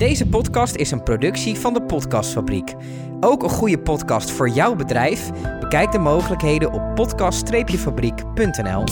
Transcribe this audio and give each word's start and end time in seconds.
Deze 0.00 0.26
podcast 0.26 0.74
is 0.74 0.90
een 0.90 1.02
productie 1.02 1.54
van 1.54 1.72
de 1.74 1.82
Podcastfabriek. 1.82 2.74
Ook 3.20 3.42
een 3.42 3.48
goede 3.48 3.78
podcast 3.78 4.30
voor 4.30 4.48
jouw 4.48 4.74
bedrijf? 4.76 5.30
Bekijk 5.60 5.92
de 5.92 5.98
mogelijkheden 5.98 6.72
op 6.72 6.94
podcast-fabriek.nl. 6.94 8.84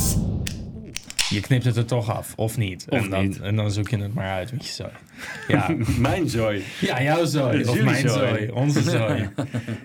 Je 1.29 1.41
knipt 1.41 1.65
het 1.65 1.77
er 1.77 1.87
toch 1.87 2.11
af, 2.11 2.33
of 2.37 2.57
niet? 2.57 2.87
Of 2.89 3.03
en, 3.03 3.11
dan, 3.11 3.23
niet. 3.23 3.41
en 3.41 3.57
dan 3.57 3.71
zoek 3.71 3.89
je 3.89 3.99
het 3.99 4.15
maar 4.15 4.31
uit 4.31 4.53
met 4.53 4.67
je 4.67 4.73
zooi. 4.73 4.91
Ja, 5.49 5.67
Mijn 5.99 6.29
zooi. 6.29 6.65
ja 6.81 7.03
jouw 7.03 7.25
zooi. 7.25 7.61
Of 7.61 7.69
jullie 7.69 7.83
mijn 7.83 8.09
zooi. 8.09 8.29
zooi. 8.29 8.51
Onze 8.51 8.83
zooi. 8.97 9.29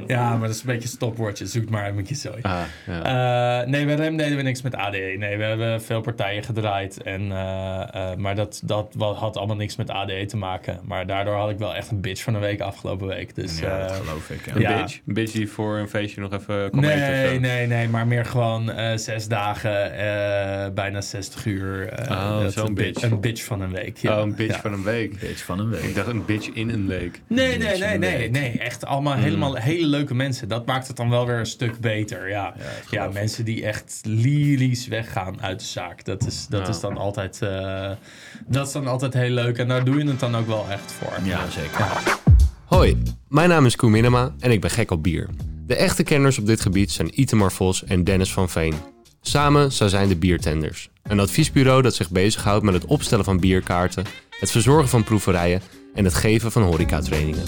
Ja, 0.07 0.29
maar 0.37 0.47
dat 0.47 0.55
is 0.55 0.59
een 0.61 0.67
beetje 0.67 0.81
een 0.81 0.87
stopwoordje. 0.87 1.45
Zoek 1.45 1.69
maar 1.69 1.83
uit 1.83 1.95
met 1.95 2.09
je 2.09 2.15
zooi. 2.15 2.41
Ah, 2.41 2.59
ja. 2.87 3.61
Eh, 3.61 3.67
nee, 3.67 3.85
bij 3.85 3.95
Rem 3.95 4.17
deden 4.17 4.37
we 4.37 4.43
niks 4.43 4.61
met 4.61 4.75
ADE. 4.75 5.15
Nee, 5.17 5.37
we 5.37 5.43
hebben 5.43 5.81
veel 5.81 6.01
partijen 6.01 6.43
gedraaid. 6.43 7.01
En, 7.01 7.31
eh, 7.31 7.83
eh, 8.11 8.17
maar 8.17 8.35
dat, 8.35 8.61
dat 8.65 8.93
had 8.97 9.37
allemaal 9.37 9.55
niks 9.55 9.75
met 9.75 9.89
ADE 9.89 10.25
te 10.25 10.37
maken. 10.37 10.79
Maar 10.85 11.05
daardoor 11.07 11.35
had 11.35 11.49
ik 11.49 11.57
wel 11.57 11.75
echt 11.75 11.91
een 11.91 12.01
bitch 12.01 12.23
van 12.23 12.33
een 12.33 12.41
week 12.41 12.61
afgelopen 12.61 13.07
week. 13.07 13.35
Dus, 13.35 13.59
Ja, 13.59 13.79
dat 13.87 13.91
geloof 13.91 14.29
ik. 14.29 14.45
Ja. 14.45 14.55
een 14.55 14.61
ja. 14.61 14.77
bitch. 14.81 14.99
Een 15.07 15.13
bitch 15.13 15.31
die 15.31 15.49
voor 15.49 15.77
een 15.77 15.89
feestje 15.89 16.21
nog 16.21 16.33
even 16.33 16.65
of 16.73 16.79
Nee, 16.79 17.27
zo. 17.33 17.39
nee, 17.39 17.67
nee, 17.67 17.87
maar 17.89 18.07
meer 18.07 18.25
gewoon 18.25 18.71
eh, 18.71 18.97
zes 18.97 19.27
dagen, 19.27 19.93
eh, 19.97 20.73
bijna 20.73 21.01
60 21.01 21.45
uur. 21.45 21.89
eh, 21.89 22.11
Oh, 22.11 22.45
zo'n 22.47 22.67
een 22.67 22.73
bi- 22.73 22.83
bitch. 22.83 23.01
Een 23.03 23.19
bitch 23.19 23.43
van 23.43 23.61
een 23.61 23.71
week. 23.71 23.97
Ja. 23.97 24.15
Oh, 24.17 24.21
een 24.21 24.35
bitch 24.35 24.55
Ja. 24.55 24.61
van 24.61 24.73
een 24.73 24.83
week. 24.83 25.13
Bitch 25.27 25.43
van 25.45 25.59
een 25.59 25.69
week. 25.69 25.83
Ik 25.83 25.95
dacht 25.95 26.07
een 26.07 26.25
bitch 26.25 26.47
in 26.47 26.69
een 26.69 26.87
week. 26.87 27.21
Nee, 27.27 27.57
nee, 27.57 27.77
nee, 27.77 27.97
nee, 27.97 28.29
nee. 28.29 28.57
Echt 28.59 28.85
allemaal 28.85 29.13
helemaal 29.13 29.55
hele 29.55 29.85
leuke 29.85 30.13
mensen. 30.15 30.47
Dat 30.47 30.65
maakt 30.65 30.87
het 30.87 30.95
dan 30.97 31.09
wel 31.09 31.25
weer 31.25 31.37
een 31.39 31.45
stuk 31.45 31.79
beter. 31.79 32.29
Ja, 32.29 32.53
ja, 32.89 33.07
mensen 33.13 33.45
die 33.45 33.65
echt 33.65 34.01
lyrisch 34.03 34.87
weggaan 34.87 35.41
uit 35.41 35.59
de 35.59 35.65
zaak. 35.65 36.05
Dat 36.05 36.25
is, 36.27 36.47
dat 36.49 36.61
Ja. 36.61 36.67
is 36.67 36.79
dan 36.79 36.97
altijd, 36.97 37.41
eh, 37.41 37.91
dat 38.47 38.67
is 38.67 38.73
dan 38.73 38.87
altijd 38.87 39.13
heel 39.13 39.29
leuk. 39.29 39.57
En 39.57 39.67
daar 39.67 39.83
doe 39.83 39.97
je 39.97 40.05
het 40.07 40.19
dan 40.19 40.35
ook 40.35 40.47
wel 40.47 40.65
echt 40.69 40.91
voor. 40.91 41.13
Ja, 41.23 41.49
zeker. 41.49 41.85
Hoi, 42.65 43.01
mijn 43.29 43.49
naam 43.49 43.65
is 43.65 43.75
Koen 43.75 43.91
Minema 43.91 44.33
en 44.39 44.51
ik 44.51 44.61
ben 44.61 44.69
gek 44.69 44.91
op 44.91 45.03
bier. 45.03 45.29
De 45.67 45.75
echte 45.75 46.03
kenners 46.03 46.37
op 46.37 46.45
dit 46.47 46.61
gebied 46.61 46.91
zijn 46.91 47.21
Itemar 47.21 47.51
Vos 47.51 47.83
en 47.83 48.03
Dennis 48.03 48.33
van 48.33 48.49
Veen. 48.49 48.73
Samen 49.21 49.71
zij 49.71 49.89
zijn 49.89 50.07
de 50.07 50.15
Biertenders. 50.15 50.89
Een 51.03 51.19
adviesbureau 51.19 51.81
dat 51.81 51.95
zich 51.95 52.09
bezighoudt 52.09 52.63
met 52.65 52.73
het 52.73 52.85
opstellen 52.85 53.25
van 53.25 53.39
bierkaarten, 53.39 54.05
het 54.43 54.51
verzorgen 54.51 54.89
van 54.89 55.03
proeverijen 55.03 55.61
en 55.93 56.03
het 56.03 56.13
geven 56.13 56.51
van 56.51 56.61
horecatrainingen. 56.61 57.43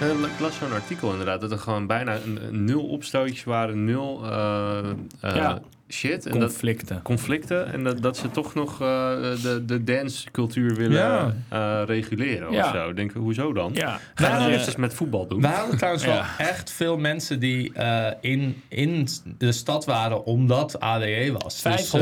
Ik 0.00 0.40
las 0.40 0.56
zo'n 0.56 0.72
artikel 0.72 1.10
inderdaad, 1.10 1.40
dat 1.40 1.50
er 1.50 1.58
gewoon 1.58 1.86
bijna 1.86 2.18
nul 2.50 2.86
opstootjes 2.86 3.44
waren, 3.44 3.84
nul 3.84 4.24
eh, 4.24 4.78
eh, 5.20 5.34
Ja. 5.36 5.60
Shit. 5.88 6.26
En 6.26 6.32
dat, 6.32 6.48
Conflicten. 6.48 7.02
conflicten. 7.02 7.72
En 7.72 7.84
dat, 7.84 8.02
dat 8.02 8.16
ze 8.16 8.30
toch 8.30 8.54
nog 8.54 8.72
eh, 8.72 8.78
de, 9.42 9.62
de 9.66 9.84
dancecultuur 9.84 10.74
willen 10.74 10.96
Ja. 10.96 11.34
eh, 11.48 11.82
reguleren 11.86 12.52
Ja. 12.52 12.64
of 12.64 12.70
zo. 12.74 12.92
Denk, 12.92 13.12
hoezo 13.12 13.52
dan? 13.52 13.70
Ja. 13.74 13.98
Gaan 14.14 14.30
we 14.30 14.36
Eh, 14.36 14.42
dat 14.42 14.50
eerst 14.52 14.66
eens 14.66 14.76
met 14.76 14.94
voetbal 14.94 15.26
doen? 15.26 15.40
We 15.40 15.46
hadden 15.46 15.76
trouwens 15.76 16.04
wel 16.04 16.20
echt 16.38 16.70
veel 16.72 16.96
mensen 16.98 17.40
die 17.40 17.72
eh, 17.72 18.06
in, 18.20 18.62
in 18.68 19.08
de 19.38 19.52
stad 19.52 19.84
waren 19.84 20.24
omdat 20.24 20.80
ADE 20.80 21.32
was. 21.38 21.62
Dus, 21.62 21.92
eh, 21.94 22.00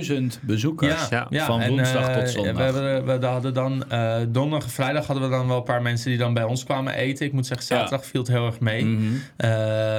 500.000 0.00 0.40
bezoekers. 0.42 1.08
Ja. 1.08 1.26
Ja, 1.30 1.44
Van 1.46 1.60
en, 1.60 1.68
woensdag 1.70 2.08
eh, 2.08 2.14
tot 2.18 2.28
zondag. 2.30 2.54
We, 2.56 2.62
hebben, 2.62 3.20
we 3.20 3.26
hadden 3.26 3.54
dan 3.54 3.90
eh, 3.90 4.16
donderdag 4.28 4.68
en 4.68 4.74
vrijdag 4.74 5.06
hadden 5.06 5.24
we 5.30 5.36
dan 5.36 5.48
wel 5.48 5.56
een 5.56 5.62
paar 5.62 5.82
mensen 5.82 6.10
die 6.10 6.18
dan 6.18 6.34
bij 6.34 6.44
ons 6.44 6.64
kwamen 6.64 6.94
eten. 6.94 7.26
Ik 7.26 7.32
moet 7.32 7.46
zeggen, 7.46 7.66
zaterdag 7.66 8.06
viel 8.06 8.20
het 8.20 8.30
heel 8.30 8.46
erg 8.46 8.60
mee. 8.60 8.84
Mhm. 8.84 9.02
Eh, 9.36 9.48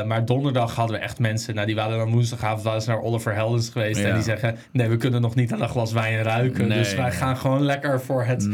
maar 0.04 0.26
donderdag 0.26 0.76
hadden 0.76 0.96
we 0.98 1.02
echt 1.02 1.20
mensen. 1.20 1.54
Nou, 1.56 1.68
die 1.68 1.76
waren 1.76 1.98
dan 1.98 2.12
woensdagavond 2.12 2.64
waren 2.64 2.82
ze 2.82 2.90
naar 2.90 3.00
Oliver 3.08 3.34
Heldens 3.34 3.70
geweest. 3.70 4.00
Ja. 4.00 4.08
En 4.08 4.14
die 4.14 4.24
zeggen: 4.24 4.58
Nee, 4.72 4.90
we 4.90 4.98
kunnen 4.98 5.22
nog 5.22 5.36
niet 5.36 5.54
aan 5.54 5.62
een 5.62 5.70
glas 5.70 5.92
wijn 5.92 6.22
ruiken. 6.24 6.68
Nee, 6.68 6.78
dus 6.78 6.96
wij 6.96 7.12
gaan 7.12 7.38
gewoon 7.38 7.62
lekker 7.62 8.02
voor 8.02 8.24
het 8.24 8.54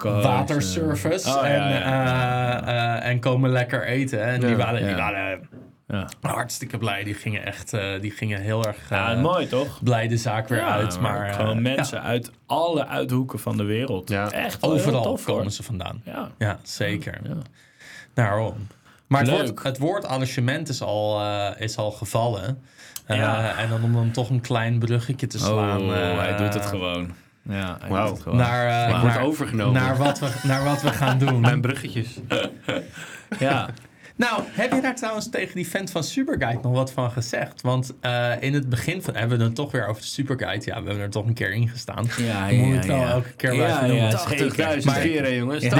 waterservice. 0.00 1.28
Oh, 1.28 1.34
ja, 1.34 1.44
en, 1.44 1.68
ja, 1.68 1.78
ja. 1.78 2.66
eh, 2.66 2.96
eh, 2.96 3.10
en 3.10 3.20
komen 3.20 3.50
lekker 3.50 3.84
eten. 3.86 4.22
En 4.24 4.40
die 4.40 4.48
Ja. 4.48 4.56
waren, 4.56 4.86
die 4.86 4.94
waren 4.94 5.48
Ja. 5.88 6.08
hartstikke 6.20 6.78
blij. 6.78 7.04
Die 7.04 7.14
gingen 7.14 7.44
echt 7.46 7.72
eh, 7.72 8.00
die 8.00 8.10
gingen 8.10 8.40
heel 8.40 8.64
erg 8.64 8.76
Ja, 8.90 9.12
eh, 9.14 9.20
mooi 9.20 9.46
toch? 9.46 9.80
blij 9.82 10.08
de 10.08 10.16
zaak 10.16 10.48
weer 10.48 10.58
Ja, 10.58 10.68
uit. 10.72 11.00
Maar 11.00 11.28
eh, 11.28 11.34
gewoon 11.34 11.62
mensen 11.62 12.02
uit 12.02 12.30
alle 12.46 12.86
uithoeken 12.86 13.38
van 13.38 13.56
de 13.56 13.64
wereld. 13.64 14.08
Ja. 14.08 14.30
Echt 14.30 14.62
overal 14.62 15.02
tof, 15.02 15.26
hoor. 15.26 15.36
komen 15.36 15.52
ze 15.52 15.62
vandaan. 15.62 16.00
Ja. 16.04 16.30
Ja, 16.38 16.58
zeker. 16.62 17.20
Ja. 17.22 17.36
Daarom. 18.14 18.66
Maar 19.06 19.20
het 19.20 19.30
Leuk. 19.30 19.38
woord, 19.46 19.62
het 19.62 19.78
woord 19.78 20.04
arrangement 20.06 20.68
is 20.68 20.82
al, 20.82 21.20
eh, 21.20 21.50
is 21.60 21.76
al 21.76 21.90
gevallen. 21.90 22.62
Eh, 23.06 23.16
Ja. 23.16 23.56
En 23.58 23.68
dan 23.68 23.82
om 23.82 23.92
dan 23.92 24.10
toch 24.10 24.30
een 24.30 24.40
klein 24.40 24.78
bruggetje 24.78 25.26
te 25.26 25.38
slaan. 25.38 25.80
Oh, 25.80 25.96
eh, 25.96 26.18
hij 26.18 26.36
doet 26.36 26.54
het 26.54 26.66
gewoon. 26.66 27.12
Ja, 27.42 27.76
hij 27.80 27.88
Wauw. 27.90 28.06
doet 28.06 28.14
het 28.14 28.22
gewoon. 28.22 28.38
Naar, 28.38 28.66
eh, 28.82 28.94
Ik 28.94 29.00
word 29.00 29.14
naar, 29.14 29.22
overgenomen. 29.22 29.82
naar, 29.82 29.96
wat 29.96 30.18
we, 30.18 30.28
naar 30.42 30.64
wat 30.64 30.82
we 30.82 30.88
gaan 30.92 31.18
doen. 31.18 31.40
Mijn 31.40 31.60
bruggetjes. 31.60 32.18
Ja. 33.38 33.68
Nou, 34.16 34.42
heb 34.46 34.72
je 34.72 34.80
daar 34.80 34.94
trouwens 34.96 35.30
tegen 35.30 35.54
die 35.54 35.68
vent 35.68 35.90
van 35.90 36.04
Superguide 36.04 36.58
nog 36.62 36.72
wat 36.72 36.92
van 36.92 37.10
gezegd? 37.10 37.60
Want 37.60 37.92
eh, 38.00 38.30
in 38.40 38.54
het 38.54 38.68
begin 38.68 39.02
van, 39.02 39.14
hebben 39.14 39.38
we 39.38 39.44
het 39.44 39.54
toch 39.54 39.70
weer 39.72 39.86
over 39.86 40.02
de 40.02 40.08
Superguide. 40.08 40.64
Ja, 40.64 40.80
we 40.82 40.86
hebben 40.86 41.04
er 41.04 41.10
toch 41.10 41.26
een 41.26 41.34
keer 41.34 41.52
in 41.52 41.68
gestaan. 41.68 42.06
Ja, 42.18 42.40
moet 42.50 42.66
ja, 42.68 42.74
het 42.76 42.86
wel 42.86 42.96
ja. 42.96 43.10
elke 43.10 43.32
keer 43.32 43.50
Ja, 43.52 43.56
blijven 43.56 43.94
ja, 43.94 44.02
noemen. 44.10 44.18
zeker. 44.38 44.78
80.000 44.80 44.84
Maar- 44.84 45.00
keer, 45.00 45.34
jongens. 45.36 45.64
Ja. 45.64 45.70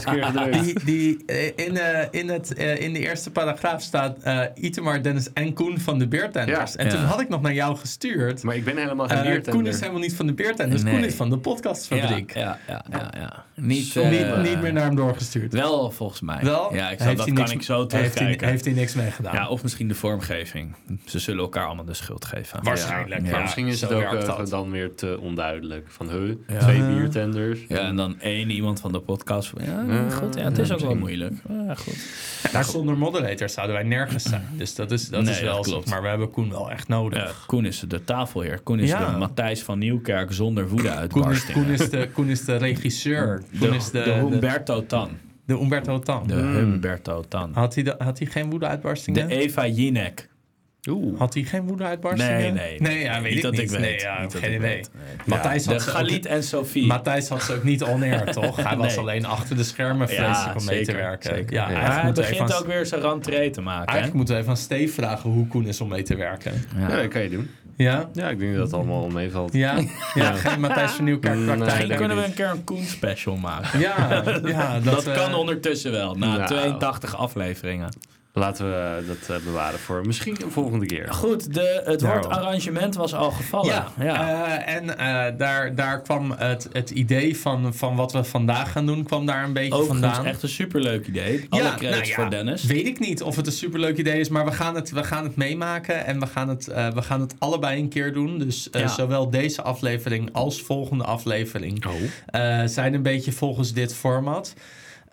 80.000 0.00 0.10
keer 0.10 0.24
gedrukt. 0.24 0.64
Die, 0.64 0.84
die, 0.84 1.22
eh, 1.26 1.66
in, 1.66 1.76
eh, 1.76 2.06
in, 2.10 2.28
het, 2.28 2.50
in 2.52 2.92
de 2.92 2.98
eerste 2.98 3.30
paragraaf 3.30 3.82
staat 3.82 4.16
Itemar, 4.54 5.02
Dennis 5.02 5.32
en 5.32 5.52
Koen 5.54 5.78
van 5.80 5.98
de 5.98 6.08
Beertenders. 6.08 6.72
Ja. 6.72 6.78
en 6.78 6.88
toen 6.88 7.00
Ja. 7.00 7.04
had 7.06 7.20
ik 7.20 7.28
nog 7.28 7.40
naar 7.42 7.54
jou 7.54 7.76
gestuurd. 7.76 8.42
Maar 8.42 8.56
ik 8.56 8.64
ben 8.64 8.76
helemaal 8.76 9.08
geen 9.08 9.22
leertender. 9.22 9.52
Koen 9.52 9.66
is 9.66 9.80
helemaal 9.80 10.00
niet 10.00 10.14
van 10.14 10.26
de 10.26 10.32
Beertenders. 10.34 10.82
Nee. 10.82 10.94
Koen 10.94 11.04
is 11.04 11.14
van 11.14 11.30
de 11.30 11.38
podcastfabriek. 11.38 12.34
Ja, 12.34 12.58
ja, 12.68 12.84
ja, 12.90 13.10
ja, 13.12 13.20
ja. 13.20 13.44
Niet, 13.56 13.94
Niet, 13.94 14.36
niet 14.42 14.60
meer 14.60 14.72
naar 14.72 14.84
hem 14.84 14.96
doorgestuurd. 14.96 15.52
Wel, 15.52 15.90
volgens 15.90 16.20
mij. 16.20 16.38
Wel? 16.42 16.74
Ja, 16.74 16.90
ik 16.90 16.98
Heeft 16.98 17.16
dat 17.16 17.32
kan 17.32 17.50
ik 17.50 17.62
zo 17.62 17.73
Heeft 17.82 18.18
hij, 18.18 18.38
heeft 18.40 18.64
hij 18.64 18.74
niks 18.74 18.94
mee 18.94 19.10
gedaan? 19.10 19.34
Ja, 19.34 19.48
of 19.48 19.62
misschien 19.62 19.88
de 19.88 19.94
vormgeving. 19.94 20.74
Ze 21.04 21.18
zullen 21.18 21.40
elkaar 21.42 21.66
allemaal 21.66 21.84
de 21.84 21.94
schuld 21.94 22.24
geven. 22.24 22.62
Waarschijnlijk. 22.64 23.20
Ja, 23.20 23.26
Ja, 23.26 23.32
maar 23.32 23.40
misschien 23.42 23.66
is 23.66 23.80
het 23.80 23.92
ook 23.92 24.02
eh, 24.02 24.26
dat. 24.26 24.48
dan 24.50 24.70
weer 24.70 24.94
te 24.94 25.18
onduidelijk. 25.20 25.86
Van, 25.88 26.10
huh, 26.10 26.58
twee 26.58 26.82
biertenders. 26.82 27.60
Ja, 27.68 27.78
en 27.78 27.96
dan 27.96 28.20
één 28.20 28.50
iemand 28.50 28.80
van 28.80 28.92
de 28.92 29.00
podcast. 29.00 29.52
Ja, 29.64 30.10
goed. 30.10 30.34
Ja, 30.34 30.42
het 30.44 30.58
is 30.58 30.72
ook 30.72 30.80
wel 30.80 30.94
moeilijk. 30.94 31.32
Ja, 31.48 31.74
goed. 31.74 31.96
Maar 32.52 32.64
zonder 32.64 32.98
moderators 32.98 33.52
zouden 33.52 33.76
wij 33.76 33.84
nergens 33.84 34.22
zijn. 34.22 34.48
Dus 34.56 34.74
dat 34.74 34.90
is, 34.90 35.08
dat 35.08 35.22
Nee, 35.22 35.34
is 35.34 35.40
wel 35.40 35.56
dat 35.56 35.64
zo. 35.64 35.70
klopt. 35.70 35.88
Maar 35.90 36.02
we 36.02 36.08
hebben 36.08 36.30
Koen 36.30 36.50
wel 36.50 36.70
echt 36.70 36.88
nodig. 36.88 37.18
Ja, 37.18 37.30
Koen 37.46 37.64
is 37.64 37.80
de 37.80 38.04
tafelheer. 38.04 38.60
Koen 38.60 38.78
is 38.78 38.88
Ja. 38.90 39.10
de 39.12 39.18
Matthijs 39.18 39.62
van 39.62 39.78
Nieuwkerk 39.78 40.32
zonder 40.32 40.64
Koen, 40.64 40.76
is, 40.76 40.82
woede-uitbarstingen. 40.82 41.62
Koen, 41.64 41.72
is 41.72 41.90
de, 41.90 42.08
Koen 42.12 42.28
is 42.28 42.44
de 42.44 42.56
regisseur. 42.56 43.42
Koen 43.58 43.70
de, 43.70 43.76
is 43.76 43.84
de, 43.90 43.98
de 43.98 44.04
de, 44.04 44.10
Humberto 44.12 44.86
Tan. 44.86 45.10
De 45.46 45.54
Umberto 45.54 45.98
Tan. 45.98 46.26
De 46.26 46.34
Humberto 46.34 47.24
Tan. 47.28 47.50
Had, 47.54 47.74
hij 47.74 47.84
de, 47.84 47.94
had 47.98 48.18
hij 48.18 48.26
geen 48.28 48.50
woede-uitbarstingen? 48.50 49.28
De 49.28 49.36
Eva 49.36 49.66
Jinek. 49.66 50.28
Oeh. 50.88 51.18
Had 51.18 51.34
hij 51.34 51.42
geen 51.42 51.66
woede-uitbarstingen? 51.66 52.38
Nee, 52.40 52.52
nee. 52.52 52.80
Nee, 52.80 52.98
ja, 53.02 53.12
weet 53.20 53.28
niet 53.28 53.36
ik 53.36 53.42
dat 53.42 53.52
niet. 53.52 53.60
ik 53.60 53.70
weet. 53.70 53.80
Nee, 53.80 53.98
ja, 54.00 54.20
Niet 54.22 54.34
geen 54.34 54.42
ik 54.52 54.58
idee. 54.58 54.58
weet. 54.74 54.90
Nee. 54.94 55.04
Matthijs 55.26 55.64
De 55.64 55.72
had 55.72 55.82
Galit 55.82 56.26
en 56.26 56.42
Sophie. 56.42 56.86
Matthijs 56.86 57.28
had 57.28 57.42
ze 57.42 57.54
ook 57.54 57.62
niet 57.64 57.82
on-air, 57.82 58.32
toch? 58.32 58.56
Hij 58.68 58.76
was 58.76 58.96
alleen 58.98 59.24
achter 59.24 59.56
de 59.56 59.64
schermen 59.64 60.08
vreselijk 60.08 60.58
om 60.58 60.64
mee 60.64 60.84
te 60.84 60.92
werken. 60.92 61.34
zeker. 61.36 61.52
Ja, 61.52 61.68
hij 61.70 62.12
begint 62.12 62.52
aan- 62.52 62.58
ook 62.60 62.66
weer 62.66 62.86
zijn 62.86 63.00
rentree 63.00 63.50
te 63.50 63.60
maken. 63.60 63.80
hè? 63.80 63.86
Eigenlijk 63.86 64.14
moeten 64.16 64.34
we 64.34 64.40
even 64.40 64.52
aan 64.52 64.56
Steve 64.58 64.92
vragen 64.92 65.30
hoe 65.30 65.46
Koen 65.46 65.66
is 65.66 65.80
om 65.80 65.88
mee 65.88 66.02
te 66.02 66.16
werken. 66.16 66.52
Ja, 66.78 66.88
dat 66.88 67.08
kan 67.08 67.22
je 67.22 67.28
doen. 67.28 67.50
Ja? 67.76 68.08
Ja, 68.12 68.28
ik 68.28 68.38
denk 68.38 68.54
dat 68.54 68.64
het 68.64 68.74
allemaal 68.74 69.08
meevalt. 69.08 69.52
Ja? 69.64 69.78
Ja, 70.14 70.32
geen 70.32 70.60
Matthijs 70.60 70.90
van 70.90 71.04
Nieuwkerk 71.04 71.44
praktijk. 71.44 71.64
Misschien 71.64 71.96
kunnen 71.96 72.16
we 72.16 72.24
een 72.24 72.34
keer 72.34 72.50
een 72.50 72.64
Koen 72.64 72.84
special 72.84 73.36
maken. 73.36 73.80
Ja, 73.80 74.22
ja 74.44 74.80
Dat, 74.84 75.06
eh, 75.06 75.14
kan 75.14 75.34
ondertussen 75.34 75.92
wel, 75.92 76.14
na 76.14 76.36
Nou. 76.36 76.46
82 76.46 77.16
afleveringen. 77.16 77.88
Laten 78.36 78.66
we 78.66 79.04
dat 79.06 79.36
eh, 79.38 79.44
bewaren 79.44 79.78
voor 79.78 80.06
misschien 80.06 80.36
een 80.42 80.50
volgende 80.50 80.86
keer. 80.86 81.12
Goed, 81.12 81.54
de, 81.54 81.82
het 81.84 82.00
Daarom. 82.00 82.22
woord 82.22 82.34
arrangement 82.36 82.94
was 82.94 83.14
al 83.14 83.30
gevallen. 83.30 83.84
Ja, 83.98 84.66
eh, 84.66 84.74
en 84.74 84.98
eh, 84.98 85.38
daar, 85.38 85.74
daar 85.74 86.00
kwam 86.02 86.30
het, 86.30 86.68
het 86.72 86.90
idee 86.90 87.36
van, 87.38 87.74
van 87.74 87.96
wat 87.96 88.12
we 88.12 88.24
vandaag 88.24 88.72
gaan 88.72 88.86
doen, 88.86 89.04
kwam 89.04 89.26
daar 89.26 89.44
een 89.44 89.52
beetje 89.52 89.74
Overigens 89.74 90.00
vandaan. 90.14 90.26
echt 90.32 90.42
een 90.42 90.48
superleuk 90.48 91.06
idee. 91.06 91.46
Alle 91.48 91.62
Ja, 91.62 91.74
credits 91.74 91.96
nou 91.98 92.06
ja, 92.08 92.14
voor 92.14 92.30
Dennis. 92.30 92.62
Weet 92.64 92.86
ik 92.86 92.98
niet 93.00 93.22
of 93.22 93.36
het 93.36 93.46
een 93.46 93.52
superleuk 93.52 93.96
idee 93.98 94.20
is, 94.20 94.28
maar 94.28 94.44
we 94.44 94.52
gaan 94.52 94.74
het, 94.74 94.90
we 94.90 95.04
gaan 95.04 95.24
het 95.24 95.36
meemaken 95.36 96.04
en 96.06 96.20
we 96.20 96.26
gaan 96.26 96.48
het, 96.48 96.68
eh, 96.68 96.88
we 96.88 97.02
gaan 97.02 97.20
het 97.20 97.34
allebei 97.38 97.80
een 97.80 97.88
keer 97.88 98.12
doen. 98.12 98.38
Dus 98.38 98.70
eh, 98.70 98.80
Ja. 98.80 98.88
zowel 98.88 99.30
deze 99.30 99.62
aflevering 99.62 100.28
als 100.32 100.62
volgende 100.62 101.04
aflevering 101.04 101.86
Oh. 101.86 101.92
eh, 102.26 102.66
zijn 102.68 102.94
een 102.94 103.02
beetje 103.02 103.32
volgens 103.32 103.72
dit 103.72 103.94
format. 103.94 104.54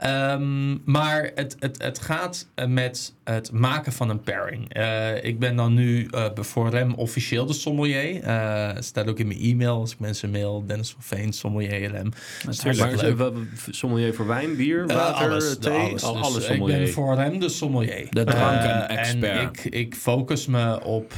Ehm, 0.02 0.92
maar 0.92 1.32
het, 1.36 1.56
het, 1.60 1.84
het 1.84 2.00
gaat 2.00 2.48
eh, 2.56 2.66
met 2.66 3.14
het 3.24 3.52
maken 3.52 3.92
van 3.92 4.10
een 4.10 4.22
pairing. 4.22 4.74
Eh, 4.74 5.24
ik 5.24 5.40
ben 5.40 5.56
dan 5.56 5.74
nu 5.74 6.08
uh, 6.16 6.26
voor 6.36 6.70
Rem 6.70 6.94
officieel 6.94 7.46
de 7.46 7.54
sommelier. 7.54 8.24
Uh, 8.24 8.70
staat 8.80 9.08
ook 9.08 9.20
in 9.20 9.28
mijn 9.28 9.40
e-mail 9.40 9.80
als 9.80 9.92
ik 9.92 10.00
mensen 10.00 10.32
mail. 10.32 10.64
Dennis 10.66 10.92
van 10.92 11.02
Veen, 11.02 11.34
sommelier 11.34 11.92
Rem. 11.92 12.12
Natuurlijk. 12.46 13.46
Sommelier 13.70 14.14
voor 14.14 14.28
wijn, 14.28 14.56
bier, 14.56 14.88
water, 14.88 15.30
alles, 15.30 15.58
thee? 15.58 15.74
Alles. 15.74 16.04
Al, 16.04 16.34
Dus 16.34 16.48
ik 16.48 16.66
ben 16.66 16.90
voor 16.90 17.16
Rem 17.16 17.40
de 17.40 17.50
sommelier. 17.50 18.08
De 18.10 18.24
dranken-expert. 18.24 19.38
en 19.38 19.42
ik, 19.42 19.64
ik 19.64 19.96
focus 19.96 20.46
me 20.46 20.84
op 20.84 21.14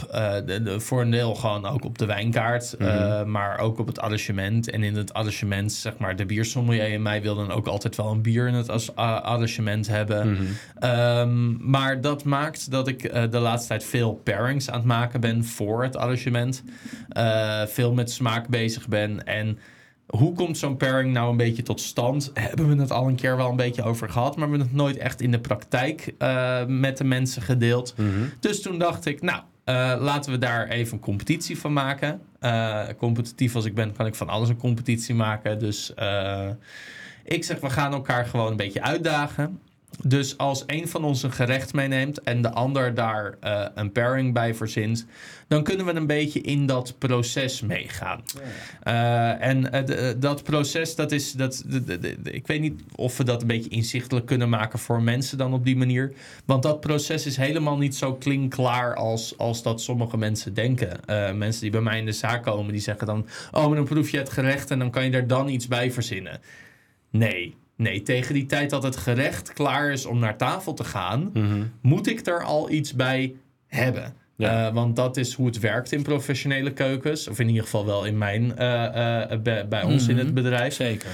de, 0.45 0.61
de, 0.63 0.79
voor 0.79 1.01
een 1.01 1.11
deel 1.11 1.35
gewoon 1.35 1.65
ook 1.65 1.85
op 1.85 1.97
de 1.97 2.05
wijnkaart. 2.05 2.75
Mhm. 2.79 2.89
-hmm. 2.89 3.31
maar 3.31 3.59
ook 3.59 3.79
op 3.79 3.87
het 3.87 3.99
arrangement. 3.99 4.69
En 4.69 4.83
in 4.83 4.95
het 4.95 5.13
arrangement, 5.13 5.71
zeg 5.71 5.97
maar, 5.97 6.15
de 6.15 6.25
biersommelier 6.25 6.93
en 6.93 7.01
mij 7.01 7.21
wil 7.21 7.35
dan 7.35 7.51
ook 7.51 7.67
altijd 7.67 7.95
wel 7.95 8.11
een 8.11 8.21
bier 8.21 8.47
in 8.47 8.53
het 8.53 8.95
arrangement 8.95 9.87
hebben. 9.87 10.31
Mhm. 10.31 10.43
Um, 10.89 11.57
maar 11.61 11.92
dat 12.01 12.23
maakt 12.23 12.71
dat 12.71 12.87
ik 12.87 13.03
uh, 13.03 13.23
de 13.29 13.39
laatste 13.39 13.67
tijd 13.67 13.83
veel 13.83 14.13
pairings 14.13 14.69
aan 14.69 14.77
het 14.77 14.85
maken 14.85 15.21
ben 15.21 15.45
voor 15.45 15.83
het 15.83 15.95
arrangement. 15.95 16.63
Uh, 17.17 17.65
veel 17.65 17.93
met 17.93 18.11
smaak 18.11 18.47
bezig 18.47 18.87
ben. 18.87 19.25
En 19.25 19.59
hoe 20.07 20.33
komt 20.33 20.57
zo'n 20.57 20.77
pairing 20.77 21.13
nou 21.13 21.29
een 21.29 21.37
beetje 21.37 21.63
tot 21.63 21.81
stand? 21.81 22.31
Hebben 22.33 22.75
we 22.75 22.81
het 22.81 22.91
al 22.91 23.07
een 23.07 23.15
keer 23.15 23.37
wel 23.37 23.49
een 23.49 23.55
beetje 23.55 23.83
over 23.83 24.09
gehad, 24.09 24.35
maar 24.35 24.49
we 24.49 24.57
hebben 24.57 24.67
het 24.67 24.77
nooit 24.77 24.97
echt 24.97 25.21
in 25.21 25.31
de 25.31 25.39
praktijk 25.39 26.13
uh, 26.19 26.65
met 26.65 26.97
de 26.97 27.03
mensen 27.03 27.41
gedeeld. 27.41 27.93
Mhm. 27.97 28.09
Dus 28.39 28.61
toen 28.61 28.79
dacht 28.79 29.05
ik, 29.05 29.21
nou, 29.21 29.41
laten 29.99 30.31
we 30.31 30.37
daar 30.37 30.67
even 30.67 30.93
een 30.93 30.99
competitie 30.99 31.59
van 31.59 31.73
maken. 31.73 32.21
competitief 32.97 33.55
als 33.55 33.65
ik 33.65 33.75
ben, 33.75 33.93
kan 33.93 34.05
ik 34.05 34.15
van 34.15 34.29
alles 34.29 34.49
een 34.49 34.57
competitie 34.57 35.15
maken. 35.15 35.59
Dus 35.59 35.93
ik 37.23 37.43
zeg, 37.43 37.59
we 37.59 37.69
gaan 37.69 37.93
elkaar 37.93 38.25
gewoon 38.25 38.51
een 38.51 38.57
beetje 38.57 38.81
uitdagen. 38.81 39.59
Dus 40.01 40.37
als 40.37 40.63
een 40.67 40.87
van 40.87 41.03
ons 41.03 41.23
een 41.23 41.31
gerecht 41.31 41.73
meeneemt 41.73 42.21
en 42.21 42.41
de 42.41 42.51
ander 42.51 42.93
daar 42.93 43.37
uh, 43.43 43.65
een 43.75 43.91
pairing 43.91 44.33
bij 44.33 44.55
verzint, 44.55 45.05
dan 45.47 45.63
kunnen 45.63 45.85
we 45.85 45.93
een 45.93 46.07
beetje 46.07 46.41
in 46.41 46.65
dat 46.65 46.95
proces 46.97 47.61
meegaan. 47.61 48.23
Ja. 48.83 49.39
Uh, 49.39 49.47
en 49.47 49.89
uh, 49.89 50.09
dat 50.17 50.43
proces, 50.43 50.95
dat 50.95 51.11
is. 51.11 51.31
Dat, 51.31 51.63
ik 52.23 52.47
weet 52.47 52.61
niet 52.61 52.81
of 52.95 53.17
we 53.17 53.23
dat 53.23 53.41
een 53.41 53.47
beetje 53.47 53.69
inzichtelijk 53.69 54.25
kunnen 54.25 54.49
maken 54.49 54.79
voor 54.79 55.01
mensen 55.01 55.37
dan 55.37 55.53
op 55.53 55.65
die 55.65 55.77
manier. 55.77 56.13
Want 56.45 56.63
dat 56.63 56.79
proces 56.79 57.25
is 57.25 57.37
helemaal 57.37 57.77
niet 57.77 57.95
zo 57.95 58.13
klinkklaar 58.13 58.95
als, 58.95 59.37
als 59.37 59.63
dat 59.63 59.81
sommige 59.81 60.17
mensen 60.17 60.53
denken. 60.53 60.99
mensen 61.37 61.61
die 61.61 61.71
bij 61.71 61.81
mij 61.81 61.99
in 61.99 62.05
de 62.05 62.11
zaak 62.11 62.43
komen, 62.43 62.71
die 62.71 62.81
zeggen 62.81 63.07
dan: 63.07 63.27
Oh, 63.51 63.67
maar 63.67 63.75
dan 63.75 63.85
proef 63.85 64.09
je 64.09 64.17
het 64.17 64.29
gerecht 64.29 64.71
en 64.71 64.79
dan 64.79 64.91
kan 64.91 65.05
je 65.05 65.11
er 65.11 65.27
dan 65.27 65.49
iets 65.49 65.67
bij 65.67 65.91
verzinnen. 65.91 66.39
Nee, 67.09 67.55
Nee, 67.75 68.01
tegen 68.01 68.33
die 68.33 68.45
tijd 68.45 68.69
dat 68.69 68.83
het 68.83 68.95
gerecht 68.97 69.53
klaar 69.53 69.91
is 69.91 70.05
om 70.05 70.19
naar 70.19 70.37
tafel 70.37 70.73
te 70.73 70.83
gaan, 70.83 71.29
Mhm. 71.33 71.63
moet 71.81 72.07
ik 72.07 72.25
er 72.27 72.43
al 72.43 72.69
iets 72.71 72.93
bij 72.93 73.35
hebben. 73.67 74.13
Ja. 74.35 74.67
Uh, 74.67 74.73
want 74.73 74.95
dat 74.95 75.17
is 75.17 75.33
hoe 75.33 75.45
het 75.45 75.59
werkt 75.59 75.91
in 75.91 76.01
professionele 76.03 76.71
keukens. 76.73 77.27
Of 77.27 77.39
in 77.39 77.47
ieder 77.47 77.63
geval 77.63 77.85
wel 77.85 78.05
in 78.05 78.17
mijn, 78.17 78.43
uh, 78.43 78.49
uh, 79.31 79.39
bij, 79.39 79.67
bij 79.67 79.83
ons 79.83 80.07
in 80.07 80.17
het 80.17 80.33
bedrijf. 80.33 80.73
Zeker. 80.73 81.09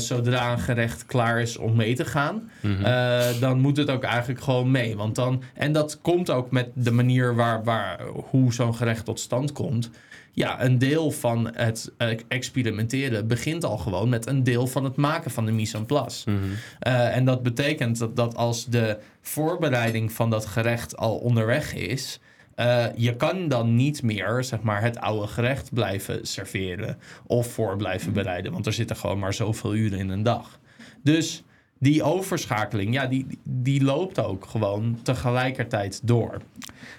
zodra 0.00 0.52
een 0.52 0.58
gerecht 0.58 1.06
klaar 1.06 1.40
is 1.40 1.56
om 1.56 1.76
mee 1.76 1.94
te 1.94 2.04
gaan, 2.04 2.50
Mhm. 2.62 3.40
dan 3.40 3.60
moet 3.60 3.76
het 3.76 3.90
ook 3.90 4.02
eigenlijk 4.04 4.40
gewoon 4.40 4.70
mee. 4.70 4.96
Want 4.96 5.14
dan, 5.14 5.42
en 5.54 5.72
dat 5.72 5.98
komt 6.02 6.30
ook 6.30 6.50
met 6.50 6.68
de 6.74 6.90
manier 6.90 7.34
waar, 7.34 7.64
waar, 7.64 8.00
hoe 8.30 8.52
zo'n 8.52 8.74
gerecht 8.74 9.04
tot 9.04 9.20
stand 9.20 9.52
komt. 9.52 9.90
Ja, 10.38 10.62
een 10.62 10.78
deel 10.78 11.10
van 11.10 11.50
het 11.54 11.92
experimenteren 12.28 13.26
begint 13.26 13.64
al 13.64 13.78
gewoon 13.78 14.08
met 14.08 14.26
een 14.26 14.42
deel 14.42 14.66
van 14.66 14.84
het 14.84 14.96
maken 14.96 15.30
van 15.30 15.46
de 15.46 15.52
mise 15.52 15.76
en 15.76 15.86
place. 15.86 16.30
Mhm. 16.30 16.40
Uh, 16.86 17.16
en 17.16 17.24
dat 17.24 17.42
betekent 17.42 17.98
dat, 17.98 18.16
dat 18.16 18.36
als 18.36 18.66
de 18.66 18.98
voorbereiding 19.20 20.12
van 20.12 20.30
dat 20.30 20.46
gerecht 20.46 20.96
al 20.96 21.16
onderweg 21.16 21.74
is, 21.74 22.20
uh, 22.56 22.84
je 22.94 23.16
kan 23.16 23.48
dan 23.48 23.74
niet 23.74 24.02
meer 24.02 24.44
zeg 24.44 24.60
maar, 24.60 24.82
het 24.82 24.98
oude 24.98 25.26
gerecht 25.26 25.72
blijven 25.72 26.26
serveren 26.26 26.98
of 27.26 27.52
voor 27.52 27.76
blijven 27.76 28.12
bereiden, 28.12 28.52
want 28.52 28.66
er 28.66 28.72
zitten 28.72 28.96
gewoon 28.96 29.18
maar 29.18 29.34
zoveel 29.34 29.74
uren 29.74 29.98
in 29.98 30.08
een 30.08 30.22
dag. 30.22 30.58
Dus 31.02 31.42
die 31.78 32.02
overschakeling, 32.02 32.94
ja, 32.94 33.06
die, 33.06 33.26
die 33.42 33.84
loopt 33.84 34.18
ook 34.18 34.46
gewoon 34.46 34.98
tegelijkertijd 35.02 36.00
door. 36.04 36.40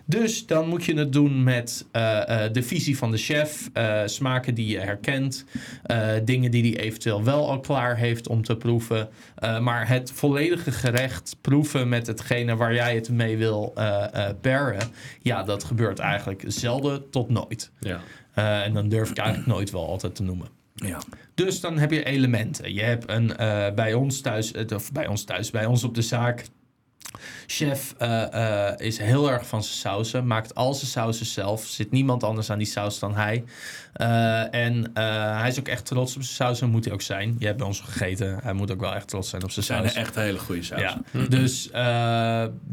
Dus 0.05 0.45
dan 0.45 0.67
moet 0.67 0.85
je 0.85 0.93
het 0.93 1.13
doen 1.13 1.43
met 1.43 1.85
uh, 1.91 2.01
uh, 2.01 2.41
de 2.51 2.63
visie 2.63 2.97
van 2.97 3.11
de 3.11 3.17
chef, 3.17 3.69
uh, 3.73 4.01
smaken 4.05 4.55
die 4.55 4.67
je 4.67 4.79
herkent, 4.79 5.45
dingen 6.23 6.51
die 6.51 6.73
hij 6.73 6.81
eventueel 6.81 7.23
wel 7.23 7.49
al 7.49 7.59
klaar 7.59 7.97
heeft 7.97 8.27
om 8.27 8.43
te 8.43 8.57
proeven. 8.57 9.09
maar 9.61 9.87
het 9.87 10.11
volledige 10.11 10.71
gerecht 10.71 11.35
proeven 11.41 11.89
met 11.89 12.07
hetgene 12.07 12.55
waar 12.55 12.73
jij 12.73 12.95
het 12.95 13.09
mee 13.09 13.37
wil 13.37 13.73
paren, 14.41 14.91
ja, 15.21 15.43
dat 15.43 15.63
gebeurt 15.63 15.99
eigenlijk 15.99 16.43
zelden 16.47 17.09
tot 17.09 17.29
nooit. 17.29 17.71
Ja. 17.79 18.01
en 18.63 18.73
dan 18.73 18.89
durf 18.89 19.09
ik 19.09 19.17
eigenlijk 19.17 19.47
nooit 19.47 19.71
wel 19.71 19.87
altijd 19.87 20.15
te 20.15 20.23
noemen. 20.23 20.47
Ja. 20.75 20.99
Dus 21.45 21.59
dan 21.59 21.77
heb 21.77 21.91
je 21.91 22.03
elementen. 22.03 22.73
Je 22.73 22.81
hebt 22.81 23.09
een 23.09 23.33
uh, 23.39 23.69
bij 23.75 23.93
ons 23.93 24.21
thuis, 24.21 24.53
of 24.75 24.91
bij 24.91 25.07
ons 25.07 25.23
thuis, 25.23 25.51
bij 25.51 25.65
ons 25.65 25.83
op 25.83 25.95
de 25.95 26.01
zaak. 26.01 26.45
Chef 27.47 27.95
uh, 28.01 28.23
uh, 28.33 28.71
is 28.77 28.97
heel 28.97 29.31
erg 29.31 29.47
van 29.47 29.63
zijn 29.63 29.77
sausen, 29.77 30.27
maakt 30.27 30.55
al 30.55 30.73
zijn 30.73 30.91
sausen 30.91 31.25
zelf. 31.25 31.65
Zit 31.65 31.91
niemand 31.91 32.23
anders 32.23 32.49
aan 32.49 32.57
die 32.57 32.67
saus 32.67 32.99
dan 32.99 33.15
hij. 33.15 33.43
en 34.51 34.91
hij 35.39 35.47
is 35.47 35.59
ook 35.59 35.67
echt 35.67 35.85
trots 35.85 36.15
op 36.15 36.21
zijn 36.21 36.35
saus 36.35 36.61
en 36.61 36.69
moet 36.69 36.85
hij 36.85 36.93
ook 36.93 37.01
zijn. 37.01 37.35
Je 37.39 37.45
hebt 37.45 37.57
bij 37.57 37.67
ons 37.67 37.79
gegeten, 37.79 38.39
hij 38.43 38.53
moet 38.53 38.71
ook 38.71 38.79
wel 38.79 38.95
echt 38.95 39.07
trots 39.07 39.29
zijn 39.29 39.43
op 39.43 39.51
zijn 39.51 39.65
zijn 39.65 39.81
saus. 39.81 39.91
Zijn 39.91 40.05
echt 40.05 40.15
hele 40.15 40.39
goede 40.39 40.63
saus. 40.63 40.81
Ja. 40.81 41.01
Dus 41.29 41.69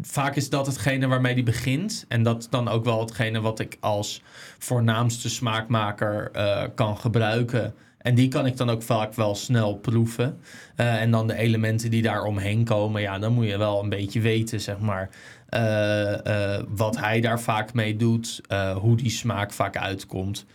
vaak 0.02 0.36
is 0.36 0.50
dat 0.50 0.66
hetgene 0.66 1.06
waarmee 1.06 1.34
hij 1.34 1.42
begint. 1.42 2.04
En 2.08 2.22
dat 2.22 2.46
dan 2.50 2.69
ook 2.69 2.84
wel 2.84 3.00
hetgene 3.00 3.40
wat 3.40 3.60
ik 3.60 3.76
als 3.80 4.22
voornaamste 4.58 5.28
smaakmaker 5.28 6.30
kan 6.74 6.98
gebruiken. 6.98 7.74
En 8.06 8.14
die 8.14 8.29
kan 8.29 8.47
ik 8.47 8.56
dan 8.56 8.70
ook 8.70 8.82
vaak 8.82 9.14
wel 9.14 9.35
snel 9.35 9.76
proeven. 9.76 10.41
Uh, 10.76 11.00
en 11.00 11.11
dan 11.11 11.26
de 11.26 11.35
elementen 11.35 11.91
die 11.91 12.03
daar 12.03 12.23
omheen 12.23 12.64
komen, 12.64 13.00
ja, 13.03 13.19
dan 13.19 13.32
moet 13.32 13.47
je 13.47 13.58
wel 13.58 13.82
een 13.82 13.88
beetje 13.88 14.20
weten, 14.20 14.61
zeg 14.61 14.79
maar, 14.79 15.11
uh, 15.50 16.12
uh, 16.26 16.62
wat 16.69 16.99
hij 16.99 17.20
daar 17.20 17.41
vaak 17.41 17.73
mee 17.73 17.97
doet, 17.97 18.41
hoe 18.81 18.97
die 18.97 19.11
smaak 19.11 19.53
vaak 19.53 19.76
uitkomt. 19.76 20.47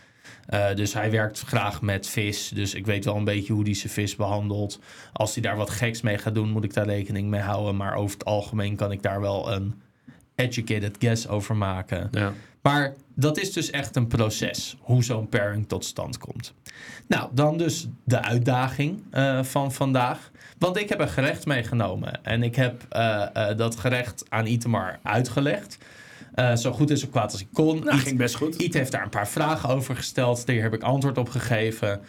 dus 0.74 0.94
hij 0.94 1.10
werkt 1.10 1.40
graag 1.40 1.82
met 1.82 2.08
vis, 2.08 2.48
dus 2.48 2.74
ik 2.74 2.86
weet 2.86 3.04
wel 3.04 3.16
een 3.16 3.24
beetje 3.24 3.52
hoe 3.52 3.64
hij 3.64 3.74
zijn 3.74 3.92
vis 3.92 4.16
behandelt. 4.16 4.80
Als 5.12 5.34
hij 5.34 5.42
daar 5.42 5.56
wat 5.56 5.70
geks 5.70 6.00
mee 6.00 6.18
gaat 6.18 6.34
doen, 6.34 6.50
moet 6.50 6.64
ik 6.64 6.74
daar 6.74 6.86
rekening 6.86 7.28
mee 7.28 7.40
houden. 7.40 7.76
Maar 7.76 7.94
over 7.94 8.18
het 8.18 8.26
algemeen 8.26 8.76
kan 8.76 8.92
ik 8.92 9.02
daar 9.02 9.20
wel 9.20 9.52
een 9.52 9.74
educated 10.34 10.96
guess 10.98 11.28
over 11.28 11.56
maken. 11.56 12.08
Ja. 12.10 12.32
Maar 12.62 12.94
dat 13.14 13.38
is 13.38 13.52
dus 13.52 13.70
echt 13.70 13.96
een 13.96 14.06
proces, 14.06 14.76
hoe 14.80 15.04
zo'n 15.04 15.28
pairing 15.28 15.68
tot 15.68 15.84
stand 15.84 16.18
komt. 16.18 16.54
Nou, 17.06 17.30
dan 17.32 17.58
dus 17.58 17.88
de 18.04 18.22
uitdaging 18.22 19.02
uh, 19.12 19.42
van 19.42 19.72
vandaag. 19.72 20.30
Want 20.58 20.76
ik 20.76 20.88
heb 20.88 21.00
een 21.00 21.08
gerecht 21.08 21.46
meegenomen 21.46 22.24
en 22.24 22.42
ik 22.42 22.56
heb 22.56 22.86
uh, 22.92 23.26
uh, 23.36 23.56
dat 23.56 23.76
gerecht 23.76 24.24
aan 24.28 24.46
Itemar 24.46 24.98
uitgelegd. 25.02 25.78
Zo 26.54 26.72
goed 26.72 26.90
en 26.90 26.98
zo 26.98 27.06
kwaad 27.06 27.32
als 27.32 27.40
ik 27.40 27.48
kon. 27.52 27.84
Nou, 27.84 27.98
ging 27.98 28.18
best 28.18 28.34
goed. 28.34 28.54
Iet 28.54 28.74
heeft 28.74 28.92
daar 28.92 29.02
een 29.02 29.08
paar 29.08 29.28
vragen 29.28 29.68
over 29.68 29.96
gesteld. 29.96 30.46
Daar 30.46 30.56
heb 30.56 30.74
ik 30.74 30.82
antwoord 30.82 31.18
op 31.18 31.28
gegeven. 31.28 32.00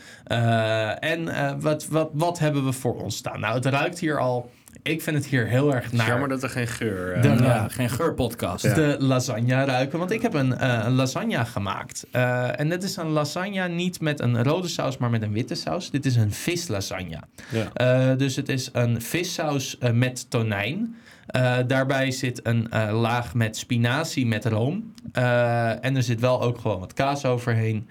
En 0.99 1.61
wat, 1.61 1.87
wat, 1.87 2.09
wat 2.13 2.39
hebben 2.39 2.65
we 2.65 2.71
voor 2.71 3.01
ons 3.01 3.15
staan? 3.15 3.39
Nou, 3.39 3.55
het 3.55 3.65
ruikt 3.65 3.99
hier 3.99 4.19
al... 4.19 4.51
Ik 4.83 5.01
vind 5.01 5.15
het 5.15 5.25
hier 5.25 5.47
heel 5.47 5.73
erg 5.73 5.91
naar... 5.91 6.07
Jammer 6.07 6.29
dat 6.29 6.43
er 6.43 6.49
geen 6.49 6.67
geur... 6.67 7.21
De, 7.21 7.27
ja, 7.27 7.67
geen 7.67 7.89
geurpodcast. 7.89 8.63
Ja. 8.63 8.73
De 8.73 8.95
lasagne 8.99 9.65
ruiken. 9.65 9.99
Want 9.99 10.11
ik 10.11 10.21
heb 10.21 10.33
een, 10.33 10.51
uh, 10.51 10.81
een 10.83 10.91
lasagne 10.91 11.45
gemaakt. 11.45 12.05
Uh, 12.11 12.59
en 12.59 12.69
dit 12.69 12.83
is 12.83 12.95
een 12.95 13.09
lasagne 13.09 13.67
niet 13.67 14.01
met 14.01 14.19
een 14.19 14.43
rode 14.43 14.67
saus, 14.67 14.97
maar 14.97 15.09
met 15.09 15.21
een 15.21 15.33
witte 15.33 15.55
saus. 15.55 15.91
Dit 15.91 16.05
is 16.05 16.15
een 16.15 16.31
vislasagne. 16.31 17.19
Ja. 17.49 18.11
Uh, 18.11 18.17
dus 18.17 18.35
het 18.35 18.49
is 18.49 18.69
een 18.73 19.01
vissaus 19.01 19.77
met 19.93 20.29
tonijn. 20.29 20.95
Uh, 21.35 21.57
daarbij 21.67 22.11
zit 22.11 22.39
een 22.43 22.67
uh, 22.73 22.99
laag 23.01 23.33
met 23.33 23.57
spinazie 23.57 24.25
met 24.25 24.45
room. 24.45 24.93
Uh, 25.17 25.85
en 25.85 25.95
er 25.95 26.03
zit 26.03 26.19
wel 26.19 26.41
ook 26.41 26.57
gewoon 26.57 26.79
wat 26.79 26.93
kaas 26.93 27.25
overheen. 27.25 27.89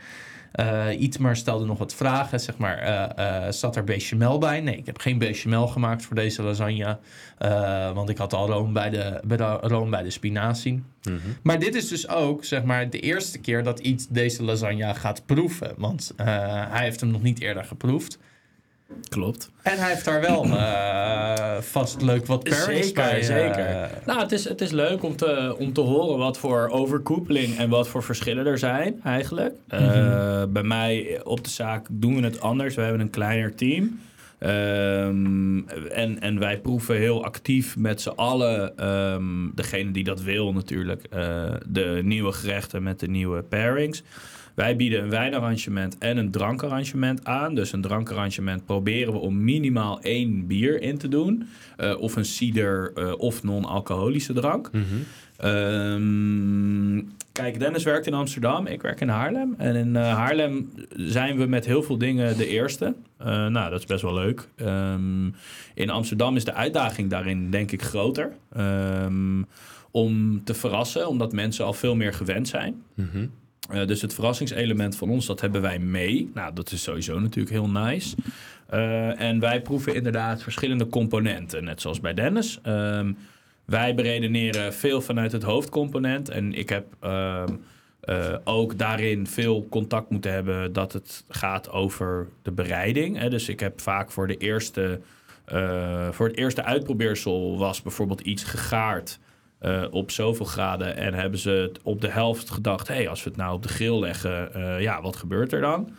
Uh, 0.61 1.01
Itmar 1.01 1.37
stelde 1.37 1.65
nog 1.65 1.79
wat 1.79 1.95
vragen. 1.95 2.41
Zeg 2.41 2.57
maar, 2.57 2.83
uh, 2.83 3.09
uh, 3.19 3.51
zat 3.51 3.77
er 3.77 3.85
bechamel 3.85 4.39
bij? 4.39 4.61
Nee, 4.61 4.77
ik 4.77 4.87
heb 4.87 4.99
geen 4.99 5.19
bechamel 5.19 5.67
gemaakt 5.67 6.05
voor 6.05 6.17
deze 6.17 6.43
lasagne. 6.43 6.99
want 7.95 8.09
ik 8.09 8.19
had 8.19 8.33
al 8.33 8.47
room 8.47 8.73
bij 8.73 8.91
de, 8.91 9.21
bij 9.25 9.37
de, 9.37 9.59
room 9.61 9.91
bij 9.91 10.03
de 10.03 10.11
spinazie. 10.11 10.83
Mm-hmm. 11.03 11.37
Maar 11.43 11.59
dit 11.59 11.75
is 11.75 11.89
dus 11.89 12.09
ook 12.09 12.45
zeg 12.45 12.63
maar, 12.63 12.91
de 12.91 13.01
eerste 13.01 13.39
keer 13.39 13.63
dat 13.63 13.79
iets 13.79 14.09
deze 14.09 14.43
lasagne 14.43 14.95
gaat 14.95 15.27
proeven. 15.27 15.75
Want 15.77 16.13
hij 16.17 16.83
heeft 16.83 17.01
hem 17.01 17.11
nog 17.11 17.23
niet 17.23 17.41
eerder 17.41 17.65
geproefd. 17.65 18.19
Klopt. 19.09 19.51
En 19.63 19.79
hij 19.79 19.89
heeft 19.89 20.05
daar 20.05 20.21
wel 20.21 20.47
uh, 20.47 21.57
vast 21.77 22.03
leuk 22.03 22.27
wat 22.27 22.45
pairings 22.45 22.87
zeker, 22.87 23.03
bij. 23.03 23.19
Uh, 23.19 23.25
Zeker, 23.25 23.91
Nou, 24.07 24.21
het 24.21 24.33
is, 24.33 24.49
het 24.49 24.61
is 24.61 24.71
leuk 24.71 25.03
om 25.03 25.17
te, 25.17 25.55
om 25.59 25.73
te 25.73 25.81
horen 25.81 26.19
wat 26.19 26.39
voor 26.39 26.69
overkoepeling 26.69 27.57
en 27.57 27.69
wat 27.69 27.89
voor 27.89 28.03
verschillen 28.03 28.47
er 28.47 28.59
zijn 28.59 29.01
eigenlijk. 29.05 29.55
Mm-hmm. 29.69 29.89
Uh, 29.89 30.43
bij 30.49 30.63
mij 30.63 31.21
op 31.25 31.45
de 31.45 31.51
zaak 31.51 31.87
doen 31.91 32.17
we 32.17 32.23
het 32.23 32.41
anders. 32.41 32.75
We 32.75 32.83
hebben 32.83 33.01
een 33.01 33.11
kleiner 33.11 33.55
team. 33.55 34.01
Um, 34.47 35.69
en, 35.69 36.21
en 36.21 36.39
wij 36.39 36.61
proeven 36.61 36.97
heel 36.97 37.25
actief 37.25 37.77
met 37.77 38.01
z'n 38.01 38.09
allen, 38.09 38.77
ehm, 38.77 39.51
degene 39.55 39.91
die 39.91 40.05
dat 40.05 40.23
wil 40.23 40.53
natuurlijk, 40.53 41.05
eh, 41.11 41.55
de 41.67 42.01
nieuwe 42.05 42.33
gerechten 42.33 42.83
met 42.83 43.01
de 43.01 43.09
nieuwe 43.09 43.43
pairings. 43.43 44.03
Wij 44.55 44.77
bieden 44.77 45.03
een 45.03 45.11
wijnarrangement 45.11 45.99
en 45.99 46.17
een 46.17 46.31
drankarrangement 46.31 47.25
aan. 47.25 47.55
Dus 47.55 47.73
een 47.73 47.81
drankarrangement 47.81 48.65
proberen 48.65 49.13
we 49.13 49.19
om 49.19 49.45
minimaal 49.45 50.01
één 50.01 50.47
bier 50.47 50.83
in 50.83 50.99
te 50.99 51.09
doen. 51.09 51.49
Eh, 51.77 52.01
of 52.01 52.17
een 52.17 52.25
cider 52.25 52.93
eh, 52.95 53.13
of 53.19 53.43
non-alcoholische 53.43 54.33
drank. 54.33 54.71
Ehm, 55.37 57.03
kijk, 57.33 57.59
Dennis 57.59 57.85
werkt 57.85 58.07
in 58.07 58.15
Amsterdam, 58.15 58.67
ik 58.67 58.83
werk 58.83 59.01
in 59.01 59.09
Haarlem. 59.09 59.55
En 59.59 59.75
in 59.75 59.97
eh, 59.97 60.15
Haarlem 60.15 60.71
zijn 60.97 61.37
we 61.37 61.47
met 61.47 61.67
heel 61.67 61.83
veel 61.83 61.99
dingen 61.99 62.37
de 62.37 62.47
eerste. 62.47 62.95
Nou, 63.25 63.71
dat 63.71 63.79
is 63.79 63.87
best 63.87 64.03
wel 64.03 64.15
leuk. 64.15 64.49
Ehm, 64.57 65.27
in 65.75 65.91
Amsterdam 65.91 66.37
is 66.37 66.45
de 66.45 66.55
uitdaging 66.55 67.11
daarin 67.11 67.51
denk 67.51 67.73
ik 67.73 67.83
groter. 67.83 68.33
Ehm, 68.53 69.43
om 69.91 70.45
te 70.45 70.55
verrassen, 70.55 71.09
omdat 71.09 71.33
mensen 71.33 71.65
al 71.65 71.73
veel 71.73 71.95
meer 71.95 72.13
gewend 72.13 72.49
zijn. 72.49 72.83
Eh, 73.71 73.87
dus 73.87 74.03
het 74.03 74.15
verrassingselement 74.15 74.97
van 74.97 75.11
ons, 75.11 75.27
dat 75.27 75.41
hebben 75.41 75.63
wij 75.63 75.79
mee. 75.79 76.31
Nou, 76.35 76.55
dat 76.55 76.73
is 76.73 76.83
sowieso 76.83 77.19
natuurlijk 77.19 77.55
heel 77.55 77.69
nice. 77.69 78.17
Eh, 78.67 79.21
en 79.21 79.41
wij 79.41 79.63
proeven 79.63 79.95
inderdaad 79.95 80.43
verschillende 80.43 80.87
componenten, 80.87 81.65
net 81.65 81.81
zoals 81.81 82.01
bij 82.01 82.15
Dennis. 82.15 82.59
Ehm, 82.63 83.13
wij 83.65 83.95
beredeneren 83.95 84.75
veel 84.75 85.01
vanuit 85.01 85.33
het 85.33 85.43
hoofdcomponent. 85.43 86.29
En 86.29 86.55
ik 86.55 86.69
heb 86.69 86.87
ehm, 87.01 87.49
eh, 88.01 88.35
ook 88.45 88.79
daarin 88.79 89.27
veel 89.27 89.67
contact 89.71 90.11
moeten 90.11 90.33
hebben 90.33 90.73
dat 90.73 90.93
het 90.93 91.25
gaat 91.29 91.71
over 91.71 92.29
de 92.43 92.53
bereiding. 92.53 93.19
Hè. 93.19 93.31
Dus 93.31 93.49
ik 93.49 93.61
heb 93.61 93.81
vaak 93.81 94.11
voor 94.11 94.27
de 94.27 94.37
eerste, 94.37 95.01
voor 96.11 96.27
het 96.27 96.37
eerste 96.37 96.65
uitprobeersel 96.65 97.59
was 97.59 97.83
bijvoorbeeld 97.83 98.21
iets 98.21 98.45
gegaard. 98.45 99.19
Eh, 99.63 99.83
op 99.91 100.11
zoveel 100.11 100.47
graden 100.47 100.97
en 100.97 101.15
hebben 101.15 101.39
ze 101.39 101.51
het 101.51 101.79
op 101.83 102.01
de 102.01 102.09
helft 102.09 102.51
gedacht: 102.51 102.89
hé, 102.89 102.95
hey, 102.95 103.09
als 103.09 103.23
we 103.23 103.29
het 103.29 103.39
nou 103.39 103.55
op 103.55 103.63
de 103.63 103.69
grill 103.69 103.99
leggen, 103.99 104.55
eh, 104.55 104.81
ja, 104.81 105.03
wat 105.03 105.17
gebeurt 105.17 105.53
er 105.53 105.61
dan? 105.61 105.91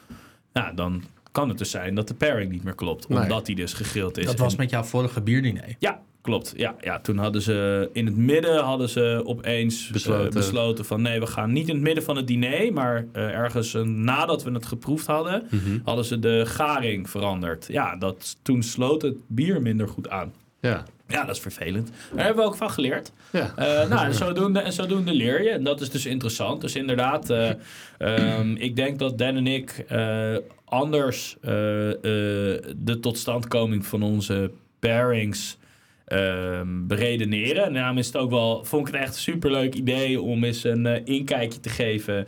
Nou, 0.53 0.75
dan 0.75 1.03
kan 1.31 1.49
het 1.49 1.57
dus 1.57 1.71
zijn 1.71 1.95
dat 1.95 2.07
de 2.07 2.13
pairing 2.13 2.51
niet 2.51 2.63
meer 2.63 2.75
klopt, 2.75 3.09
Nee. 3.09 3.19
omdat 3.21 3.45
die 3.45 3.55
dus 3.55 3.73
gegrild 3.73 4.17
is. 4.17 4.25
Dat 4.25 4.39
was 4.39 4.51
En- 4.53 4.59
met 4.59 4.69
jouw 4.69 4.83
vorige 4.83 5.21
bierdiner. 5.21 5.75
ja, 5.79 6.01
klopt. 6.21 6.53
Ja, 6.55 6.75
ja, 6.81 6.99
toen 6.99 7.17
hadden 7.17 7.41
ze 7.41 7.89
in 7.93 8.05
het 8.05 8.17
midden 8.17 8.63
hadden 8.63 8.89
ze 8.89 9.21
opeens 9.25 9.89
Besloten. 9.89 10.23
besloten, 10.23 10.39
besloten 10.39 10.85
van 10.85 11.01
nee, 11.01 11.19
we 11.19 11.27
gaan 11.27 11.51
niet 11.51 11.67
in 11.67 11.73
het 11.73 11.83
midden 11.83 12.03
van 12.03 12.15
het 12.15 12.27
diner, 12.27 12.73
maar 12.73 13.05
eh, 13.11 13.23
ergens 13.23 13.73
eh, 13.73 13.81
nadat 13.81 14.43
we 14.43 14.51
het 14.51 14.65
geproefd 14.65 15.05
hadden, 15.05 15.47
hadden 15.83 16.05
ze 16.05 16.19
de 16.19 16.45
garing 16.45 17.09
veranderd. 17.09 17.67
Ja, 17.71 17.95
dat, 17.95 18.37
toen 18.41 18.63
sloot 18.63 19.01
het 19.01 19.15
bier 19.27 19.61
minder 19.61 19.87
goed 19.87 20.09
aan. 20.09 20.33
Ja. 20.59 20.83
Ja, 21.13 21.25
dat 21.25 21.35
is 21.35 21.41
vervelend. 21.41 21.91
Daar 22.15 22.25
hebben 22.25 22.43
we 22.43 22.49
ook 22.49 22.55
van 22.55 22.69
geleerd. 22.69 23.11
Ja. 23.31 23.53
Eh, 23.55 23.89
nou, 23.89 24.05
en 24.05 24.13
zodoende, 24.13 24.59
en 24.59 24.73
zodoende 24.73 25.13
leer 25.13 25.43
je. 25.43 25.49
En 25.49 25.63
dat 25.63 25.81
is 25.81 25.89
dus 25.89 26.05
interessant. 26.05 26.61
Dus 26.61 26.75
inderdaad, 26.75 27.29
eh, 27.29 27.49
ehm, 27.97 28.55
ik 28.55 28.75
denk 28.75 28.99
dat 28.99 29.17
Dan 29.17 29.35
en 29.35 29.47
ik 29.47 29.85
eh, 29.87 30.35
anders 30.65 31.37
de 31.41 32.97
totstandkoming 33.01 33.85
van 33.85 34.03
onze 34.03 34.51
pairings 34.79 35.57
ehm 36.05 36.87
beredeneren. 36.87 37.63
En 37.63 37.73
daarom 37.73 37.97
is 37.97 38.07
het 38.07 38.17
ook 38.17 38.29
wel, 38.29 38.63
vond 38.63 38.87
ik 38.87 38.93
het 38.93 39.03
echt 39.03 39.13
een 39.13 39.21
superleuk 39.21 39.73
idee 39.73 40.21
om 40.21 40.43
eens 40.43 40.63
een 40.63 41.05
inkijkje 41.05 41.59
te 41.59 41.69
geven 41.69 42.27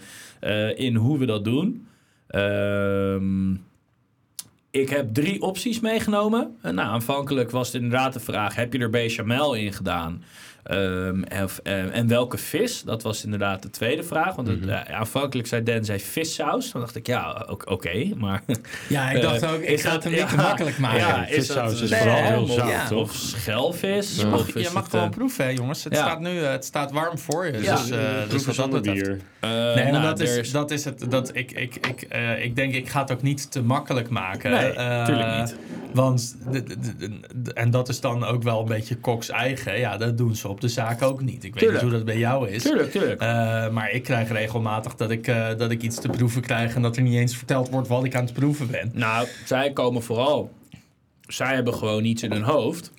in 0.76 0.96
hoe 0.96 1.18
we 1.18 1.26
dat 1.26 1.44
doen. 1.44 1.88
Ehm 2.28 3.54
ik 4.76 4.90
heb 4.90 5.14
drie 5.14 5.42
opties 5.42 5.80
meegenomen. 5.80 6.58
En 6.62 6.76
nou, 6.76 6.88
aanvankelijk 6.88 7.52
was 7.52 7.68
het 7.72 7.82
inderdaad 7.82 8.14
de 8.14 8.20
vraag: 8.20 8.56
heb 8.56 8.74
je 8.74 8.80
er 8.80 8.90
bechamel 8.90 9.54
in 9.54 9.74
gedaan? 9.74 10.24
Ehm, 10.66 11.24
en, 11.24 11.44
of- 11.44 11.60
en, 11.64 12.08
welke 12.08 12.38
vis? 12.38 12.82
Dat 12.82 13.04
was 13.04 13.24
inderdaad 13.24 13.62
de 13.62 13.70
tweede 13.70 14.04
vraag. 14.04 14.36
Want 14.36 14.48
het, 14.48 14.68
eh, 14.68 14.82
aanvankelijk 14.96 15.48
zei 15.48 15.64
Dan 15.64 15.86
zei 15.86 16.00
vissaus. 16.00 16.72
Dan 16.72 16.82
dacht 16.82 16.96
ik, 16.96 17.08
ja, 17.08 17.48
oké, 17.66 18.10
maar... 18.16 18.42
Ja, 18.90 19.10
ik 19.12 19.22
dacht 19.22 19.42
Eh, 19.42 19.54
ook, 19.54 19.62
ik 19.62 19.82
ga 19.82 19.92
het 19.92 20.04
hem 20.04 20.14
niet 20.14 20.30
te 20.30 20.36
ja, 20.36 20.42
makkelijk 20.42 20.78
maken. 20.78 21.00
Ja, 21.00 21.28
is 21.28 21.36
vissaus 21.36 21.80
dat 21.80 21.82
is 21.90 21.98
vooral 21.98 22.24
heel 22.24 22.46
zout, 22.48 22.70
ja. 22.70 22.88
toch? 22.88 23.00
Of 23.02 23.14
schelvis? 23.14 24.24
Of 24.24 24.54
Je 24.54 24.70
mag 24.74 24.82
het, 24.84 24.90
gewoon 24.92 25.06
eh, 25.06 25.12
proeven, 25.12 25.46
hè, 25.46 25.52
jongens. 25.52 25.84
Het 25.84 25.94
ja. 25.94 26.00
staat 26.00 26.20
nu 26.20 26.30
het 26.30 26.66
staat 26.66 26.92
warm 26.92 27.18
voor 27.18 27.46
je. 27.46 27.62
Ja. 27.62 27.76
Dus, 27.76 27.90
eh, 27.90 28.00
dus 28.30 28.46
wat 28.46 28.56
dat 28.56 28.70
betreft- 28.72 29.04
bier. 29.04 29.20
eh, 29.40 29.50
Nee, 29.76 29.92
nou, 29.92 30.04
dat, 30.04 30.20
is, 30.20 30.52
dat 30.52 30.72
is 30.72 30.86
het. 30.86 31.12
Dat 31.12 31.36
ik, 31.36 31.52
ik, 31.52 31.76
ik, 31.76 32.02
eh, 32.02 32.44
ik 32.44 32.56
denk, 32.56 32.74
ik 32.74 32.90
ga 32.90 33.00
het 33.02 33.12
ook 33.12 33.22
niet 33.22 33.52
te 33.52 33.62
makkelijk 33.62 34.10
maken. 34.10 34.52
Nee, 34.52 34.70
Eh, 34.72 35.06
tuurlijk 35.06 35.38
niet. 35.40 35.56
Want, 35.94 36.36
en 37.54 37.72
dat 37.72 37.90
is 37.90 38.00
dan 38.02 38.24
ook 38.26 38.44
wel 38.44 38.60
een 38.60 38.66
beetje 38.68 39.00
Cox 39.00 39.30
eigen. 39.30 39.80
Ja, 39.80 39.98
dat 39.98 40.18
doen 40.18 40.36
ze 40.36 40.48
op 40.56 40.62
de 40.62 40.68
zaak 40.68 41.02
ook 41.02 41.22
niet. 41.22 41.44
Ik 41.44 41.54
weet 41.54 41.64
Tuurlijk. 41.64 41.84
niet 41.84 41.92
hoe 41.92 41.92
dat 41.92 42.06
bij 42.06 42.18
jou 42.18 42.50
is. 42.50 42.64
Tuurlijk, 42.64 42.92
tuurlijk. 42.92 43.22
Eh, 43.22 43.70
maar 43.70 43.92
ik 43.92 44.04
krijg 44.04 44.32
regelmatig 44.32 44.96
dat 44.96 45.12
ik, 45.12 45.28
eh, 45.28 45.48
dat 45.58 45.72
ik 45.72 45.82
iets 45.82 46.00
te 46.00 46.10
proeven 46.10 46.42
krijg... 46.42 46.76
en 46.76 46.82
dat 46.82 46.96
er 46.96 47.02
niet 47.02 47.16
eens 47.16 47.38
verteld 47.38 47.70
wordt 47.70 47.88
wat 47.88 48.04
ik 48.04 48.16
aan 48.16 48.24
het 48.24 48.34
proeven 48.34 48.68
ben. 48.72 48.92
Nou, 48.94 49.28
zij 49.46 49.74
komen 49.74 50.04
vooral... 50.04 50.54
Zij 51.28 51.56
hebben 51.56 51.74
gewoon 51.74 52.04
iets 52.04 52.24
in 52.24 52.32
hun 52.32 52.44
hoofd. 52.44 52.92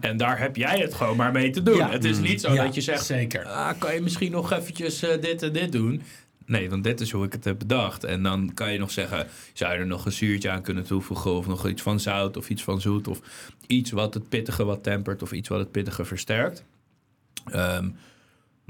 En 0.00 0.16
daar 0.16 0.38
heb 0.38 0.56
jij 0.56 0.78
het 0.78 0.94
gewoon 0.94 1.16
maar 1.16 1.32
mee 1.32 1.50
te 1.50 1.62
doen. 1.62 1.76
Ja. 1.76 1.90
Het 1.90 2.04
is 2.04 2.18
niet 2.18 2.40
zo 2.40 2.52
Ja, 2.52 2.64
dat 2.64 2.74
je 2.74 2.80
zegt... 2.80 3.04
Zeker. 3.04 3.44
Ah, 3.44 3.78
kan 3.78 3.94
je 3.94 4.00
misschien 4.00 4.32
nog 4.32 4.52
eventjes 4.52 5.02
eh, 5.02 5.20
dit 5.20 5.42
en 5.42 5.52
dit 5.52 5.72
doen? 5.72 6.02
Nee, 6.46 6.70
want 6.70 6.84
dit 6.84 7.00
is 7.00 7.10
hoe 7.10 7.24
ik 7.24 7.32
het 7.32 7.44
heb 7.44 7.58
bedacht. 7.58 8.04
En 8.04 8.22
dan 8.22 8.50
kan 8.54 8.72
je 8.72 8.78
nog 8.78 8.90
zeggen, 8.90 9.26
zou 9.52 9.72
je 9.72 9.78
er 9.78 9.86
nog 9.86 10.04
een 10.04 10.12
zuurtje 10.12 10.50
aan 10.50 10.62
kunnen 10.62 10.84
toevoegen... 10.84 11.32
of 11.32 11.46
nog 11.46 11.68
iets 11.68 11.82
van 11.82 12.00
zout 12.00 12.36
of 12.36 12.48
iets 12.50 12.62
van 12.62 12.80
zoet... 12.80 13.08
of 13.08 13.20
iets 13.66 13.90
wat 13.90 14.14
het 14.14 14.28
pittige 14.28 14.64
wat 14.64 14.82
tempert 14.82 15.22
of 15.22 15.32
iets 15.32 15.48
wat 15.48 15.58
het 15.58 15.70
pittige 15.70 16.04
versterkt. 16.04 16.64
Ehm, 17.50 17.88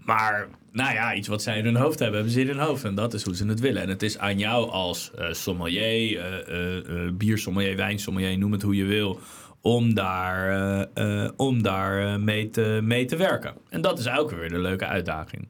maar, 0.06 0.49
nou 0.73 0.95
ja, 0.95 1.14
iets 1.14 1.28
wat 1.28 1.42
zij 1.42 1.59
in 1.59 1.64
hun 1.64 1.76
hoofd 1.76 1.99
hebben, 1.99 2.16
hebben 2.16 2.35
ze 2.35 2.40
in 2.40 2.49
hun 2.49 2.59
hoofd. 2.59 2.85
En 2.85 2.95
dat 2.95 3.14
is 3.14 3.23
hoe 3.23 3.37
ze 3.37 3.47
het 3.47 3.61
willen. 3.61 3.83
En 3.83 3.88
het 3.88 4.02
is 4.02 4.18
aan 4.18 4.38
jou 4.38 4.71
als 4.71 5.11
eh, 5.18 5.33
sommelier, 5.33 6.21
eh 6.21 6.49
eh, 6.49 7.06
eh, 7.06 7.12
biersommelier, 7.12 7.76
wijnsommelier, 7.76 8.38
noem 8.38 8.52
het 8.52 8.62
hoe 8.62 8.76
je 8.76 8.85
wil... 8.85 9.21
om 9.61 9.95
daar, 9.95 10.87
om 11.37 11.62
daar 11.62 12.21
mee, 12.21 12.50
te, 12.50 12.80
mee 12.83 13.04
te 13.04 13.16
werken. 13.16 13.54
En 13.68 13.80
dat 13.80 13.99
is 13.99 14.09
ook 14.09 14.30
weer 14.30 14.49
de 14.49 14.59
leuke 14.59 14.87
uitdaging. 14.87 15.49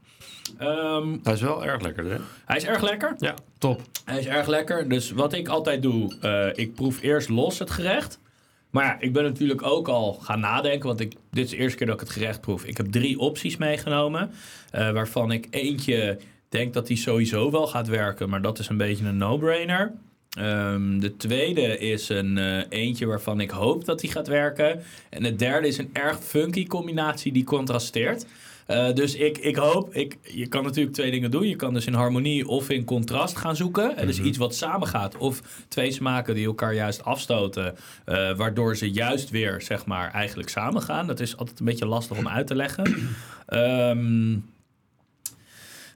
Ehm, 0.58 1.16
Dat 1.22 1.34
is 1.34 1.40
wel 1.40 1.64
erg 1.64 1.82
lekker, 1.82 2.04
hè? 2.04 2.16
hij 2.44 2.56
is 2.56 2.64
erg 2.64 2.82
lekker. 2.82 3.14
Ja. 3.18 3.34
Top. 3.58 3.80
Hij 4.04 4.18
is 4.18 4.26
erg 4.26 4.46
lekker. 4.46 4.88
Dus 4.88 5.10
wat 5.10 5.32
ik 5.32 5.48
altijd 5.48 5.82
doe, 5.82 6.52
ik 6.54 6.74
proef 6.74 7.02
eerst 7.02 7.28
los 7.28 7.58
het 7.58 7.70
gerecht. 7.70 8.18
Maar 8.76 8.84
ja, 8.84 8.96
ik 9.00 9.12
ben 9.12 9.22
natuurlijk 9.22 9.62
ook 9.62 9.88
al 9.88 10.12
gaan 10.12 10.40
nadenken, 10.40 10.86
want 10.88 11.00
ik, 11.00 11.14
dit 11.30 11.44
is 11.44 11.50
de 11.50 11.56
eerste 11.56 11.76
keer 11.76 11.86
dat 11.86 11.94
ik 11.94 12.00
het 12.00 12.10
gerecht 12.10 12.40
proef. 12.40 12.64
Ik 12.64 12.76
heb 12.76 12.86
drie 12.86 13.18
opties 13.18 13.56
meegenomen, 13.56 14.30
eh, 14.70 14.90
waarvan 14.90 15.32
ik 15.32 15.46
eentje 15.50 16.18
denk 16.48 16.74
dat 16.74 16.86
die 16.86 16.96
sowieso 16.96 17.50
wel 17.50 17.66
gaat 17.66 17.88
werken, 17.88 18.28
maar 18.28 18.42
dat 18.42 18.58
is 18.58 18.68
een 18.68 18.76
beetje 18.76 19.04
een 19.04 19.16
no-brainer. 19.16 19.92
Ehm, 20.38 20.98
de 20.98 21.16
tweede 21.16 21.78
is 21.78 22.08
een 22.08 22.38
eh, 22.38 22.62
eentje 22.68 23.06
waarvan 23.06 23.40
ik 23.40 23.50
hoop 23.50 23.84
dat 23.84 24.00
die 24.00 24.10
gaat 24.10 24.28
werken. 24.28 24.82
En 25.10 25.22
de 25.22 25.36
derde 25.36 25.68
is 25.68 25.78
een 25.78 25.90
erg 25.92 26.18
funky 26.22 26.66
combinatie 26.66 27.32
die 27.32 27.44
contrasteert. 27.44 28.26
Eh, 28.66 28.92
dus 28.92 29.14
ik, 29.14 29.38
ik 29.38 29.56
hoop, 29.56 29.94
ik, 29.94 30.18
je 30.22 30.46
kan 30.46 30.64
natuurlijk 30.64 30.94
twee 30.94 31.10
dingen 31.10 31.30
doen. 31.30 31.48
Je 31.48 31.56
kan 31.56 31.74
dus 31.74 31.86
in 31.86 31.94
harmonie 31.94 32.48
of 32.48 32.70
in 32.70 32.84
contrast 32.84 33.36
gaan 33.36 33.56
zoeken. 33.56 33.96
En 33.96 34.06
dus 34.06 34.20
iets 34.20 34.38
wat 34.38 34.54
samengaat. 34.54 35.16
Of 35.16 35.42
twee 35.68 35.92
smaken 35.92 36.34
die 36.34 36.46
elkaar 36.46 36.74
juist 36.74 37.04
afstoten. 37.04 37.74
eh, 38.04 38.36
waardoor 38.36 38.76
ze 38.76 38.90
juist 38.90 39.30
weer, 39.30 39.62
zeg 39.62 39.86
maar, 39.86 40.10
eigenlijk 40.10 40.48
samengaan. 40.48 41.06
Dat 41.06 41.20
is 41.20 41.36
altijd 41.36 41.58
een 41.58 41.64
beetje 41.64 41.86
lastig 41.86 42.16
om 42.18 42.28
uit 42.28 42.46
te 42.46 42.54
leggen. 42.54 42.94
Ehm, 43.46 44.36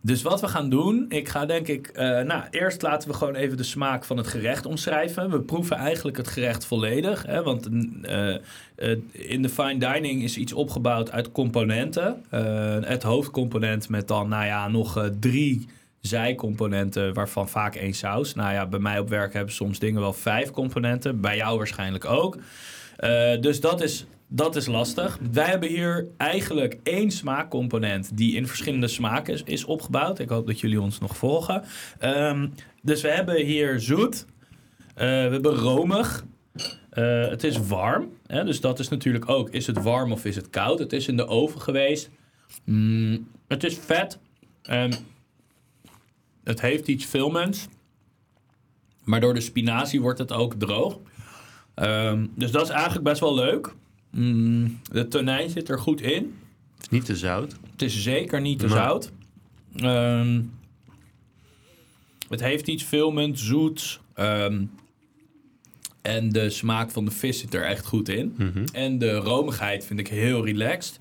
dus 0.02 0.22
wat 0.22 0.40
we 0.40 0.48
gaan 0.48 0.70
doen, 0.70 1.06
ik 1.08 1.28
ga 1.28 1.46
denk 1.46 1.68
ik, 1.68 1.86
eh, 1.86 2.20
nou, 2.20 2.42
eerst 2.50 2.82
laten 2.82 3.08
we 3.08 3.14
gewoon 3.14 3.34
even 3.34 3.56
de 3.56 3.62
smaak 3.62 4.04
van 4.04 4.16
het 4.16 4.26
gerecht 4.26 4.66
omschrijven. 4.66 5.30
We 5.30 5.40
proeven 5.40 5.76
eigenlijk 5.76 6.16
het 6.16 6.28
gerecht 6.28 6.64
volledig, 6.64 7.26
hè, 7.26 7.42
want 7.42 7.68
eh, 8.02 8.34
eh, 8.34 8.98
in 9.12 9.42
de 9.42 9.48
fine 9.48 9.78
dining 9.78 10.22
is 10.22 10.36
iets 10.36 10.52
opgebouwd 10.52 11.10
uit 11.10 11.32
componenten. 11.32 12.24
Het 12.84 13.02
hoofdcomponent 13.02 13.88
met 13.88 14.08
dan, 14.08 14.28
nou 14.28 14.44
ja, 14.44 14.68
nog 14.68 15.10
drie 15.20 15.68
zijcomponenten, 16.00 17.14
waarvan 17.14 17.48
vaak 17.48 17.74
één 17.74 17.94
saus. 17.94 18.34
Nou 18.34 18.52
ja, 18.52 18.66
bij 18.66 18.78
mij 18.78 18.98
op 18.98 19.08
werk 19.08 19.32
hebben 19.32 19.54
soms 19.54 19.78
dingen 19.78 20.00
wel 20.00 20.12
vijf 20.12 20.50
componenten, 20.50 21.20
bij 21.20 21.36
jou 21.36 21.58
waarschijnlijk 21.58 22.04
ook. 22.04 22.36
Dus 23.40 23.60
dat 23.60 23.82
is, 23.82 24.06
dat 24.32 24.56
is 24.56 24.66
lastig. 24.66 25.18
Wij 25.32 25.46
hebben 25.46 25.68
hier 25.68 26.06
eigenlijk 26.16 26.78
één 26.82 27.10
smaakcomponent 27.10 28.16
die 28.16 28.36
in 28.36 28.46
verschillende 28.46 28.88
smaken 28.88 29.44
is, 29.44 29.64
opgebouwd. 29.64 30.18
Ik 30.18 30.28
hoop 30.28 30.46
dat 30.46 30.60
jullie 30.60 30.80
ons 30.80 30.98
nog 30.98 31.16
volgen. 31.16 31.64
Ehm, 31.98 32.48
dus 32.82 33.02
we 33.02 33.08
hebben 33.08 33.44
hier 33.44 33.80
zoet. 33.80 34.26
Eh, 34.94 35.06
we 35.06 35.32
hebben 35.32 35.54
romig. 35.54 36.24
Eh, 36.90 37.28
het 37.28 37.44
is 37.44 37.66
warm. 37.66 38.08
Hè? 38.26 38.44
Dus 38.44 38.60
dat 38.60 38.78
is 38.78 38.88
natuurlijk 38.88 39.28
ook, 39.28 39.50
is 39.50 39.66
het 39.66 39.82
warm 39.82 40.12
of 40.12 40.24
is 40.24 40.36
het 40.36 40.50
koud? 40.50 40.78
Het 40.78 40.92
is 40.92 41.08
in 41.08 41.16
de 41.16 41.26
oven 41.26 41.60
geweest. 41.60 42.10
Mm, 42.64 43.28
het 43.48 43.64
is 43.64 43.78
vet. 43.78 44.18
En 44.62 44.92
het 46.44 46.60
heeft 46.60 46.88
iets 46.88 47.04
filmends. 47.04 47.68
Maar 49.04 49.20
door 49.20 49.34
de 49.34 49.40
spinazie 49.40 50.00
wordt 50.00 50.18
het 50.18 50.32
ook 50.32 50.54
droog. 50.54 50.98
Ehm, 51.74 52.26
dus 52.34 52.50
dat 52.50 52.62
is 52.62 52.68
eigenlijk 52.68 53.04
best 53.04 53.20
wel 53.20 53.34
leuk. 53.34 53.74
Mm, 54.10 54.78
de 54.92 55.08
tonijn 55.08 55.50
zit 55.50 55.68
er 55.68 55.78
goed 55.78 56.00
in. 56.00 56.34
Niet 56.90 57.04
te 57.04 57.16
zout. 57.16 57.56
Het 57.70 57.82
is 57.82 58.02
zeker 58.02 58.40
niet 58.40 58.58
te 58.58 58.68
zout. 58.68 59.12
Ehm, 59.76 60.40
het 62.28 62.40
heeft 62.40 62.66
iets 62.68 62.82
filmend, 62.82 63.38
zoets. 63.38 64.00
ehm, 64.14 64.64
en 66.02 66.28
de 66.28 66.50
smaak 66.50 66.90
van 66.90 67.04
de 67.04 67.10
vis 67.10 67.38
zit 67.38 67.54
er 67.54 67.64
echt 67.64 67.86
goed 67.86 68.08
in. 68.08 68.34
Mhm. 68.38 68.64
En 68.72 68.98
de 68.98 69.14
romigheid 69.14 69.84
vind 69.84 70.00
ik 70.00 70.08
heel 70.08 70.44
relaxed. 70.44 71.00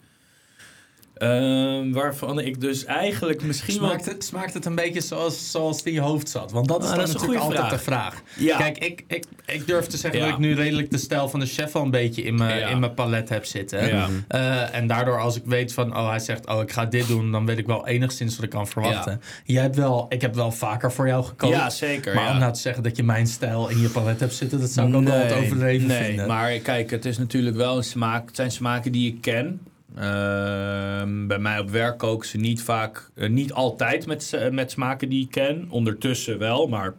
Ehm, 1.20 1.92
waarvan 1.92 2.40
ik 2.40 2.62
dus 2.62 2.86
eigenlijk 2.86 3.44
misschien 3.44 3.80
wel... 3.80 3.90
Smaakt 3.90 4.06
het, 4.06 4.24
smaakt 4.24 4.54
het 4.54 4.66
een 4.66 4.76
beetje 4.76 5.02
zoals, 5.02 5.52
zoals 5.52 5.78
het 5.78 5.86
in 5.86 5.94
je 5.94 6.00
hoofd 6.00 6.30
zat? 6.30 6.52
Want 6.52 6.68
dat 6.68 6.84
is 6.84 6.90
Ah, 6.90 6.96
dan 6.96 7.06
dat 7.06 7.14
natuurlijk 7.14 7.42
altijd 7.42 7.70
de 7.70 7.78
vraag. 7.80 8.22
Ja. 8.38 8.58
Kijk, 8.58 8.78
ik, 8.78 9.04
ik, 9.08 9.24
ik 9.46 9.68
durf 9.68 9.86
te 9.88 9.98
zeggen 9.98 10.20
Ja. 10.20 10.26
dat 10.26 10.34
ik 10.34 10.40
nu 10.40 10.56
redelijk 10.56 10.92
de 10.92 10.98
stijl 10.98 11.30
van 11.30 11.40
de 11.40 11.46
chef 11.46 11.76
al 11.76 11.82
een 11.84 11.92
beetje 11.92 12.22
in 12.22 12.36
mijn, 12.36 12.60
Ja. 12.60 12.68
in 12.68 12.80
mijn 12.80 12.94
palet 12.94 13.30
heb 13.30 13.46
zitten. 13.46 13.80
Eh, 14.28 14.76
en 14.76 14.88
daardoor 14.88 15.20
als 15.20 15.36
ik 15.36 15.44
weet 15.46 15.74
van, 15.74 15.98
oh 15.98 16.10
hij 16.10 16.20
zegt, 16.20 16.48
oh 16.48 16.62
ik 16.62 16.72
ga 16.72 16.86
dit 16.86 17.08
doen, 17.08 17.32
dan 17.32 17.46
weet 17.46 17.58
ik 17.58 17.66
wel 17.68 17.88
enigszins 17.88 18.36
wat 18.36 18.44
ik 18.44 18.50
kan 18.52 18.68
verwachten. 18.68 19.22
Jij 19.44 19.62
hebt 19.62 19.76
wel, 19.76 20.06
ik 20.10 20.22
heb 20.22 20.36
wel 20.36 20.52
vaker 20.52 20.92
voor 20.92 21.08
jou 21.08 21.24
gekookt. 21.24 21.54
Ja, 21.54 21.70
zeker. 21.70 22.16
Maar 22.16 22.32
om 22.32 22.38
nou 22.40 22.54
te 22.54 22.60
zeggen 22.60 22.84
dat 22.84 22.98
je 22.98 23.04
mijn 23.04 23.28
stijl 23.28 23.70
in 23.70 23.80
je 23.82 23.90
palet 23.90 24.20
hebt 24.20 24.34
zitten, 24.34 24.60
dat 24.60 24.70
zou 24.70 24.90
ik 24.90 24.96
ook 24.96 25.04
wel 25.04 25.20
wat 25.28 25.34
overdreven 25.34 25.88
nee, 25.88 26.04
vinden. 26.04 26.28
maar 26.28 26.52
kijk, 26.58 26.90
het 26.92 27.06
is 27.06 27.18
natuurlijk 27.18 27.56
wel 27.56 27.78
een 27.78 27.84
smaak. 27.84 28.28
Het 28.28 28.36
zijn 28.36 28.52
smaken 28.52 28.92
die 28.92 29.14
ik 29.14 29.22
ken. 29.22 29.62
Ehm, 29.96 31.28
bij 31.28 31.40
mij 31.40 31.60
op 31.60 31.70
werk 31.70 31.98
koken 31.98 32.28
ze 32.28 32.38
niet 32.38 32.62
vaak, 32.62 33.10
eh, 33.16 33.30
niet 33.30 33.54
altijd 33.54 34.06
met, 34.06 34.34
eh, 34.34 34.50
met 34.50 34.72
smaken 34.72 35.10
die 35.10 35.24
ik 35.24 35.32
ken. 35.32 35.68
Ondertussen 35.70 36.38
wel, 36.38 36.68
maar 36.68 36.96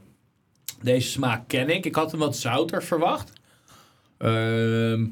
deze 0.82 1.11
smaak 1.11 1.49
ken 1.49 1.68
ik. 1.68 1.87
Ik 1.87 1.94
had 1.94 2.11
hem 2.11 2.20
wat 2.20 2.37
zouter 2.37 2.82
verwacht. 2.82 3.32
Ehm, 4.18 5.06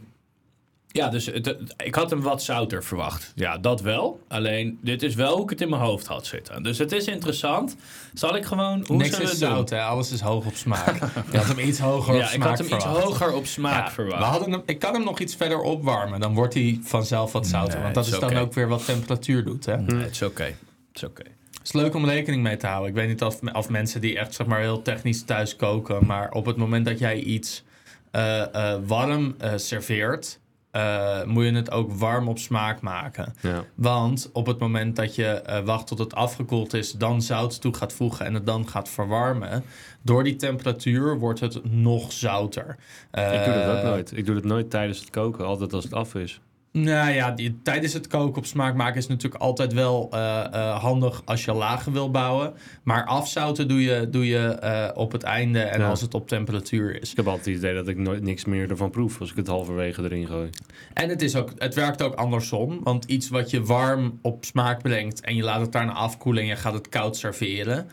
ja, 0.91 1.09
dus 1.09 1.27
het, 1.27 1.47
het- 1.47 1.75
ik 1.85 1.95
had 1.95 2.11
hem 2.11 2.21
wat 2.21 2.43
zouter 2.43 2.85
verwacht. 2.85 3.33
Ja, 3.35 3.59
dat 3.59 3.81
wel. 3.81 4.21
Alleen, 4.29 4.79
dit 4.83 5.03
is 5.03 5.15
wel 5.15 5.35
hoe 5.35 5.43
ik 5.43 5.51
het 5.51 5.61
in 5.61 5.69
mijn 5.69 5.83
hoofd 5.83 6.07
had 6.07 6.27
zitten. 6.27 6.63
Dus 6.63 6.79
het 6.79 6.93
is 6.93 7.07
interessant. 7.07 7.77
Zal 8.15 8.37
ik 8.37 8.45
gewoon... 8.45 8.85
Hoe 8.87 8.97
Niks 8.97 9.19
is 9.21 9.39
zout, 9.39 9.71
hè? 9.71 9.83
alles 9.83 10.13
is 10.13 10.21
hoog 10.21 10.47
op 10.47 10.55
smaak. 10.55 10.99
je 11.31 11.37
had 11.39 11.47
hem 11.47 11.59
iets 11.59 11.79
hoger 11.79 12.15
op 12.15 12.21
Ja, 12.21 12.27
ik 12.27 12.33
smaak 12.33 12.49
had 12.49 12.59
hem 12.59 12.75
iets 12.75 12.85
hoger 12.85 13.33
op 13.33 13.47
smaak 13.47 13.87
Ja, 13.87 13.93
verwacht. 13.93 14.19
We 14.19 14.25
hadden 14.25 14.51
hem, 14.53 14.63
ik 14.67 14.79
kan 14.79 14.95
hem 14.95 15.05
nog 15.05 15.19
iets 15.19 15.35
verder 15.35 15.61
opwarmen. 15.61 16.21
Dan 16.21 16.35
wordt 16.35 16.55
hij 16.55 16.79
vanzelf 16.83 17.33
wat 17.33 17.47
zouter. 17.47 17.75
Nee, 17.75 17.83
want 17.83 17.95
dat 17.95 18.07
is 18.07 18.19
dan 18.19 18.37
ook 18.37 18.53
weer 18.55 18.69
wat 18.69 18.85
temperatuur 18.85 19.45
doet. 19.45 19.65
Hè? 19.67 19.77
Nee, 19.77 20.03
het 20.03 20.11
is 20.11 20.23
oké. 20.23 20.43
Het 20.45 20.55
is 20.95 21.05
oké. 21.05 21.23
Het 21.23 21.67
is 21.67 21.73
leuk 21.83 21.95
om 21.95 22.05
rekening 22.09 22.43
mee 22.43 22.57
te 22.57 22.67
houden. 22.67 22.89
Ik 22.89 22.95
weet 22.95 23.09
niet 23.09 23.23
of, 23.23 23.39
of 23.53 23.69
mensen 23.69 24.01
die 24.01 24.19
echt 24.19 24.35
zeg 24.35 24.47
maar, 24.47 24.61
heel 24.61 24.83
technisch 24.83 25.23
thuis 25.25 25.57
koken. 25.57 26.07
Maar 26.07 26.31
op 26.31 26.47
het 26.47 26.57
moment 26.57 26.85
dat 26.87 26.99
jij 26.99 27.19
iets 27.19 27.63
eh, 28.11 28.55
eh, 28.73 28.81
warm 28.87 29.35
eh, 29.39 29.53
serveert. 29.57 30.39
Eh, 30.71 31.25
moet 31.25 31.45
je 31.45 31.53
het 31.53 31.71
ook 31.71 31.93
warm 31.93 32.29
op 32.29 32.39
smaak 32.39 32.81
maken. 32.81 33.35
Ja. 33.41 33.65
Want 33.75 34.31
op 34.33 34.47
het 34.47 34.59
moment 34.59 34.97
dat 34.97 35.15
je 35.15 35.25
eh, 35.27 35.65
wacht 35.65 35.87
tot 35.87 35.99
het 35.99 36.15
afgekoeld 36.15 36.75
is, 36.75 36.93
dan 36.93 37.23
zout 37.23 37.61
toe 37.61 37.75
gaat 37.75 37.93
voegen 37.93 38.27
en 38.27 38.35
het 38.35 38.47
dan 38.47 38.69
gaat 38.69 38.89
verwarmen, 38.89 39.65
door 40.03 40.25
die 40.25 40.37
temperatuur 40.37 41.19
wordt 41.19 41.41
het 41.41 41.73
nog 41.73 42.13
zouter. 42.13 42.77
Ik 43.13 43.45
doe 43.45 43.55
dat 43.55 43.67
ook 43.77 43.77
Eh, 43.77 43.83
nooit. 43.83 44.17
Ik 44.17 44.27
doe 44.27 44.35
dat 44.35 44.45
nooit 44.45 44.71
tijdens 44.71 45.01
het 45.01 45.11
koken. 45.11 45.45
Altijd 45.47 45.73
als 45.73 45.85
het 45.85 45.95
af 45.95 46.15
is. 46.15 46.41
Nou 46.73 47.11
ja, 47.11 47.31
die, 47.31 47.59
tijdens 47.63 47.93
het 47.93 48.07
koken 48.07 48.37
op 48.37 48.47
smaak 48.47 48.75
maken 48.75 48.97
is 48.97 49.07
natuurlijk 49.07 49.43
altijd 49.43 49.73
wel 49.73 50.09
eh, 50.11 50.45
eh, 50.45 50.79
handig 50.79 51.23
als 51.25 51.45
je 51.45 51.53
lagen 51.53 51.93
wil 51.93 52.11
bouwen. 52.11 52.53
Maar 52.83 53.05
afzouten 53.05 53.69
doe 53.69 53.83
je, 53.83 54.09
doe 54.11 54.27
je 54.27 54.49
eh, 54.49 54.89
op 54.95 55.13
het 55.13 55.23
einde 55.23 55.61
en 55.61 55.81
Ja. 55.81 55.89
als 55.89 56.01
het 56.01 56.15
op 56.15 56.29
temperatuur 56.29 57.01
is. 57.01 57.11
Ik 57.11 57.17
heb 57.17 57.27
altijd 57.27 57.47
het 57.47 57.57
idee 57.57 57.75
dat 57.75 57.89
ik 57.89 57.97
nooit 57.97 58.23
niks 58.23 58.45
meer 58.45 58.71
ervan 58.71 58.91
proef 58.91 59.21
als 59.21 59.31
ik 59.31 59.37
het 59.37 59.47
halverwege 59.47 60.03
erin 60.03 60.27
gooi. 60.27 60.51
En 60.95 61.09
het, 61.09 61.23
is 61.23 61.37
ook, 61.37 61.53
het 61.59 61.75
werkt 61.75 62.03
ook 62.03 62.15
andersom. 62.15 62.81
Want 62.83 63.05
iets 63.05 63.29
wat 63.29 63.51
je 63.51 63.63
warm 63.63 64.19
op 64.23 64.45
smaak 64.45 64.83
brengt 64.83 65.21
en 65.21 65.37
je 65.37 65.43
laat 65.43 65.61
het 65.61 65.73
daarna 65.73 65.93
afkoelen 65.93 66.43
en 66.43 66.49
je 66.49 66.57
gaat 66.57 66.75
het 66.75 66.89
koud 66.89 67.17
serveren, 67.17 67.87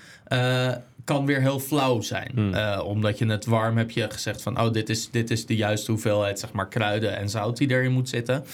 kan 1.05 1.25
weer 1.25 1.41
heel 1.41 1.59
flauw 1.59 2.01
zijn. 2.01 2.31
Hmm. 2.33 2.53
Eh, 2.53 2.81
omdat 2.85 3.17
je 3.17 3.25
het 3.25 3.45
warm 3.45 3.77
heb 3.77 3.91
je 3.91 4.07
gezegd 4.11 4.41
van, 4.41 4.59
oh, 4.61 4.71
dit 4.71 4.89
is, 4.89 5.09
dit 5.11 5.31
is 5.31 5.45
de 5.45 5.55
juiste 5.55 5.91
hoeveelheid 5.91 6.39
zeg 6.39 6.51
maar, 6.51 6.67
kruiden 6.67 7.17
en 7.17 7.29
zout 7.29 7.57
die 7.57 7.69
erin 7.69 7.91
moet 7.91 8.09
zitten. 8.09 8.45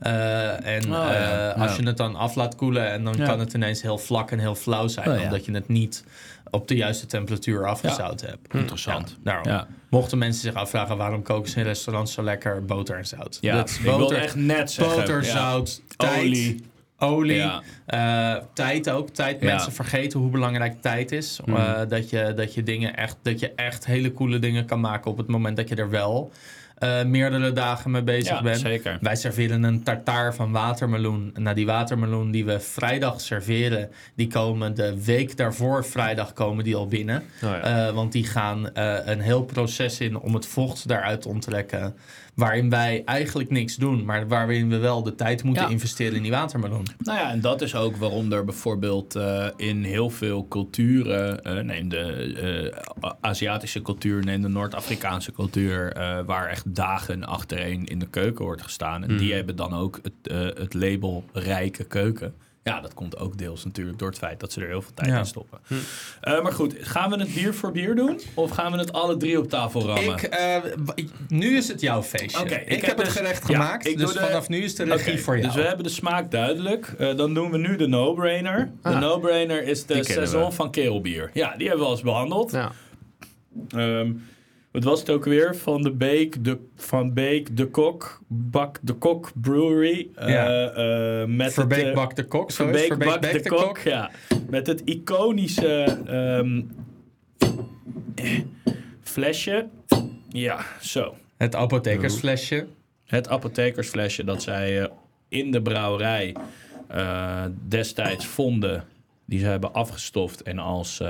Eh, 0.00 0.66
en 0.66 0.82
Oh, 0.84 0.90
ja. 0.90 1.52
eh, 1.54 1.62
als 1.62 1.70
Ja. 1.76 1.80
je 1.82 1.86
het 1.86 1.96
dan 1.96 2.16
af 2.16 2.34
laat 2.34 2.54
koelen 2.56 2.90
en 2.90 3.04
dan 3.04 3.14
Ja. 3.16 3.24
kan 3.26 3.38
het 3.40 3.52
ineens 3.52 3.82
heel 3.82 3.98
vlak 3.98 4.30
en 4.30 4.38
heel 4.38 4.54
flauw 4.54 4.88
zijn. 4.88 5.08
Oh, 5.08 5.16
ja. 5.18 5.22
Omdat 5.22 5.44
je 5.44 5.52
het 5.52 5.68
niet 5.68 6.04
op 6.50 6.68
de 6.68 6.76
juiste 6.76 7.06
temperatuur 7.06 7.66
afgezout 7.66 8.20
hebt. 8.20 8.54
Interessant. 8.54 9.08
Ja, 9.08 9.16
daarom. 9.22 9.48
Ja. 9.48 9.66
Mochten 9.90 10.18
mensen 10.18 10.42
zich 10.42 10.54
afvragen 10.54 10.96
waarom 10.96 11.22
koken 11.22 11.50
ze 11.50 11.58
in 11.58 11.64
restaurants 11.64 12.12
zo 12.12 12.22
lekker 12.22 12.64
boter 12.64 12.96
en 12.96 13.06
zout. 13.06 13.38
Ja, 13.40 13.56
Dat 13.56 13.68
is 13.68 13.78
ik 13.78 13.84
boter, 13.84 14.16
echt 14.18 14.34
net 14.34 14.70
zeggen. 14.70 14.96
boter, 14.98 15.24
ja. 15.24 15.30
zout, 15.30 15.82
tijd, 15.96 16.18
Olie. 16.20 16.64
Olie, 16.98 17.36
Ja. 17.36 17.62
eh, 17.86 18.42
tijd 18.52 18.90
ook. 18.90 19.08
Tijd. 19.10 19.40
Ja. 19.40 19.46
Mensen 19.46 19.72
vergeten 19.72 20.20
hoe 20.20 20.30
belangrijk 20.30 20.82
tijd 20.82 21.12
is. 21.12 21.40
Mhm. 21.44 21.56
Eh, 21.56 21.80
dat, 21.88 22.10
je, 22.10 22.32
dat, 22.36 22.54
je 22.54 22.62
dingen 22.62 22.96
echt, 22.96 23.16
dat 23.22 23.40
je 23.40 23.52
echt 23.54 23.86
hele 23.86 24.12
coole 24.12 24.38
dingen 24.38 24.64
kan 24.64 24.80
maken 24.80 25.10
op 25.10 25.16
het 25.16 25.26
moment 25.26 25.56
dat 25.56 25.68
je 25.68 25.74
er 25.74 25.90
wel 25.90 26.32
eh, 26.78 27.04
meerdere 27.04 27.52
dagen 27.52 27.90
mee 27.90 28.02
bezig 28.02 28.28
Ja, 28.36 28.42
bent. 28.42 28.58
zeker. 28.58 28.98
Wij 29.00 29.16
serveren 29.16 29.62
een 29.62 29.82
tartaar 29.82 30.34
van 30.34 30.52
watermeloen. 30.52 31.34
Nou, 31.38 31.54
die 31.56 31.66
watermeloen 31.66 32.30
die 32.30 32.44
we 32.44 32.60
vrijdag 32.60 33.20
serveren, 33.20 33.90
die 34.14 34.26
komen 34.26 34.74
de 34.74 35.04
week 35.04 35.36
daarvoor 35.36 35.84
vrijdag 35.84 36.32
komen 36.32 36.64
die 36.64 36.76
al 36.76 36.86
binnen. 36.86 37.22
Oh 37.44 37.90
want 37.90 38.12
die 38.12 38.24
gaan 38.26 38.68
een 39.04 39.20
heel 39.20 39.42
proces 39.44 40.00
in 40.00 40.18
om 40.18 40.34
het 40.34 40.46
vocht 40.46 40.88
daaruit 40.88 41.20
te 41.22 41.28
onttrekken. 41.28 41.96
Waarin 42.38 42.70
wij 42.70 43.02
eigenlijk 43.04 43.50
niks 43.50 43.76
doen, 43.76 44.04
maar 44.04 44.28
waarin 44.28 44.68
we 44.68 44.76
wel 44.76 45.02
de 45.02 45.14
tijd 45.14 45.42
moeten 45.42 45.62
Ja. 45.64 45.68
investeren 45.68 46.16
in 46.16 46.22
die 46.22 46.30
watermeloen. 46.30 46.86
Nou 46.98 47.18
ja, 47.18 47.30
en 47.30 47.40
dat 47.40 47.60
is 47.62 47.74
ook 47.74 47.96
waarom 47.96 48.32
er 48.32 48.44
bijvoorbeeld 48.44 49.14
eh, 49.16 49.46
in 49.56 49.82
heel 49.84 50.10
veel 50.10 50.46
culturen, 50.48 51.44
eh, 51.44 51.64
neem 51.64 51.88
de 51.88 52.72
eh, 53.00 53.10
Aziatische 53.20 53.82
cultuur, 53.82 54.24
neem 54.24 54.42
de 54.42 54.48
Noord-Afrikaanse 54.48 55.32
cultuur, 55.32 55.92
waar 56.26 56.48
echt 56.48 56.74
dagen 56.74 57.24
achtereen 57.24 57.84
in 57.84 57.98
de 57.98 58.08
keuken 58.08 58.44
wordt 58.44 58.62
gestaan. 58.62 59.04
En 59.04 59.16
die 59.16 59.34
hebben 59.34 59.56
dan 59.56 59.74
ook 59.74 60.00
het, 60.02 60.32
het 60.58 60.74
label 60.74 61.24
rijke 61.32 61.84
keuken. 61.84 62.34
Ja, 62.68 62.80
dat 62.80 62.94
komt 62.94 63.18
ook 63.18 63.38
deels 63.38 63.64
natuurlijk 63.64 63.98
door 63.98 64.08
het 64.08 64.18
feit 64.18 64.40
dat 64.40 64.52
ze 64.52 64.60
er 64.60 64.66
heel 64.68 64.82
veel 64.82 64.94
tijd 64.94 65.08
Ja. 65.08 65.18
in 65.18 65.26
stoppen. 65.26 65.58
Eh, 66.20 66.42
maar 66.42 66.52
goed, 66.52 66.74
gaan 66.80 67.10
we 67.10 67.16
het 67.18 67.34
bier 67.34 67.54
voor 67.54 67.72
bier 67.72 67.94
doen? 67.94 68.20
Of 68.34 68.50
gaan 68.50 68.72
we 68.72 68.78
het 68.78 68.92
alle 68.92 69.16
drie 69.16 69.38
op 69.38 69.48
tafel 69.48 69.82
rammen? 69.86 70.14
Ik, 70.16 70.22
eh, 70.22 70.56
nu 71.28 71.56
is 71.56 71.68
het 71.68 71.80
jouw 71.80 72.02
feestje. 72.02 72.40
Oké, 72.42 72.54
ik, 72.54 72.66
ik 72.68 72.84
heb 72.84 72.96
het 72.96 73.06
dus- 73.06 73.14
gerecht 73.16 73.48
ja, 73.48 73.54
gemaakt, 73.54 73.86
ik 73.86 73.98
dus 73.98 74.12
de- 74.12 74.18
vanaf 74.20 74.48
nu 74.48 74.58
is 74.58 74.74
de 74.74 74.84
regie 74.84 75.20
voor 75.20 75.34
jou. 75.38 75.46
Dus 75.46 75.56
we 75.62 75.66
hebben 75.66 75.84
de 75.84 75.90
smaak 75.90 76.30
duidelijk. 76.30 76.94
Eh, 76.98 77.16
dan 77.16 77.34
doen 77.34 77.50
we 77.50 77.58
nu 77.58 77.76
de 77.76 77.86
no-brainer. 77.86 78.70
De 78.82 78.88
Ah. 78.88 79.00
no-brainer 79.00 79.62
is 79.62 79.86
de 79.86 80.02
we. 80.02 80.50
van 80.50 80.70
keelbier. 80.70 81.30
Ja, 81.32 81.54
die 81.56 81.66
hebben 81.68 81.84
we 81.84 81.90
al 81.90 81.96
eens 81.96 82.04
behandeld. 82.04 82.50
Ja. 82.50 82.72
Ehm, 83.68 84.12
wat 84.70 84.84
was 84.84 85.00
het 85.00 85.10
ook 85.10 85.24
weer? 85.24 85.56
Van 85.56 85.82
de 85.82 85.92
Beek, 85.92 86.44
de, 86.44 86.58
van 86.76 87.14
Beek, 87.14 87.56
de 87.56 87.66
Kok, 87.66 88.20
Bak 88.26 88.78
de 88.82 88.92
Kok 88.92 89.30
Brewery. 89.40 90.08
Eh, 90.14 90.28
Ja. 90.28 90.68
eh, 90.70 91.26
met 91.28 91.52
Verbeek 91.52 91.78
het, 91.78 91.86
eh, 91.88 91.94
bak 91.94 92.16
de 92.16 92.24
kok, 92.24 92.52
Verbeek 92.52 92.86
Verbeek 92.86 93.08
Bak 93.08 93.22
de 93.32 93.48
Kok. 93.48 93.78
Ja. 93.78 94.10
Met 94.50 94.66
het 94.66 94.80
iconische 94.84 95.84
ehm, 96.06 96.62
eh, 98.14 98.40
flesje. 99.02 99.66
Ja, 100.28 100.58
zo. 100.80 101.14
Het 101.36 101.54
apothekersflesje. 101.54 102.66
Het 103.04 103.28
apothekersflesje 103.28 104.24
dat 104.24 104.42
zij 104.42 104.90
in 105.28 105.50
de 105.50 105.62
brouwerij 105.62 106.36
destijds 107.68 108.26
vonden. 108.26 108.84
Die 109.24 109.38
ze 109.40 109.46
hebben 109.46 109.72
afgestoft 109.74 110.42
en 110.42 110.58
als 110.58 111.02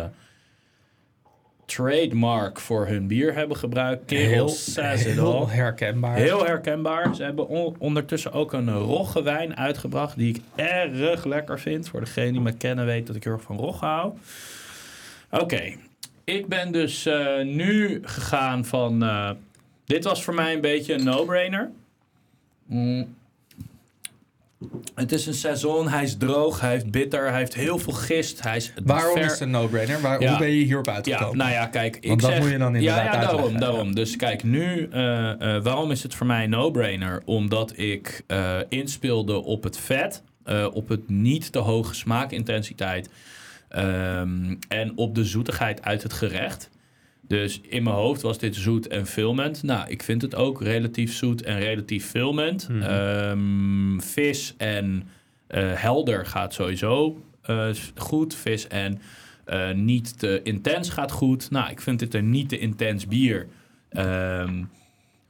trademark 1.68 2.60
voor 2.60 2.86
hun 2.86 3.06
bier 3.06 3.34
hebben 3.34 3.56
gebruikt. 3.56 4.04
Kerel 4.04 4.48
it 4.76 5.00
heel 5.04 5.48
herkenbaar. 5.48 6.16
Heel 6.16 6.44
herkenbaar. 6.46 7.14
Ze 7.14 7.22
hebben 7.22 7.48
on- 7.48 7.76
ondertussen 7.78 8.32
ook 8.32 8.52
een 8.52 8.72
rogge 8.72 9.22
wijn 9.22 9.56
uitgebracht. 9.56 10.16
Die 10.16 10.34
ik 10.34 10.40
erg 10.54 11.24
lekker 11.24 11.60
vind. 11.60 11.88
Voor 11.88 12.00
degene 12.00 12.32
die 12.32 12.40
me 12.40 12.52
kennen 12.52 12.86
weet 12.86 13.06
dat 13.06 13.16
ik 13.16 13.24
heel 13.24 13.32
erg 13.32 13.42
van 13.42 13.56
rogge 13.56 13.84
hou. 13.84 14.12
Oké. 15.30 15.72
Ik 16.24 16.46
ben 16.46 16.72
dus 16.72 17.06
eh, 17.06 17.44
nu 17.44 18.00
gegaan 18.02 18.64
van... 18.64 19.02
eh, 19.02 19.30
dit 19.84 20.04
was 20.04 20.24
voor 20.24 20.34
mij 20.34 20.54
een 20.54 20.60
beetje 20.60 20.94
een 20.94 21.04
no-brainer. 21.04 21.70
Mm. 22.66 23.16
Het 24.94 25.12
is 25.12 25.26
een 25.26 25.34
seizoen. 25.34 25.88
Hij 25.88 26.02
is 26.02 26.16
droog. 26.16 26.60
Hij 26.60 26.70
heeft 26.70 26.90
bitter. 26.90 27.28
Hij 27.28 27.38
heeft 27.38 27.54
heel 27.54 27.78
veel 27.78 27.92
gist. 27.92 28.42
Hij 28.42 28.56
is 28.56 28.72
Waarom 28.84 29.12
ver- 29.16 29.24
is 29.24 29.30
het 29.30 29.40
een 29.40 29.50
no-brainer? 29.50 30.00
Waar, 30.00 30.20
Ja. 30.20 30.28
Hoe 30.28 30.38
ben 30.38 30.50
je 30.50 30.64
hierop 30.64 30.86
ja, 30.86 30.92
uitgekomen? 30.94 31.36
nou 31.36 31.50
ja, 31.50 31.66
kijk. 31.66 31.96
Ik 31.96 32.08
Want 32.08 32.20
dat 32.20 32.30
zeg, 32.30 32.40
moet 32.40 32.50
je 32.50 32.58
dan 32.58 32.72
ja, 32.72 32.78
inderdaad 32.78 33.04
ja, 33.04 33.10
daarom, 33.20 33.30
uitleggen. 33.40 33.60
daarom. 33.60 33.94
Dus 33.94 34.16
kijk, 34.16 34.42
nu, 34.42 34.88
eh, 34.92 35.30
eh, 35.56 35.62
waarom 35.62 35.90
is 35.90 36.02
het 36.02 36.14
voor 36.14 36.26
mij 36.26 36.44
een 36.44 36.50
no-brainer? 36.50 37.22
Omdat 37.24 37.72
ik 37.78 38.22
eh, 38.26 38.56
inspeelde 38.68 39.42
op 39.44 39.62
het 39.62 39.78
vet, 39.78 40.22
op 40.72 40.88
het 40.88 41.08
niet 41.08 41.52
te 41.52 41.58
hoge 41.58 41.94
smaakintensiteit 41.94 43.08
ehm, 43.68 44.54
en 44.68 44.92
op 44.96 45.14
de 45.14 45.24
zoetigheid 45.24 45.82
uit 45.82 46.02
het 46.02 46.12
gerecht. 46.12 46.70
Dus 47.28 47.60
in 47.60 47.82
mijn 47.82 47.96
hoofd 47.96 48.22
was 48.22 48.38
dit 48.38 48.54
zoet 48.56 48.88
en 48.88 49.06
filmend. 49.06 49.62
Nou, 49.62 49.88
ik 49.88 50.02
vind 50.02 50.22
het 50.22 50.34
ook 50.34 50.62
relatief 50.62 51.14
zoet 51.14 51.42
en 51.42 51.58
relatief 51.58 52.06
filmend. 52.06 52.68
Ehm, 52.80 53.98
vis 53.98 54.54
en 54.56 55.08
eh, 55.46 55.72
helder 55.72 56.26
gaat 56.26 56.54
sowieso 56.54 57.22
eh, 57.42 57.68
goed. 57.94 58.34
Vis 58.34 58.66
en 58.66 59.00
eh, 59.44 59.72
niet 59.72 60.18
te 60.18 60.40
intens 60.42 60.90
gaat 60.90 61.10
goed. 61.10 61.50
Nou, 61.50 61.70
ik 61.70 61.80
vind 61.80 61.98
dit 61.98 62.14
een 62.14 62.30
niet 62.30 62.48
te 62.48 62.58
intens 62.58 63.06
bier. 63.06 63.46
Ehm, 63.88 64.64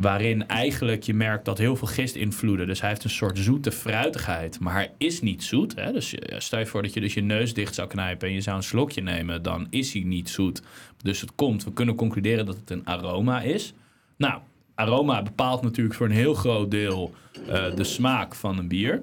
waarin 0.02 0.46
eigenlijk 0.46 1.02
je 1.02 1.14
merkt 1.14 1.44
dat 1.44 1.58
heel 1.58 1.76
veel 1.76 1.88
gist 1.88 2.14
invloeden. 2.14 2.66
Dus 2.66 2.80
hij 2.80 2.88
heeft 2.88 3.04
een 3.04 3.10
soort 3.10 3.38
zoete 3.38 3.72
fruitigheid. 3.72 4.60
Maar 4.60 4.72
hij 4.72 4.92
is 4.98 5.20
niet 5.20 5.44
zoet. 5.44 5.74
Hè? 5.74 5.92
Dus 5.92 6.14
stel 6.38 6.58
je 6.58 6.66
voor 6.66 6.82
dat 6.82 6.94
je 6.94 7.00
dus 7.00 7.14
je 7.14 7.22
neus 7.22 7.54
dicht 7.54 7.74
zou 7.74 7.88
knijpen... 7.88 8.28
en 8.28 8.34
je 8.34 8.40
zou 8.40 8.56
een 8.56 8.62
slokje 8.62 9.02
nemen, 9.02 9.42
dan 9.42 9.66
is 9.70 9.92
hij 9.92 10.02
niet 10.02 10.28
zoet. 10.28 10.62
Dus 11.02 11.20
het 11.20 11.34
komt, 11.34 11.64
we 11.64 11.72
kunnen 11.72 11.94
concluderen 11.94 12.46
dat 12.46 12.56
het 12.56 12.70
een 12.70 12.86
aroma 12.86 13.40
is. 13.40 13.72
Nou, 14.16 14.40
aroma 14.74 15.22
bepaalt 15.22 15.62
natuurlijk 15.62 15.96
voor 15.96 16.06
een 16.06 16.12
heel 16.12 16.34
groot 16.34 16.70
deel... 16.70 17.14
eh, 17.46 17.74
de 17.74 17.84
smaak 17.84 18.34
van 18.34 18.58
een 18.58 18.68
bier. 18.68 19.02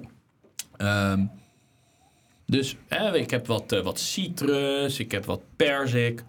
Ehm, 0.76 1.24
dus 2.46 2.76
ik 3.12 3.30
heb 3.30 3.46
wat, 3.46 3.72
eh, 3.72 3.80
wat 3.80 4.00
citrus, 4.00 4.98
ik 4.98 5.12
heb 5.12 5.24
wat 5.24 5.42
perzik 5.56 6.24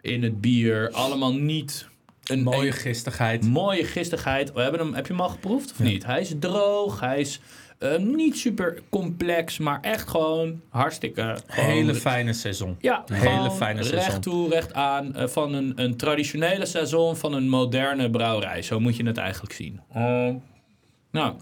in 0.00 0.22
het 0.22 0.40
bier. 0.40 0.90
Allemaal 0.90 1.34
niet 1.34 1.88
een 2.26 2.42
Mooie 2.42 2.72
gistigheid. 2.72 3.44
mooie 3.46 3.84
gistigheid. 3.84 4.52
We 4.52 4.60
hebben 4.60 4.80
hem, 4.80 4.94
heb 4.94 5.06
je 5.06 5.12
hem 5.12 5.22
al 5.22 5.28
geproefd 5.28 5.70
of 5.70 5.78
niet? 5.78 6.04
Hij 6.06 6.20
is 6.20 6.34
droog, 6.40 7.00
hij 7.00 7.20
is 7.20 7.40
eh, 7.78 7.96
niet 7.98 8.36
super 8.38 8.82
complex, 8.90 9.58
maar 9.58 9.80
echt 9.80 10.08
gewoon 10.08 10.60
hartstikke... 10.68 11.36
gewoon- 11.46 11.70
Hele 11.70 11.94
fijne 11.94 12.32
seizoen. 12.32 12.76
ja, 12.80 13.04
hele 13.12 13.50
fijne 13.50 13.82
recht 13.82 14.22
toe, 14.22 14.48
recht 14.48 14.72
aan. 14.74 15.14
eh, 15.14 15.26
van 15.26 15.54
een, 15.54 15.72
een 15.76 15.96
traditionele 15.96 16.66
seizoen 16.66 17.16
van 17.16 17.32
een 17.32 17.48
moderne 17.48 18.10
brouwerij. 18.10 18.62
Zo 18.62 18.80
moet 18.80 18.96
je 18.96 19.06
het 19.06 19.16
eigenlijk 19.18 19.52
zien. 19.52 19.80
Eh, 19.92 20.28
nou, 21.10 21.34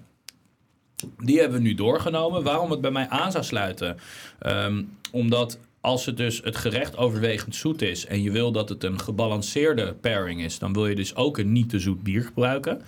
die 1.19 1.39
hebben 1.41 1.59
we 1.59 1.65
nu 1.65 1.75
doorgenomen. 1.75 2.43
Waarom 2.43 2.71
het 2.71 2.81
bij 2.81 2.91
mij 2.91 3.09
aan 3.09 3.33
zou 3.33 3.45
sluiten? 3.45 3.97
Ehm, 4.39 4.83
omdat 5.13 5.59
als 5.85 6.07
het 6.07 6.17
dus 6.17 6.41
het 6.45 6.57
gerecht 6.57 6.97
overwegend 6.97 7.55
zoet 7.55 7.83
is... 7.83 8.07
en 8.07 8.23
je 8.23 8.31
wil 8.31 8.53
dat 8.53 8.69
het 8.69 8.85
een 8.85 9.01
gebalanceerde 9.01 9.95
pairing 9.95 10.43
is... 10.43 10.59
dan 10.59 10.73
wil 10.73 10.87
je 10.87 10.95
dus 10.95 11.17
ook 11.17 11.39
een 11.39 11.53
niet 11.53 11.69
te 11.69 11.79
zoet 11.79 12.03
bier 12.03 12.23
gebruiken. 12.23 12.83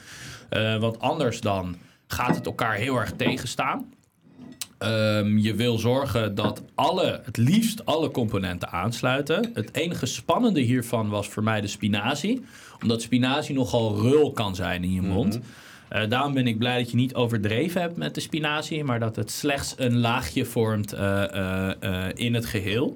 Eh, 0.48 0.76
want 0.78 1.00
anders 1.00 1.40
dan 1.40 1.76
gaat 2.06 2.35
het 2.35 2.46
elkaar 2.46 2.74
heel 2.74 2.96
erg 2.96 3.12
tegenstaan. 3.12 3.92
Ehm, 4.78 5.38
je 5.38 5.54
wil 5.54 5.78
zorgen 5.78 6.35
dat 6.35 6.62
alle, 6.74 7.20
het 7.24 7.37
liefst 7.37 7.87
alle 7.87 8.11
componenten 8.11 8.70
aansluiten. 8.70 9.50
Het 9.54 9.74
enige 9.74 10.06
spannende 10.06 10.61
hiervan 10.61 11.09
was 11.09 11.28
voor 11.28 11.42
mij 11.42 11.61
de 11.61 11.66
spinazie. 11.66 12.44
Omdat 12.82 13.02
spinazie 13.02 13.54
nogal 13.54 14.00
rul 14.00 14.32
kan 14.32 14.54
zijn 14.54 14.85
in 14.85 14.92
je 14.92 15.02
mond. 15.02 15.40
Eh, 15.88 16.09
daarom 16.09 16.35
ben 16.35 16.46
ik 16.46 16.59
blij 16.59 16.79
dat 16.79 16.90
je 16.90 16.96
niet 16.96 17.14
overdreven 17.14 17.81
hebt 17.81 17.96
met 17.96 18.14
de 18.14 18.20
spinazie. 18.20 18.85
Maar 18.85 19.01
dat 19.01 19.16
het 19.16 19.31
slechts 19.31 19.75
een 19.77 19.96
laagje 19.96 20.44
vormt 20.44 20.92
eh, 20.92 21.83
eh, 21.83 22.12
in 22.14 22.35
het 22.35 22.46
geheel. 22.46 22.94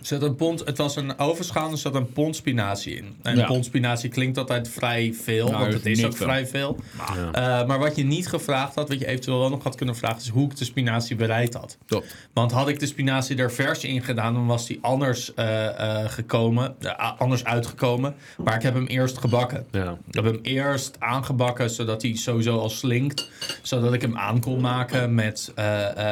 Zat 0.00 0.22
een 0.22 0.36
pond, 0.36 0.64
het 0.64 0.78
was 0.78 0.96
een 0.96 1.18
overschaal, 1.18 1.70
er 1.70 1.78
zat 1.78 1.94
een 1.94 2.12
pond 2.12 2.36
spinazie 2.36 2.96
in. 2.96 3.16
En 3.22 3.36
Ja. 3.36 3.40
een 3.42 3.46
pond 3.48 3.64
spinazie 3.64 4.10
klinkt 4.10 4.38
altijd 4.38 4.68
vrij 4.68 5.14
veel, 5.22 5.46
Nou, 5.48 5.58
want 5.60 5.72
het 5.72 5.86
is 5.86 6.04
ook 6.04 6.16
veel. 6.16 6.26
vrij 6.26 6.46
veel. 6.46 6.76
Ja. 7.14 7.60
Eh, 7.60 7.66
maar 7.66 7.78
wat 7.78 7.96
je 7.96 8.04
niet 8.04 8.28
gevraagd 8.28 8.74
had, 8.74 8.88
wat 8.88 8.98
je 8.98 9.06
eventueel 9.06 9.38
wel 9.38 9.48
nog 9.48 9.62
had 9.62 9.74
kunnen 9.74 9.96
vragen, 9.96 10.18
is 10.18 10.28
hoe 10.28 10.50
ik 10.50 10.56
de 10.56 10.64
spinazie 10.64 11.16
bereid 11.16 11.54
had. 11.54 11.76
top. 11.86 12.04
Want 12.32 12.52
had 12.52 12.68
ik 12.68 12.78
de 12.80 12.86
spinazie 12.86 13.36
er 13.36 13.52
vers 13.52 13.84
in 13.84 14.02
gedaan, 14.02 14.34
dan 14.34 14.46
was 14.46 14.66
die 14.66 14.78
anders 14.80 15.34
eh, 15.34 16.00
eh, 16.02 16.10
gekomen, 16.10 16.74
anders 17.18 17.44
uitgekomen. 17.44 18.14
Maar 18.44 18.54
ik 18.54 18.62
heb 18.62 18.74
hem 18.74 18.86
eerst 18.86 19.18
gebakken. 19.18 19.66
Ja. 19.70 19.98
Ik 20.08 20.14
heb 20.14 20.24
hem 20.24 20.38
eerst 20.42 20.96
aangebakken, 21.00 21.70
zodat 21.70 22.02
hij 22.02 22.14
sowieso 22.16 22.58
al 22.58 22.68
slinkt. 22.70 23.30
Zodat 23.62 23.92
ik 23.92 24.00
hem 24.02 24.16
aan 24.16 24.40
kon 24.40 24.60
maken 24.60 25.14
met 25.14 25.52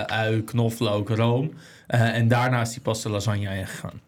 ui, 0.06 0.42
knoflook, 0.44 1.08
room. 1.08 1.52
Eh, 1.86 2.16
en 2.16 2.28
daarna 2.28 2.60
is 2.60 2.70
hij 2.74 2.82
pas 2.82 3.02
de 3.02 3.08
lasagne 3.08 3.56
ingegaan. 3.58 4.00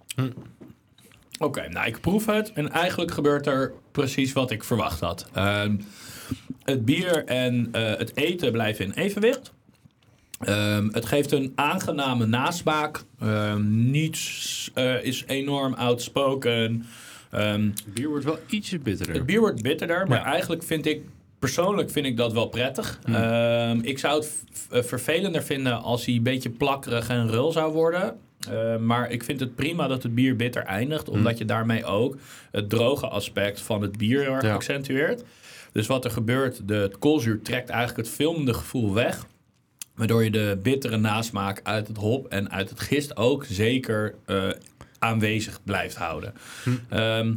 Oké, 1.39 1.69
nou 1.69 1.87
ik 1.87 2.01
proef 2.01 2.27
het 2.27 2.53
en 2.53 2.71
eigenlijk 2.73 3.11
gebeurt 3.11 3.47
er 3.47 3.73
precies 3.93 4.33
wat 4.33 4.51
ik 4.51 4.65
verwacht 4.65 5.01
had. 5.01 5.29
Ehm, 5.33 5.77
het 6.65 6.85
bier 6.85 7.25
en 7.25 7.69
eh, 7.73 7.97
het 7.97 8.17
eten 8.17 8.53
blijven 8.53 8.85
in 8.85 8.93
evenwicht. 8.93 9.53
Ehm, 10.41 10.89
het 10.93 11.07
geeft 11.07 11.33
een 11.33 11.53
aangename 11.55 12.27
nasmaak. 12.27 13.03
Ehm, 13.21 13.91
niets 13.91 14.71
eh, 14.75 15.05
is 15.05 15.25
enorm 15.27 15.75
outspoken. 15.75 16.87
Ehm, 17.31 17.71
Bier 17.87 18.09
wordt 18.09 18.25
wel 18.25 18.39
ietsje 18.49 18.79
bitterder. 18.79 19.15
het 19.15 19.27
bier 19.27 19.41
wordt 19.41 19.63
bitterder, 19.63 20.07
maar 20.09 20.19
Ja. 20.19 20.25
eigenlijk 20.25 20.63
vind 20.63 20.87
ik... 20.87 21.03
Persoonlijk 21.39 21.91
vind 21.91 22.07
ik 22.07 22.17
dat 22.17 22.33
wel 22.33 22.47
prettig. 22.47 22.99
Ehm, 23.05 23.79
ik 23.83 23.99
zou 23.99 24.19
het 24.21 24.45
eh, 24.71 24.83
vervelender 24.83 25.43
vinden 25.43 25.83
als 25.83 26.05
hij 26.07 26.15
een 26.15 26.23
beetje 26.23 26.51
plakkerig 26.51 27.09
en 27.09 27.29
rul 27.31 27.53
zou 27.53 27.73
worden. 27.73 28.17
Eh, 28.51 28.77
maar 28.77 29.11
ik 29.11 29.25
vind 29.25 29.41
het 29.41 29.55
prima 29.55 29.87
dat 29.89 30.03
het 30.03 30.15
bier 30.15 30.37
bitter 30.37 30.63
eindigt. 30.63 31.09
Omdat 31.09 31.39
je 31.39 31.45
daarmee 31.45 31.85
ook 31.85 32.17
het 32.51 32.71
droge 32.71 33.09
aspect 33.09 33.61
van 33.61 33.83
het 33.83 33.97
bier 33.99 34.21
heel 34.23 34.33
erg 34.33 34.43
Ja. 34.43 34.55
accentueert. 34.55 35.23
Dus 35.73 35.87
wat 35.87 36.05
er 36.05 36.11
gebeurt, 36.11 36.69
de, 36.69 36.75
het 36.75 36.99
koolzuur 36.99 37.43
trekt 37.43 37.69
eigenlijk 37.69 38.09
het 38.09 38.17
filmende 38.17 38.55
gevoel 38.55 38.95
weg. 38.95 39.27
Waardoor 39.95 40.25
je 40.25 40.31
de 40.31 40.59
bittere 40.63 40.97
nasmaak 40.97 41.61
uit 41.63 41.89
het 41.89 41.97
hop 41.97 42.27
en 42.27 42.51
uit 42.51 42.71
het 42.71 42.81
gist 42.81 43.17
ook 43.17 43.45
zeker 43.45 44.15
eh, 44.27 44.49
aanwezig 44.99 45.61
blijft 45.65 45.97
houden. 45.97 46.35
Ehm, 46.89 47.35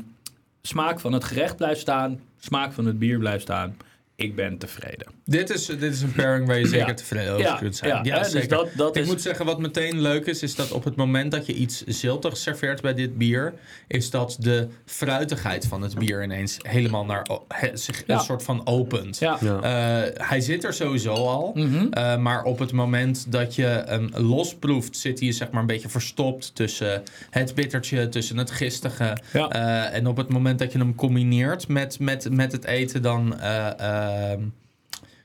smaak 0.61 0.99
van 0.99 1.13
het 1.13 1.23
gerecht 1.23 1.55
blijft 1.55 1.79
staan. 1.79 2.19
Smaak 2.39 2.73
van 2.73 2.85
het 2.85 2.99
bier 2.99 3.19
blijft 3.19 3.41
staan. 3.41 3.77
Ik 4.19 4.35
ben 4.35 4.57
tevreden. 4.57 5.07
Dit 5.25 5.49
is, 5.49 5.65
dit 5.65 5.81
is 5.83 6.01
een 6.01 6.11
pairing 6.11 6.47
waar 6.47 6.59
je 6.59 6.67
zeker 6.67 6.87
Ja. 6.87 6.93
tevreden 6.93 7.31
over 7.33 7.45
Ja, 7.45 7.55
kunt 7.55 7.75
zijn. 7.75 8.03
ja, 8.03 8.15
hè, 8.15 8.21
dus 8.23 8.31
zeker. 8.31 8.49
dat- 8.49 8.69
dat 8.75 8.95
ik 8.95 9.01
is- 9.01 9.07
moet 9.07 9.21
zeggen, 9.21 9.45
wat 9.45 9.59
meteen 9.59 10.01
leuk 10.01 10.25
is, 10.25 10.43
is 10.43 10.55
dat 10.55 10.71
op 10.71 10.83
het 10.83 10.95
moment 10.95 11.31
dat 11.31 11.45
je 11.45 11.53
iets 11.53 11.83
ziltigs 11.85 12.41
serveert 12.41 12.81
bij 12.81 12.93
dit 12.93 13.17
bier, 13.17 13.53
is 13.87 14.09
dat 14.09 14.35
de 14.39 14.67
fruitigheid 14.85 15.65
van 15.67 15.81
het 15.81 15.95
bier 15.99 16.23
ineens 16.23 16.57
helemaal 16.61 17.05
naar 17.05 17.27
he- 17.47 17.75
zich 17.77 18.03
Ja. 18.07 18.13
een 18.15 18.19
soort 18.19 18.43
van 18.43 18.61
opent. 18.67 19.19
Ja. 19.19 19.37
Ja. 19.41 19.61
Eh, 19.61 20.27
hij 20.27 20.41
zit 20.41 20.63
er 20.63 20.73
sowieso 20.73 21.13
al. 21.13 21.51
Mhm. 21.55 21.87
Eh, 21.91 22.17
maar 22.17 22.43
op 22.43 22.59
het 22.59 22.71
moment 22.71 23.31
dat 23.31 23.55
je 23.55 23.83
hem 23.85 24.09
losproeft, 24.13 24.97
zit 24.97 25.19
hij 25.19 25.31
zeg 25.31 25.49
maar 25.51 25.61
een 25.61 25.67
beetje 25.67 25.89
verstopt 25.89 26.55
tussen 26.55 27.03
het 27.29 27.55
bittertje, 27.55 28.09
tussen 28.09 28.37
het 28.37 28.51
gistige. 28.51 29.17
Ja. 29.33 29.49
Eh, 29.49 29.97
en 29.97 30.07
op 30.07 30.17
het 30.17 30.29
moment 30.29 30.59
dat 30.59 30.71
je 30.71 30.77
hem 30.77 30.95
combineert 30.95 31.67
met, 31.67 31.99
met, 31.99 32.27
met 32.31 32.51
het 32.51 32.65
eten, 32.65 33.01
dan 33.01 33.39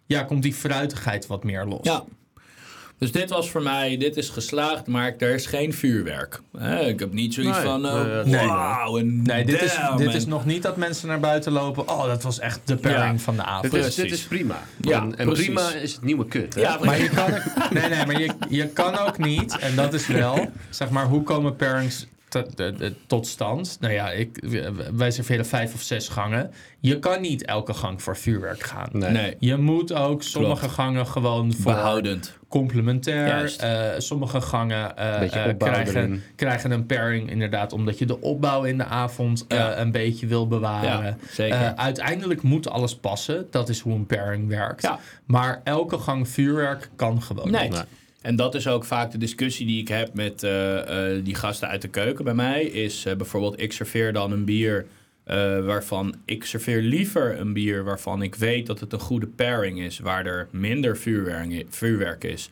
ja, 0.06 0.22
komt 0.22 0.42
die 0.42 0.54
fruitigheid 0.54 1.26
wat 1.26 1.44
meer 1.44 1.64
los. 1.64 1.80
Ja. 1.82 2.04
Dus 2.98 3.12
dit 3.12 3.30
was 3.30 3.50
voor 3.50 3.62
mij, 3.62 3.96
dit 3.96 4.16
is 4.16 4.28
geslaagd, 4.28 4.86
maar 4.86 5.14
er 5.18 5.34
is 5.34 5.46
geen 5.46 5.72
vuurwerk. 5.72 6.40
Hè, 6.58 6.80
ik 6.80 7.00
heb 7.00 7.12
niet 7.12 7.34
zoiets 7.34 7.56
Nee, 7.56 7.66
van, 7.66 7.86
eh, 7.86 8.04
nee, 8.04 8.24
nee. 8.24 8.46
wauw, 8.46 8.98
en 8.98 9.22
Nee, 9.22 9.44
dit, 9.44 9.62
is, 9.62 9.78
dit 9.96 10.14
is 10.14 10.26
nog 10.26 10.44
niet 10.44 10.62
dat 10.62 10.76
mensen 10.76 11.08
naar 11.08 11.20
buiten 11.20 11.52
lopen. 11.52 11.88
Oh, 11.88 12.04
dat 12.06 12.22
was 12.22 12.38
echt 12.38 12.60
de 12.64 12.76
pairing 12.76 13.12
Ja. 13.18 13.18
van 13.24 13.36
de 13.36 13.42
avond. 13.42 13.72
Dit 13.72 13.84
is, 13.84 13.94
dit 13.94 14.12
is 14.12 14.22
prima. 14.22 14.62
Ja, 14.80 15.06
en 15.16 15.32
prima 15.32 15.72
is 15.72 15.92
het 15.92 16.02
nieuwe 16.02 16.26
kut. 16.26 16.54
Hè? 16.54 16.60
Ja, 16.60 16.78
Maar 16.84 17.00
je 17.00 17.08
kan 17.08 17.34
ook, 17.34 17.70
nee, 17.72 17.88
nee, 17.88 18.06
maar 18.06 18.20
je, 18.20 18.30
je 18.48 18.66
kan 18.68 18.98
ook 18.98 19.18
niet, 19.18 19.58
en 19.58 19.74
dat 19.76 19.94
is 19.94 20.06
wel, 20.06 20.50
zeg 20.70 20.90
maar, 20.90 21.04
hoe 21.06 21.22
komen 21.22 21.56
pairings 21.56 22.06
tot 23.06 23.26
stand? 23.26 23.76
Nou 23.80 23.92
ja, 23.92 24.10
ik, 24.10 24.44
wij 24.94 25.10
serveren 25.10 25.46
vijf 25.46 25.74
of 25.74 25.80
zes 25.82 26.08
gangen. 26.08 26.50
Je 26.80 26.98
kan 26.98 27.20
niet 27.20 27.44
elke 27.44 27.74
gang 27.74 28.02
voor 28.02 28.16
vuurwerk 28.16 28.62
gaan. 28.62 28.88
Nee. 28.92 29.10
Nee, 29.10 29.36
Je 29.38 29.56
moet 29.56 29.92
ook 29.94 30.22
sommige 30.22 30.58
Klopt. 30.58 30.74
gangen 30.74 31.06
gewoon 31.06 31.52
voor 31.52 31.72
behoudend. 31.72 32.38
complementair. 32.48 33.56
Eh, 33.58 33.98
sommige 33.98 34.40
gangen 34.40 34.96
eh, 34.96 35.22
eh, 35.48 35.56
krijgen, 35.58 36.22
krijgen 36.36 36.70
een 36.70 36.86
pairing 36.86 37.30
inderdaad, 37.30 37.72
omdat 37.72 37.98
je 37.98 38.06
de 38.06 38.20
opbouw 38.20 38.62
in 38.64 38.78
de 38.78 38.84
avond 38.84 39.44
eh, 39.48 39.58
Ja. 39.58 39.78
een 39.78 39.90
beetje 39.92 40.26
wil 40.26 40.48
bewaren. 40.48 41.04
Ja, 41.04 41.16
zeker. 41.30 41.60
Eh, 41.60 41.72
uiteindelijk 41.74 42.42
moet 42.42 42.68
alles 42.70 42.96
passen. 42.96 43.46
Dat 43.50 43.68
is 43.68 43.80
hoe 43.80 43.94
een 43.94 44.06
pairing 44.06 44.48
werkt. 44.48 44.82
Ja. 44.82 44.98
Maar 45.24 45.60
elke 45.64 45.98
gang 45.98 46.28
vuurwerk 46.28 46.88
kan 46.96 47.22
gewoon 47.22 47.50
Nee. 47.50 47.68
niet. 47.68 47.84
En 48.24 48.36
dat 48.36 48.54
is 48.54 48.68
ook 48.68 48.84
vaak 48.84 49.10
de 49.10 49.18
discussie 49.18 49.66
die 49.66 49.80
ik 49.80 49.88
heb 49.88 50.14
met 50.14 50.42
eh, 50.42 51.16
eh, 51.16 51.24
die 51.24 51.34
gasten 51.34 51.68
uit 51.68 51.82
de 51.82 51.88
keuken 51.88 52.24
bij 52.24 52.34
mij. 52.34 52.64
Is 52.64 53.04
eh, 53.04 53.16
bijvoorbeeld, 53.16 53.60
ik 53.60 53.72
serveer 53.72 54.12
dan 54.12 54.32
een 54.32 54.44
bier 54.44 54.86
waarvan 55.64 56.14
ik 56.24 56.44
serveer 56.44 56.80
liever 56.80 57.40
een 57.40 57.52
bier 57.52 57.84
waarvan 57.84 58.22
ik 58.22 58.34
weet 58.34 58.66
dat 58.66 58.80
het 58.80 58.92
een 58.92 59.00
goede 59.00 59.26
pairing 59.26 59.80
is, 59.80 59.98
waar 59.98 60.26
er 60.26 60.48
minder 60.50 60.96
vuurwerk, 61.68 62.24
is. 62.24 62.48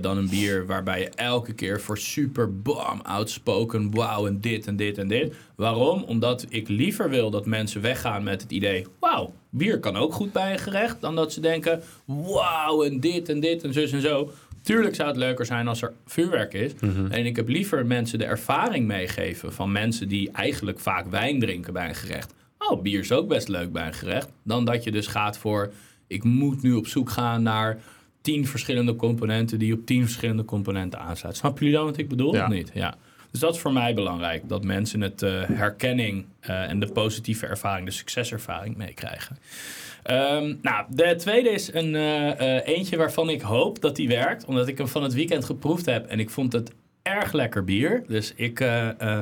dan 0.00 0.16
een 0.16 0.28
bier 0.28 0.66
waarbij 0.66 1.00
je 1.00 1.08
elke 1.08 1.52
keer 1.52 1.80
voor 1.80 1.98
super 1.98 2.60
bam, 2.60 3.00
outspoken, 3.02 3.94
wauw 3.94 4.26
en 4.26 4.40
dit 4.40 4.66
en 4.66 4.76
dit 4.76 4.98
en 4.98 5.08
dit. 5.08 5.34
Waarom? 5.56 6.02
Omdat 6.02 6.46
ik 6.48 6.68
liever 6.68 7.10
wil 7.10 7.30
dat 7.30 7.46
mensen 7.46 7.80
weggaan 7.80 8.22
met 8.22 8.42
het 8.42 8.50
idee, 8.50 8.86
wauw, 9.00 9.32
bier 9.50 9.80
kan 9.80 9.96
ook 9.96 10.12
goed 10.12 10.32
bij 10.32 10.52
een 10.52 10.58
gerecht. 10.58 11.00
Dan 11.00 11.14
dat 11.14 11.32
ze 11.32 11.40
denken, 11.40 11.82
wauw 12.04 12.84
en 12.84 13.00
dit 13.00 13.28
en 13.28 13.40
dit 13.40 13.62
en 13.62 13.72
zus 13.72 13.92
en 13.92 14.00
zo. 14.00 14.30
Tuurlijk 14.64 14.94
zou 14.94 15.08
het 15.08 15.16
leuker 15.16 15.46
zijn 15.46 15.68
als 15.68 15.82
er 15.82 15.92
vuurwerk 16.06 16.54
is. 16.54 16.72
En 17.10 17.26
ik 17.26 17.36
heb 17.36 17.48
liever 17.48 17.86
mensen 17.86 18.18
de 18.18 18.24
ervaring 18.24 18.86
meegeven 18.86 19.52
van 19.52 19.72
mensen 19.72 20.08
die 20.08 20.30
eigenlijk 20.30 20.78
vaak 20.78 21.06
wijn 21.06 21.40
drinken 21.40 21.72
bij 21.72 21.88
een 21.88 21.94
gerecht. 21.94 22.34
Oh, 22.58 22.82
bier 22.82 23.00
is 23.00 23.12
ook 23.12 23.28
best 23.28 23.48
leuk 23.48 23.72
bij 23.72 23.86
een 23.86 23.94
gerecht. 23.94 24.32
Dan 24.42 24.64
dat 24.64 24.84
je 24.84 24.90
dus 24.90 25.06
gaat 25.06 25.38
voor, 25.38 25.72
ik 26.06 26.24
moet 26.24 26.62
nu 26.62 26.72
op 26.72 26.86
zoek 26.86 27.10
gaan 27.10 27.42
naar 27.42 27.78
tien 28.20 28.46
verschillende 28.46 28.96
componenten 28.96 29.58
die 29.58 29.74
op 29.74 29.86
tien 29.86 30.02
verschillende 30.02 30.44
componenten 30.44 31.00
aansluiten. 31.00 31.42
Snap 31.42 31.58
jullie 31.58 31.74
dan 31.74 31.84
wat 31.84 31.96
ik 31.96 32.08
bedoel? 32.08 32.34
Ja. 32.34 32.44
Of 32.44 32.52
niet? 32.52 32.70
Ja. 32.74 32.94
Dus 33.34 33.42
dat 33.42 33.54
is 33.54 33.60
voor 33.60 33.72
mij 33.72 33.94
belangrijk. 33.94 34.48
Dat 34.48 34.64
mensen 34.64 35.00
het 35.00 35.22
eh, 35.22 35.42
herkenning 35.42 36.26
eh, 36.40 36.70
en 36.70 36.80
de 36.80 36.92
positieve 36.92 37.46
ervaring, 37.46 37.86
de 37.86 37.92
succeservaring 37.92 38.76
meekrijgen. 38.76 39.38
Ehm, 40.02 40.54
nou, 40.62 40.84
de 40.88 41.14
tweede 41.16 41.50
is 41.50 41.72
een 41.72 41.94
eh, 41.94 42.56
eh, 42.56 42.66
eentje 42.66 42.96
waarvan 42.96 43.28
ik 43.28 43.40
hoop 43.40 43.80
dat 43.80 43.96
die 43.96 44.08
werkt. 44.08 44.44
Omdat 44.44 44.68
ik 44.68 44.78
hem 44.78 44.88
van 44.88 45.02
het 45.02 45.14
weekend 45.14 45.44
geproefd 45.44 45.86
heb. 45.86 46.06
En 46.06 46.18
ik 46.18 46.30
vond 46.30 46.52
het 46.52 46.72
erg 47.02 47.32
lekker 47.32 47.64
bier. 47.64 48.04
Dus 48.08 48.32
ik, 48.36 48.60
eh, 48.60 49.00
eh, 49.00 49.18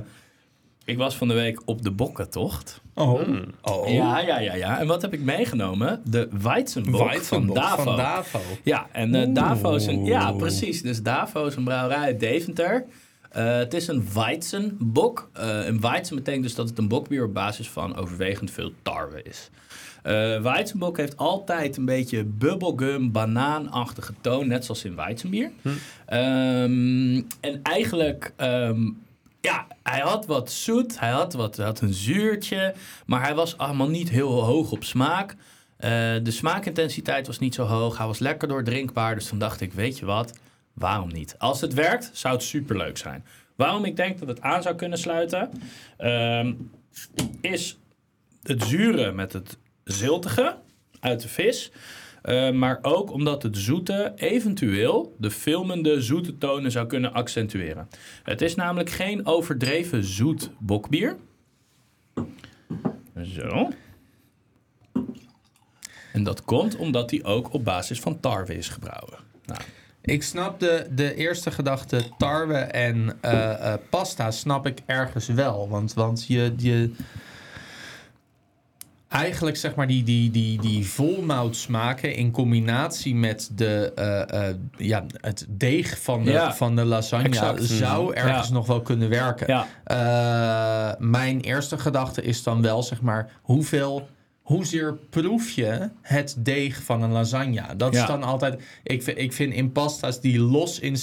ik 0.85 0.97
was 0.97 1.17
van 1.17 1.29
de 1.29 1.35
week 1.35 1.63
op 1.65 1.83
de 1.83 1.91
bokkentocht. 1.91 2.81
Oh. 2.95 3.21
oh. 3.63 3.89
Ja, 3.89 4.21
ja, 4.21 4.39
ja, 4.39 4.55
ja. 4.55 4.81
En 4.81 4.87
wat 4.87 5.03
heb 5.03 5.13
ik 5.13 5.21
meegenomen? 5.21 6.01
De 6.05 6.29
Weizenbok 6.43 6.97
van 6.97 7.07
Weizenbok 7.07 7.57
Davo. 7.57 7.83
Van 7.83 7.97
Davo. 7.97 8.39
Ja, 8.63 8.87
en. 8.93 9.35
Davo 9.35 9.75
is 9.75 9.87
een... 9.87 10.05
Ja, 10.05 10.33
precies. 10.33 10.83
Dus 10.83 11.03
Davo 11.03 11.47
is 11.47 11.57
een 11.57 11.65
brouwerij 11.65 11.99
uit 11.99 12.21
Deventer. 12.21 12.85
Eh, 13.33 13.57
het 13.57 13.75
is 13.75 13.89
een 13.89 14.09
Weizenbok. 14.15 15.31
Eh 15.33 15.67
een 15.67 15.81
Weizen 15.81 16.17
betekent 16.17 16.43
dus 16.43 16.55
dat 16.55 16.69
het 16.69 16.79
een 16.79 16.89
bokbier 16.89 17.25
op 17.25 17.35
basis 17.35 17.69
van 17.69 17.97
overwegend 17.97 18.51
veel 18.51 18.73
tarwe 18.83 19.23
is. 19.23 19.51
Eh 20.03 20.41
Weizenbok 20.41 20.97
heeft 20.97 21.17
altijd 21.17 21.77
een 21.77 21.85
beetje 21.85 22.25
bubblegum, 22.25 23.13
banaanachtige 23.13 24.13
toon, 24.21 24.49
net 24.49 24.65
zoals 24.65 24.85
in 24.85 24.95
Weizenbier. 24.95 25.51
Ehm, 26.07 27.23
en 27.41 27.63
eigenlijk, 27.63 28.33
ehm, 28.37 28.91
ja, 29.41 29.67
hij 29.83 30.01
had 30.01 30.27
wat 30.27 30.51
zoet, 30.51 31.01
hij 31.01 31.11
had, 31.11 31.33
wat, 31.33 31.57
had 31.57 31.81
een 31.81 31.95
zuurtje, 31.95 32.75
maar 33.07 33.23
hij 33.23 33.35
was 33.35 33.59
allemaal 33.59 33.89
niet 33.89 34.11
heel 34.11 34.43
hoog 34.43 34.71
op 34.73 34.85
smaak. 34.85 35.37
De 36.23 36.31
smaakintensiteit 36.31 37.27
was 37.27 37.39
niet 37.39 37.55
zo 37.55 37.65
hoog, 37.65 37.99
hij 37.99 38.07
was 38.07 38.19
lekker 38.19 38.49
doordrinkbaar, 38.49 39.15
dus 39.15 39.27
toen 39.27 39.39
dacht 39.39 39.61
ik, 39.61 39.73
weet 39.73 39.99
je 39.99 40.05
wat, 40.05 40.33
waarom 40.73 41.13
niet? 41.13 41.35
Als 41.39 41.61
het 41.61 41.75
werkt, 41.75 42.11
zou 42.13 42.35
het 42.35 42.43
superleuk 42.43 42.99
zijn. 42.99 43.25
Waarom 43.57 43.85
ik 43.85 43.97
denk 43.97 44.19
dat 44.19 44.29
het 44.29 44.41
aan 44.41 44.63
zou 44.63 44.75
kunnen 44.75 44.99
sluiten, 44.99 45.51
ehm, 45.97 46.53
is 47.41 47.79
het 48.43 48.63
zure 48.63 49.13
met 49.13 49.33
het 49.33 49.59
ziltige 49.85 50.57
uit 51.01 51.21
de 51.21 51.29
vis. 51.29 51.73
Eh, 52.23 52.51
maar 52.51 52.79
ook 52.83 53.13
omdat 53.13 53.43
het 53.43 53.57
zoete 53.57 54.13
eventueel 54.17 55.15
de 55.19 55.31
filmende 55.31 56.03
zoete 56.03 56.39
tonen 56.39 56.71
zou 56.71 56.87
kunnen 56.87 57.13
accentueren. 57.13 57.89
Het 58.23 58.43
is 58.43 58.55
namelijk 58.55 58.91
geen 58.91 59.27
overdreven 59.27 60.05
zoet 60.05 60.51
bokbier. 60.59 61.17
Zo. 63.23 63.71
En 66.13 66.23
dat 66.23 66.45
komt 66.45 66.77
omdat 66.77 67.09
die 67.09 67.25
ook 67.25 67.53
op 67.53 67.65
basis 67.65 68.01
van 68.01 68.21
tarwe 68.21 68.55
is 68.55 68.69
gebrouwen. 68.69 69.19
Nou, 69.45 69.61
Ik 70.05 70.23
snap 70.23 70.61
de, 70.61 70.87
de 70.91 71.15
eerste 71.15 71.51
gedachte 71.51 72.03
tarwe 72.19 72.57
en 72.59 73.17
eh, 73.21 73.73
eh, 73.73 73.79
pasta 73.91 74.31
snap 74.31 74.67
ik 74.67 74.79
ergens 74.87 75.27
wel. 75.27 75.69
Want, 75.69 75.95
want 75.95 76.27
je, 76.27 76.55
je... 76.57 76.93
Eigenlijk 79.09 79.57
zeg 79.57 79.75
maar 79.75 79.87
die, 79.87 80.03
die, 80.03 80.31
die, 80.31 80.61
die 80.61 80.87
volmout 80.87 81.57
smaken 81.57 82.15
in 82.15 82.31
combinatie 82.31 83.15
met 83.15 83.51
de, 83.55 83.93
eh, 83.95 84.49
ja, 84.87 85.05
het 85.21 85.47
deeg 85.49 86.01
van 86.03 86.25
de, 86.25 86.31
Ja, 86.31 86.55
van 86.55 86.77
de 86.77 86.85
lasagne 86.85 87.29
exact. 87.29 87.63
zou 87.63 88.15
ergens 88.15 88.49
Ja. 88.49 88.55
nog 88.55 88.67
wel 88.67 88.81
kunnen 88.83 89.09
werken. 89.09 89.47
Ja. 89.47 90.97
Mijn 90.99 91.41
eerste 91.41 91.79
gedachte 91.79 92.23
is 92.23 92.43
dan 92.43 92.63
wel 92.63 92.83
zeg 92.83 93.01
maar 93.01 93.31
hoeveel... 93.43 94.09
Hoezeer 94.43 94.97
proef 95.11 95.51
je 95.51 95.89
het 96.03 96.35
deeg 96.39 96.83
van 96.83 97.03
een 97.03 97.11
lasagne? 97.11 97.63
Dat 97.77 97.95
Ja. 97.95 98.01
is 98.01 98.07
dan 98.07 98.23
altijd. 98.23 98.63
Ik 98.83 99.03
vind, 99.03 99.19
ik 99.19 99.33
vind 99.33 99.53
in 99.55 99.73
pasta's 99.73 100.21
die 100.21 100.39
los 100.39 100.79
in 100.79 100.97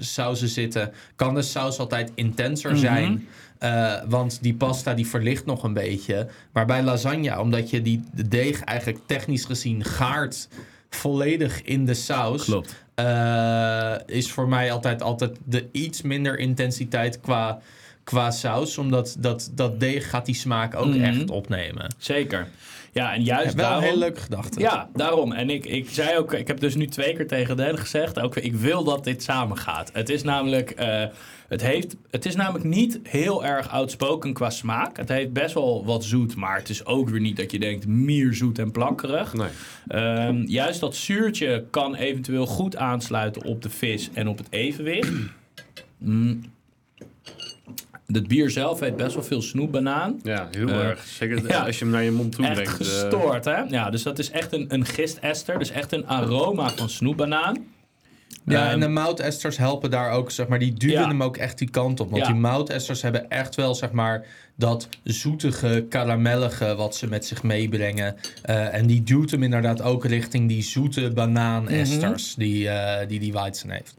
sauzen 0.00 0.48
zitten, 0.48 0.92
kan 1.16 1.34
de 1.34 1.42
saus 1.42 1.78
altijd 1.78 2.12
intenser 2.14 2.70
Mhm. 2.70 2.80
zijn. 2.80 3.26
Eh, 3.58 3.94
want 4.08 4.38
die 4.42 4.54
pasta 4.54 4.94
die 4.94 5.06
verlicht 5.06 5.46
nog 5.46 5.62
een 5.62 5.72
beetje. 5.72 6.28
Maar 6.52 6.66
bij 6.66 6.82
lasagne, 6.82 7.40
omdat 7.40 7.70
je 7.70 7.82
die 7.82 8.02
de 8.14 8.28
deeg 8.28 8.60
eigenlijk 8.62 8.98
technisch 9.06 9.44
gezien 9.44 9.84
gaart 9.84 10.48
volledig 10.90 11.62
in 11.62 11.84
de 11.86 11.94
saus. 11.94 12.44
Klopt. 12.44 12.84
eh, 12.94 13.94
is 14.06 14.30
voor 14.32 14.48
mij 14.48 14.72
altijd, 14.72 15.02
altijd 15.02 15.36
de 15.44 15.68
iets 15.72 16.02
minder 16.02 16.38
intensiteit 16.38 17.20
qua, 17.20 17.60
qua 18.04 18.30
saus. 18.30 18.78
Omdat 18.78 19.16
dat, 19.18 19.50
dat 19.54 19.80
deeg 19.80 20.10
gaat 20.10 20.26
die 20.26 20.34
smaak 20.34 20.74
ook 20.74 20.86
Mhm. 20.94 21.02
echt 21.04 21.30
opnemen. 21.30 21.94
Zeker. 21.98 22.48
Ja, 22.92 23.14
en 23.14 23.22
juist 23.22 23.54
wel 23.54 23.64
daarom... 23.64 23.82
een 23.82 23.88
hele 23.88 23.98
leuke 23.98 24.20
gedachte. 24.20 24.60
Ja, 24.60 24.88
daarom. 24.94 25.32
En 25.32 25.50
ik, 25.50 25.66
ik 25.66 25.90
zei 25.90 26.18
ook, 26.18 26.32
ik 26.32 26.46
heb 26.46 26.60
dus 26.60 26.74
nu 26.74 26.86
twee 26.86 27.14
keer 27.14 27.26
tegen 27.26 27.56
Den 27.56 27.78
gezegd, 27.78 28.20
ook, 28.20 28.36
ik 28.36 28.54
wil 28.54 28.84
dat 28.84 29.04
dit 29.04 29.22
samen 29.22 29.56
gaat. 29.56 29.90
Het 29.92 30.08
is 30.08 30.22
namelijk, 30.22 30.70
eh, 30.70 31.04
het, 31.48 31.62
heeft, 31.62 31.96
het 32.10 32.26
is 32.26 32.36
namelijk 32.36 32.64
niet 32.64 33.00
heel 33.02 33.44
erg 33.44 33.68
outspoken 33.68 34.32
qua 34.32 34.50
smaak. 34.50 34.96
Het 34.96 35.08
heeft 35.08 35.32
best 35.32 35.54
wel 35.54 35.84
wat 35.84 36.04
zoet, 36.04 36.36
maar 36.36 36.56
het 36.56 36.68
is 36.68 36.84
ook 36.84 37.08
weer 37.08 37.20
niet 37.20 37.36
dat 37.36 37.50
je 37.50 37.58
denkt 37.58 37.86
mierzoet 37.86 38.58
en 38.58 38.70
plakkerig. 38.70 39.34
Nee. 39.34 39.48
Ehm, 39.88 40.42
juist 40.46 40.80
dat 40.80 40.94
zuurtje 40.94 41.64
kan 41.70 41.94
eventueel 41.94 42.46
goed 42.46 42.76
aansluiten 42.76 43.44
op 43.44 43.62
de 43.62 43.70
vis 43.70 44.10
en 44.12 44.28
op 44.28 44.38
het 44.38 44.46
evenwicht. 44.50 45.12
Mm. 45.98 46.40
Het 48.12 48.28
bier 48.28 48.50
zelf 48.50 48.80
heeft 48.80 48.96
best 48.96 49.14
wel 49.14 49.24
veel 49.24 49.42
snoepbanaan. 49.42 50.20
Ja, 50.22 50.48
heel 50.50 50.68
Eh, 50.68 50.84
erg. 50.84 51.04
Zeker 51.04 51.48
ja. 51.48 51.64
als 51.66 51.78
je 51.78 51.84
hem 51.84 51.92
naar 51.94 52.02
je 52.02 52.10
mond 52.10 52.32
toe 52.32 52.44
Echt 52.44 52.54
brengt. 52.54 52.70
eh, 52.70 52.76
gestoord, 52.76 53.44
hè? 53.44 53.56
Ja, 53.68 53.90
dus 53.90 54.02
dat 54.02 54.18
is 54.18 54.30
echt 54.30 54.52
een, 54.52 54.64
een 54.68 54.84
gistester. 54.86 55.58
Dus 55.58 55.70
echt 55.70 55.92
een 55.92 56.06
aroma 56.06 56.70
van 56.70 56.88
snoepbanaan. 56.88 57.56
Ja, 58.44 58.62
Ehm, 58.62 58.70
en 58.72 58.80
de 58.80 58.88
moutesters 58.88 59.56
helpen 59.56 59.90
daar 59.90 60.10
ook, 60.10 60.30
zeg 60.30 60.48
maar, 60.48 60.58
die 60.58 60.72
duwen 60.72 60.94
Ja. 61.00 61.08
hem 61.08 61.22
ook 61.22 61.36
echt 61.36 61.58
die 61.58 61.70
kant 61.70 62.00
op. 62.00 62.10
Want 62.10 62.22
Ja. 62.26 62.32
die 62.32 62.40
moutesters 62.40 63.02
hebben 63.02 63.30
echt 63.30 63.54
wel, 63.54 63.74
zeg 63.74 63.90
maar, 63.92 64.26
dat 64.56 64.88
zoetige, 65.04 65.86
karamellige 65.88 66.74
wat 66.74 66.96
ze 66.96 67.06
met 67.06 67.24
zich 67.26 67.42
meebrengen. 67.42 68.16
Eh, 68.42 68.74
en 68.74 68.86
die 68.86 69.02
duwt 69.02 69.30
hem 69.30 69.42
inderdaad 69.42 69.82
ook 69.82 70.04
richting 70.04 70.48
die 70.48 70.62
zoete 70.62 71.10
banaanesters 71.14 72.36
Mhm. 72.36 72.40
die, 72.46 72.68
eh, 72.68 73.08
die 73.08 73.20
die 73.20 73.32
Weizen 73.32 73.70
heeft. 73.70 73.94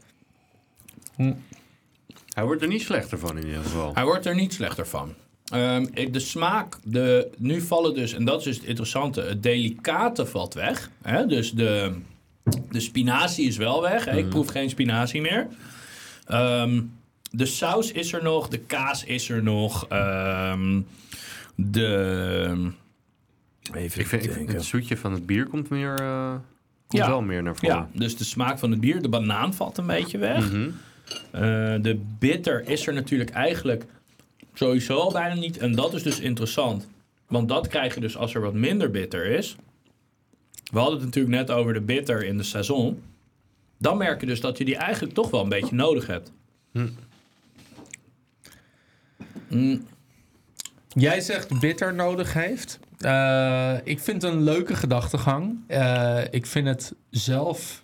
Hij 2.32 2.44
wordt 2.44 2.62
er 2.62 2.68
niet 2.68 2.82
slechter 2.82 3.18
van 3.18 3.38
in 3.38 3.46
ieder 3.46 3.62
geval. 3.62 3.94
Hij 3.94 4.04
wordt 4.04 4.26
er 4.26 4.34
niet 4.34 4.52
slechter 4.52 4.86
van. 4.86 5.14
Ehm, 5.44 5.86
de 6.12 6.20
smaak, 6.20 6.78
de, 6.84 7.30
nu 7.36 7.60
vallen 7.60 7.94
dus, 7.94 8.12
en 8.14 8.24
dat 8.24 8.38
is 8.38 8.44
dus 8.44 8.56
het 8.56 8.64
interessante, 8.66 9.20
het 9.20 9.42
delicate 9.42 10.26
valt 10.26 10.54
weg. 10.54 10.90
Hè? 11.02 11.26
Dus 11.26 11.52
de, 11.52 11.92
de 12.70 12.80
spinazie 12.80 13.46
is 13.46 13.56
wel 13.56 13.82
weg. 13.82 14.04
Hè? 14.04 14.16
Ik 14.16 14.28
proef 14.28 14.48
geen 14.48 14.70
spinazie 14.70 15.20
meer. 15.20 15.46
Ehm, 16.26 16.82
de 17.30 17.46
saus 17.46 17.92
is 17.92 18.12
er 18.12 18.22
nog, 18.22 18.48
de 18.48 18.58
kaas 18.58 19.04
is 19.04 19.28
er 19.30 19.42
nog. 19.42 19.86
ehm, 19.88 20.80
de. 21.56 22.70
Even 23.74 24.00
Ik 24.00 24.06
vind, 24.06 24.36
ik 24.36 24.48
het 24.50 24.64
zoetje 24.64 24.96
van 24.96 25.12
het 25.12 25.26
bier 25.26 25.46
komt 25.46 25.68
meer, 25.68 25.94
eh, 26.00 26.30
komt 26.86 27.02
Ja. 27.02 27.08
wel 27.08 27.22
meer 27.22 27.42
naar 27.42 27.56
voren. 27.56 27.76
Ja, 27.76 27.88
dus 27.92 28.16
de 28.16 28.24
smaak 28.24 28.58
van 28.58 28.70
het 28.70 28.80
bier, 28.80 29.02
de 29.02 29.08
banaan 29.08 29.54
valt 29.54 29.78
een 29.78 29.86
beetje 29.86 30.18
weg. 30.18 30.50
Mhm. 30.50 30.62
Eh, 30.62 30.72
de 31.82 32.00
bitter 32.18 32.68
is 32.68 32.86
er 32.86 32.92
natuurlijk 32.94 33.30
eigenlijk 33.30 33.84
sowieso 34.54 34.98
al 34.98 35.12
bijna 35.12 35.34
niet. 35.34 35.58
En 35.58 35.74
dat 35.74 35.94
is 35.94 36.02
dus 36.02 36.20
interessant. 36.20 36.88
Want 37.28 37.48
dat 37.48 37.68
krijg 37.68 37.94
je 37.94 38.00
dus 38.00 38.16
als 38.16 38.34
er 38.34 38.40
wat 38.40 38.54
minder 38.54 38.90
bitter 38.90 39.26
is. 39.26 39.56
We 40.72 40.78
hadden 40.78 40.96
het 40.96 41.04
natuurlijk 41.04 41.34
net 41.34 41.50
over 41.50 41.72
de 41.72 41.80
bitter 41.80 42.24
in 42.24 42.36
de 42.36 42.42
saison. 42.42 43.02
Dan 43.78 43.96
merk 43.96 44.20
je 44.20 44.26
dus 44.26 44.40
dat 44.40 44.58
je 44.58 44.64
die 44.64 44.76
eigenlijk 44.76 45.14
toch 45.14 45.30
wel 45.30 45.42
een 45.42 45.48
beetje 45.48 45.74
nodig 45.74 46.06
hebt. 46.06 46.32
Mm, 49.48 49.86
Jij 50.94 51.20
zegt 51.20 51.60
bitter 51.60 51.94
nodig 51.94 52.32
heeft. 52.32 52.78
Eh, 52.98 53.76
ik 53.84 54.00
vind 54.00 54.22
het 54.22 54.32
een 54.32 54.42
leuke 54.42 54.74
gedachtegang. 54.74 55.58
Eh, 55.66 56.20
ik 56.30 56.46
vind 56.46 56.66
het 56.66 56.94
zelf 57.10 57.81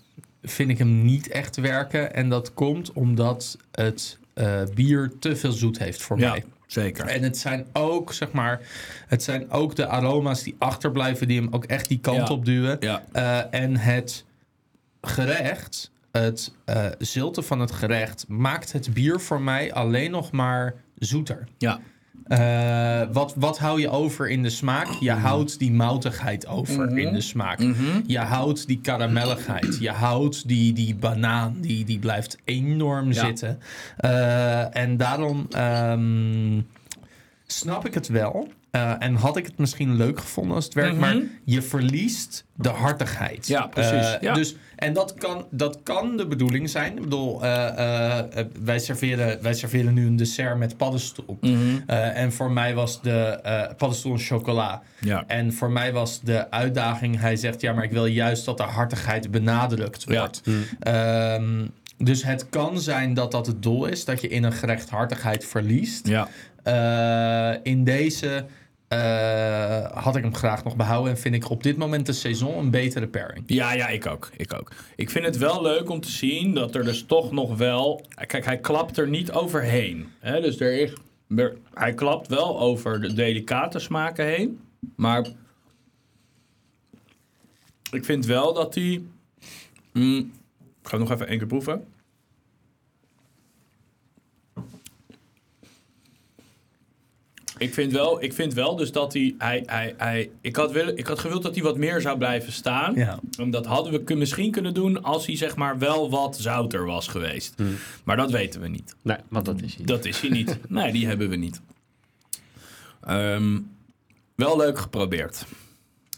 vind 0.51 0.71
ik 0.71 0.79
hem 0.79 1.05
niet 1.05 1.29
echt 1.29 1.57
werken. 1.57 2.15
En 2.15 2.29
dat 2.29 2.55
komt 2.55 2.93
omdat 2.93 3.57
het 3.73 4.19
eh, 4.35 4.63
bier 4.75 5.13
te 5.21 5.37
veel 5.37 5.53
zoet 5.53 5.79
heeft 5.79 6.03
voor 6.03 6.19
ja, 6.19 6.31
mij. 6.31 6.45
zeker. 6.67 7.07
En 7.07 7.23
het 7.23 7.39
zijn 7.39 7.67
ook, 7.73 8.13
zeg 8.13 8.33
maar, 8.33 8.61
het 9.07 9.23
zijn 9.23 9.51
ook 9.51 9.77
de 9.77 9.87
aroma's 9.87 10.43
die 10.43 10.55
achterblijven, 10.59 11.29
die 11.29 11.41
hem 11.41 11.49
ook 11.55 11.65
echt 11.65 11.89
die 11.89 11.99
kant 12.01 12.29
Ja. 12.29 12.35
op 12.35 12.45
duwen. 12.45 12.77
Ja, 12.81 13.05
Eh, 13.13 13.61
en 13.61 13.77
het 13.77 14.25
gerecht, 15.01 15.91
het 16.13 16.53
eh 16.65 16.87
zilte 16.99 17.43
van 17.43 17.61
het 17.61 17.73
gerecht, 17.73 18.25
maakt 18.29 18.73
het 18.73 18.93
bier 18.95 19.21
voor 19.21 19.41
mij 19.41 19.73
alleen 19.73 20.11
nog 20.11 20.31
maar 20.33 20.75
zoeter. 20.99 21.49
ja. 21.59 21.81
Eh, 22.25 23.03
wat, 23.13 23.35
wat 23.37 23.59
hou 23.59 23.81
je 23.81 23.89
over 23.89 24.29
in 24.31 24.43
de 24.43 24.51
smaak? 24.51 24.87
Je 25.01 25.11
houdt 25.11 25.59
die 25.59 25.73
moutigheid 25.73 26.47
over 26.47 26.99
in 26.99 27.13
de 27.13 27.21
smaak. 27.21 27.61
Je 28.07 28.19
houdt 28.19 28.67
die 28.67 28.81
karamelligheid. 28.81 29.79
Je 29.81 29.91
houdt 29.91 30.49
die, 30.49 30.73
die 30.73 30.95
banaan. 30.95 31.57
Die, 31.61 31.85
die 31.85 31.99
blijft 31.99 32.39
enorm 32.45 33.13
Ja. 33.13 33.25
zitten. 33.25 33.59
Eh, 33.97 34.77
en 34.77 34.97
daarom 34.97 35.47
ehm, 35.51 36.61
snap 37.47 37.87
ik 37.87 37.95
het 37.95 38.09
wel. 38.09 38.49
Eh, 38.71 38.93
en 38.99 39.15
had 39.15 39.37
ik 39.37 39.47
het 39.47 39.59
misschien 39.59 39.97
leuk 39.97 40.21
gevonden 40.21 40.55
als 40.55 40.65
het 40.65 40.75
werkt. 40.75 40.99
Maar 40.99 41.17
je 41.45 41.63
verliest 41.63 42.45
de 42.55 42.69
hartigheid. 42.69 43.47
Ja, 43.47 43.67
precies. 43.67 43.93
Eh, 44.15 44.21
Ja. 44.21 44.35
Dus, 44.35 44.57
en 44.77 44.93
dat 44.93 45.15
kan, 45.15 45.47
dat 45.51 45.79
kan 45.83 46.17
de 46.17 46.27
bedoeling 46.27 46.71
zijn. 46.71 46.97
Ik 46.97 47.03
bedoel, 47.03 47.45
eh, 47.45 48.19
wij, 48.63 48.79
serveren, 48.79 49.43
wij 49.43 49.55
serveren 49.55 49.95
nu 49.95 50.07
een 50.07 50.17
dessert 50.17 50.59
met 50.59 50.77
paddenstoel. 50.77 51.39
Mhm. 51.41 51.55
Eh, 51.87 52.17
en 52.19 52.33
voor 52.33 52.51
mij 52.53 52.75
was 52.75 53.03
de 53.03 53.19
eh 53.43 53.63
paddenstoel 53.77 54.13
en 54.13 54.19
chocola. 54.19 54.83
Ja. 55.01 55.25
En 55.27 55.53
voor 55.53 55.71
mij 55.71 55.93
was 55.93 56.21
de 56.21 56.51
uitdaging, 56.51 57.21
hij 57.21 57.37
zegt, 57.37 57.61
ja, 57.61 57.73
maar 57.73 57.85
ik 57.85 57.93
wil 57.93 58.07
juist 58.07 58.45
dat 58.45 58.57
de 58.57 58.63
hartigheid 58.63 59.31
benadrukt 59.31 60.05
Ja. 60.09 60.19
wordt. 60.19 60.43
Ehm, 60.81 61.67
dus 61.99 62.25
het 62.25 62.49
kan 62.49 62.81
zijn 62.81 63.15
dat 63.15 63.31
dat 63.33 63.47
het 63.47 63.63
doel 63.63 63.87
is, 63.87 64.05
dat 64.05 64.21
je 64.21 64.29
in 64.29 64.45
een 64.45 64.53
gerecht 64.53 64.91
hartigheid 64.91 65.45
verliest. 65.45 66.07
Ja. 66.09 66.29
Eh, 66.63 67.59
in 67.63 67.85
deze 67.85 68.45
eh, 68.89 69.85
had 70.05 70.17
ik 70.17 70.23
hem 70.23 70.35
graag 70.35 70.65
nog 70.65 70.77
behouden 70.77 71.13
en 71.13 71.19
vind 71.19 71.35
ik 71.35 71.51
op 71.51 71.63
dit 71.63 71.77
moment 71.77 72.07
de 72.07 72.13
seizoen 72.13 72.59
een 72.59 72.71
betere 72.71 73.09
pairing. 73.09 73.45
Ja, 73.47 73.73
ja, 73.73 73.89
ik 73.89 74.07
ook. 74.07 74.31
Ik 74.37 74.55
ook. 74.55 74.73
Ik 74.97 75.11
vind 75.11 75.25
het 75.25 75.37
wel 75.37 75.63
leuk 75.63 75.91
om 75.91 76.01
te 76.01 76.11
zien 76.11 76.55
dat 76.55 76.75
er 76.75 76.85
dus 76.85 77.05
toch 77.05 77.33
nog 77.33 77.57
wel. 77.57 78.07
Kijk, 78.27 78.45
hij 78.45 78.59
klapt 78.59 78.99
er 78.99 79.09
niet 79.09 79.33
overheen. 79.33 80.09
Hè? 80.19 80.41
Dus 80.41 80.61
er 80.61 80.81
is. 80.81 80.93
hij 81.75 81.95
klapt 81.95 82.29
wel 82.29 82.61
over 82.61 83.01
de 83.01 83.13
delicate 83.13 83.79
smaken 83.79 84.25
heen. 84.25 84.61
Maar. 84.97 85.27
Ik 87.91 88.05
vind 88.05 88.27
wel 88.27 88.53
dat 88.53 88.75
hij. 88.75 89.03
Mm, 89.93 90.33
ik 90.83 90.89
ga 90.89 90.97
nog 90.97 91.11
even 91.11 91.29
één 91.29 91.39
keer 91.39 91.47
proeven. 91.47 91.85
Ik 97.59 97.75
vind 97.75 97.93
wel, 97.93 98.23
ik 98.23 98.33
vind 98.33 98.55
wel 98.55 98.77
dus 98.77 98.93
dat 98.93 99.13
hij, 99.13 99.35
hij, 99.39 99.63
hij, 99.67 99.95
hij 99.97 100.31
ik, 100.41 100.57
had 100.57 100.73
willen, 100.73 100.97
ik 100.97 101.07
had 101.07 101.19
gewild 101.19 101.43
dat 101.43 101.55
hij 101.55 101.63
wat 101.65 101.77
meer 101.77 102.01
zou 102.01 102.19
blijven 102.19 102.53
staan. 102.53 102.95
Ja. 102.95 103.19
En 103.39 103.51
dat 103.51 103.67
hadden 103.67 103.93
we 103.93 104.05
kun- 104.05 104.19
misschien 104.19 104.51
kunnen 104.51 104.75
doen 104.75 105.03
als 105.03 105.27
hij 105.27 105.37
zeg 105.37 105.57
maar 105.57 105.79
wel 105.79 106.11
wat 106.11 106.37
zouter 106.41 106.85
was 106.85 107.09
geweest. 107.09 107.55
Maar 108.05 108.17
dat 108.17 108.31
weten 108.31 108.61
we 108.61 108.69
niet. 108.69 108.95
Nee, 109.03 109.17
want 109.29 109.45
dat 109.45 109.63
is 109.63 109.75
hij. 109.75 109.85
Dat 109.85 110.05
is 110.05 110.21
hij 110.21 110.31
niet. 110.31 110.59
nee, 110.69 110.93
die 110.93 111.07
hebben 111.07 111.29
we 111.29 111.37
niet. 111.37 111.61
Ehm, 113.05 113.59
wel 114.35 114.57
leuk 114.57 114.79
geprobeerd. 114.79 115.45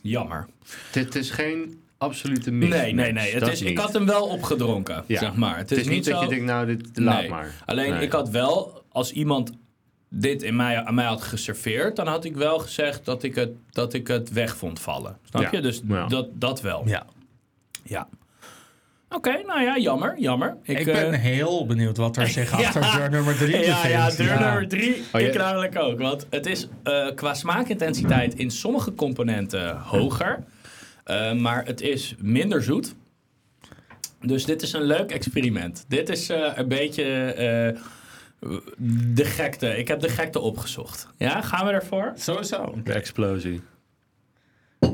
Jammer. 0.02 0.46
Dit 0.92 1.14
is 1.14 1.30
geen 1.30 1.80
absolute 1.98 2.50
mis. 2.50 2.68
Nee, 2.68 2.92
nee, 2.92 3.12
nee. 3.12 3.34
Het 3.34 3.46
is, 3.48 3.62
ik 3.62 3.78
had 3.78 3.92
hem 3.92 4.06
wel 4.06 4.26
opgedronken, 4.26 5.04
Ja. 5.06 5.18
zeg 5.18 5.34
maar. 5.34 5.56
Het 5.56 5.70
is, 5.70 5.86
niet 5.86 6.04
dat 6.04 6.14
zo- 6.16 6.22
je 6.22 6.28
denkt, 6.28 6.44
nou, 6.44 6.66
dit 6.66 6.88
laat 6.98 7.20
Nee. 7.20 7.30
maar. 7.30 7.54
Alleen 7.66 7.90
Nee. 7.90 8.02
ik 8.02 8.12
had 8.12 8.28
wel, 8.28 8.82
als 8.88 9.12
iemand 9.12 9.52
dit 10.10 10.42
in 10.42 10.56
mij, 10.56 10.84
aan 10.84 10.94
mij 10.94 11.04
had 11.04 11.22
geserveerd, 11.22 11.96
dan 11.96 12.06
had 12.06 12.24
ik 12.24 12.36
wel 12.36 12.58
gezegd 12.58 13.04
dat 13.04 13.22
ik 13.22 13.34
het, 13.34 13.50
dat 13.70 13.92
ik 13.94 14.06
het 14.08 14.32
weg 14.32 14.56
vond 14.56 14.80
vallen. 14.80 15.18
Snap 15.28 15.42
Ja. 15.42 15.48
je? 15.52 15.60
Dus 15.60 15.82
Ja. 15.88 16.06
dat, 16.06 16.28
dat 16.34 16.60
wel. 16.60 16.82
Ja. 16.88 17.06
Ja. 17.84 18.08
Oké, 19.08 19.42
nou 19.46 19.60
ja, 19.62 19.78
jammer, 19.78 20.14
jammer. 20.18 20.56
Ik, 20.62 20.84
ben 20.84 21.12
eh, 21.12 21.20
heel 21.20 21.66
benieuwd 21.66 21.96
wat 21.96 22.16
er 22.16 22.26
zich 22.28 22.50
Ja. 22.60 22.66
achter 22.66 22.92
deur 22.98 23.10
nummer 23.10 23.36
3 23.36 23.58
ja, 23.64 23.86
ja, 23.86 24.10
deur 24.10 24.40
nummer 24.40 24.68
drie. 24.68 25.02
Oh, 25.12 25.20
ik 25.20 25.32
ja. 25.32 25.38
namelijk 25.42 25.78
ook. 25.78 25.98
Want 25.98 26.26
het 26.30 26.46
is 26.46 26.68
eh, 26.82 27.06
qua 27.14 27.34
smaakintensiteit 27.34 28.34
in 28.34 28.50
sommige 28.50 28.94
componenten 28.94 29.76
hoger. 29.76 30.44
eh, 31.04 31.32
maar 31.32 31.64
het 31.66 31.80
is 31.80 32.14
minder 32.18 32.62
zoet. 32.62 32.94
Dus 34.20 34.44
dit 34.44 34.62
is 34.62 34.72
een 34.72 34.82
leuk 34.82 35.10
experiment. 35.10 35.84
Dit 35.88 36.08
is 36.08 36.28
eh, 36.28 36.52
een 36.54 36.68
beetje 36.68 37.04
eh, 37.32 37.80
de 39.14 39.24
gekte. 39.24 39.78
Ik 39.78 39.88
heb 39.88 40.00
de 40.00 40.08
gekte 40.08 40.40
opgezocht. 40.40 41.08
Ja, 41.16 41.40
gaan 41.40 41.66
we 41.66 41.72
ervoor? 41.72 42.12
Sowieso. 42.16 42.74
De 42.84 42.92
explosie. 42.92 43.62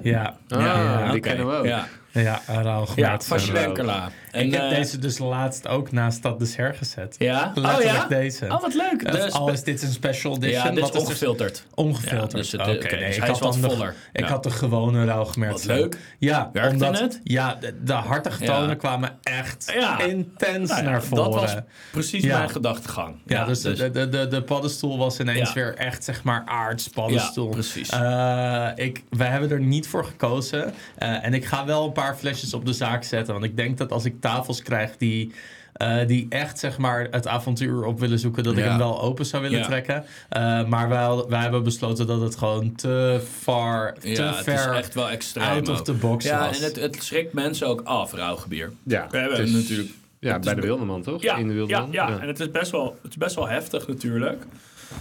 Ja. 0.02 0.38
Ah, 0.48 0.60
ja, 0.60 0.82
ja. 0.82 1.12
die 1.12 1.20
kennen 1.20 1.46
we 1.46 1.52
ook. 1.52 1.64
Ja, 1.64 1.86
Ja, 2.22 2.40
rauw 2.46 2.86
ja 2.96 3.18
Schlenkerla. 3.18 4.10
Ik 4.32 4.52
heb 4.52 4.62
eh, 4.62 4.68
deze 4.68 4.98
dus 4.98 5.18
laatst 5.18 5.68
ook 5.68 5.92
naast 5.92 6.22
dat 6.22 6.38
dessert 6.38 6.76
gezet. 6.76 7.14
Ja? 7.18 7.52
Oh 7.54 7.82
ja? 7.82 8.06
deze. 8.08 8.44
Oh, 8.44 8.60
wat 8.60 8.74
leuk. 8.74 9.12
Dus- 9.12 9.32
al 9.32 9.50
is 9.50 9.62
dit 9.62 9.82
een 9.82 9.92
special 9.92 10.36
edition. 10.36 10.62
ja, 10.62 10.68
dit 10.68 10.76
is 10.76 10.82
wat 10.82 10.92
dus 10.92 11.02
ongefilterd. 11.02 11.64
ongefilterd. 11.74 12.30
Ja, 12.32 12.38
dus 12.38 12.52
het- 12.52 12.60
Oké, 12.60 12.96
dus 12.96 13.16
ik 13.16 13.22
had 13.22 13.38
wat 13.38 13.52
de- 13.52 13.60
voller. 13.60 13.94
Ik 14.12 14.24
had 14.24 14.42
de 14.42 14.50
gewone 14.50 15.04
rauw 15.04 15.24
gemerkt. 15.24 15.54
Wat 15.54 15.64
leuk. 15.64 15.98
Ja, 16.18 16.50
Werkte 16.52 16.72
omdat, 16.72 16.98
het? 17.00 17.20
Ja, 17.24 17.54
de, 17.60 17.82
de 17.84 17.92
hartige 17.92 18.44
tonen 18.44 18.76
kwamen 18.76 19.18
echt 19.22 19.74
intens 20.06 20.70
Nou 20.70 20.82
ja, 20.84 20.90
naar 20.90 21.02
voren. 21.02 21.24
Dat 21.30 21.34
was 21.40 21.54
precies 21.90 22.24
mijn 22.24 22.50
gedachtegang. 22.50 23.16
Ja, 23.26 23.44
dus, 23.44 23.60
De, 23.60 23.90
de, 23.90 24.08
de, 24.08 24.28
de 24.28 24.42
paddenstoel 24.42 24.98
was 24.98 25.20
ineens 25.20 25.52
weer 25.52 25.74
echt, 25.74 26.04
zeg 26.04 26.22
maar, 26.22 26.42
aards 26.46 26.88
paddenstoel. 26.88 27.46
Ja, 27.46 27.52
precies. 27.52 27.88
Eh, 27.88 28.68
ik, 28.74 29.02
wij 29.10 29.28
hebben 29.28 29.50
er 29.50 29.60
niet 29.60 29.88
voor 29.88 30.04
gekozen. 30.04 30.74
Eh, 30.98 31.24
en 31.24 31.34
ik 31.34 31.44
ga 31.44 31.64
wel 31.64 31.84
een 31.86 31.92
paar 31.92 32.05
flesjes 32.14 32.54
op 32.54 32.66
de 32.66 32.72
zaak 32.72 33.04
zetten. 33.04 33.32
Want 33.32 33.44
ik 33.46 33.56
denk 33.56 33.78
dat 33.78 33.92
als 33.92 34.04
ik 34.04 34.20
tafels 34.20 34.62
krijg 34.62 34.96
die, 34.96 35.32
eh, 35.72 36.06
die 36.06 36.26
echt, 36.28 36.58
zeg 36.58 36.78
maar, 36.78 37.06
het 37.10 37.26
avontuur 37.26 37.84
op 37.84 38.00
willen 38.00 38.18
zoeken... 38.18 38.42
dat 38.42 38.56
ik 38.56 38.64
hem 38.64 38.78
wel 38.78 39.00
open 39.02 39.26
zou 39.26 39.42
willen 39.42 39.58
Ja. 39.58 39.64
trekken. 39.64 40.04
Eh, 40.28 40.64
maar 40.64 40.88
wij, 40.88 41.24
wij 41.28 41.40
hebben 41.40 41.62
besloten 41.64 42.06
dat 42.06 42.20
het 42.20 42.36
gewoon 42.36 42.74
te 42.74 43.20
far, 43.40 43.94
te 43.94 44.08
Ja, 44.10 44.26
het 44.34 44.36
ver 44.44 44.54
is 44.54 44.76
echt 44.78 44.94
wel 44.94 45.10
extreem. 45.10 45.46
out 45.48 45.68
of 45.68 45.78
ook. 45.78 45.84
the 45.84 45.92
box 45.92 46.24
Ja, 46.24 46.46
was. 46.46 46.58
en 46.58 46.64
het, 46.64 46.76
het 46.76 46.96
schrikt 47.02 47.32
mensen 47.32 47.66
ook 47.66 47.80
af, 47.84 48.12
rauwgebier. 48.12 48.72
Ja, 48.82 49.06
We 49.10 49.18
hebben 49.18 49.38
het 49.38 49.46
is- 49.48 49.54
natuurlijk. 49.54 49.90
Ja, 50.20 50.38
bij 50.38 50.54
de 50.54 50.60
Wilderman, 50.60 51.02
toch? 51.02 51.22
Ja, 51.22 51.36
In 51.36 51.46
de 51.48 51.52
ja, 51.54 51.58
Wilderman. 51.58 51.92
ja, 51.92 52.18
en 52.20 52.26
het 52.28 52.40
is 52.40 52.50
best 52.50 52.70
wel, 52.70 52.98
het 53.02 53.10
is 53.10 53.16
best 53.16 53.34
wel 53.34 53.48
heftig 53.48 53.88
natuurlijk. 53.88 54.42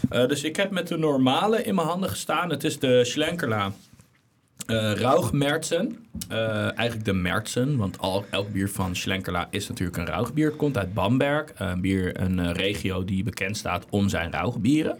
Eh, 0.10 0.28
dus 0.28 0.44
ik 0.44 0.56
heb 0.56 0.72
met 0.72 0.88
de 0.88 0.98
normale 0.98 1.64
in 1.64 1.76
mijn 1.76 1.88
handen 1.88 2.10
gestaan. 2.10 2.50
Het 2.50 2.64
is 2.64 2.80
de 2.80 3.06
Schlenkerla 3.06 3.72
eh 4.66 4.92
Rauchmerzen. 4.94 5.98
Eh, 6.30 6.78
eigenlijk 6.78 7.06
de 7.06 7.14
Merzen, 7.14 7.78
want 7.78 8.00
al, 8.00 8.26
elk 8.30 8.52
bier 8.52 8.70
van 8.70 8.96
Schlenkerla 8.96 9.48
is 9.50 9.68
natuurlijk 9.68 9.98
een 9.98 10.06
rauwbier. 10.06 10.48
Het 10.48 10.56
komt 10.56 10.78
uit 10.78 10.94
Bamberg, 10.94 11.52
een, 11.56 11.82
bier, 11.82 12.20
een 12.22 12.40
eh, 12.40 12.52
regio 12.52 13.06
die 13.06 13.24
bekend 13.24 13.58
staat 13.58 13.86
om 13.90 14.10
zijn 14.10 14.32
rauwbieren. 14.32 14.98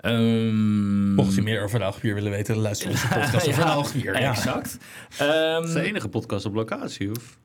Ehm, 0.00 1.14
Mocht 1.14 1.34
je 1.34 1.42
meer 1.42 1.62
over 1.62 1.78
rauwbier 1.78 2.14
willen 2.14 2.30
weten, 2.30 2.54
dan 2.54 2.62
luister 2.62 2.90
onze 2.90 3.08
podcast 3.14 3.48
over 3.48 3.62
ja, 3.62 3.66
rauwbier. 3.68 4.20
Ja. 4.20 4.30
Exact. 4.30 4.78
Ehm, 5.18 5.28
Het 5.60 5.64
is 5.68 5.72
de 5.72 5.82
enige 5.82 6.08
podcast 6.08 6.44
op 6.46 6.54
locatie, 6.54 7.10
of 7.10 7.38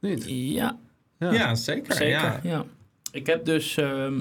niet? 0.00 0.24
ja, 0.28 0.78
Ja, 1.18 1.54
zeker. 1.54 1.94
Zeker, 1.94 2.08
Ja. 2.08 2.40
ja. 2.42 2.64
Ik 3.12 3.26
heb 3.26 3.44
dus 3.44 3.76
ehm 3.76 4.20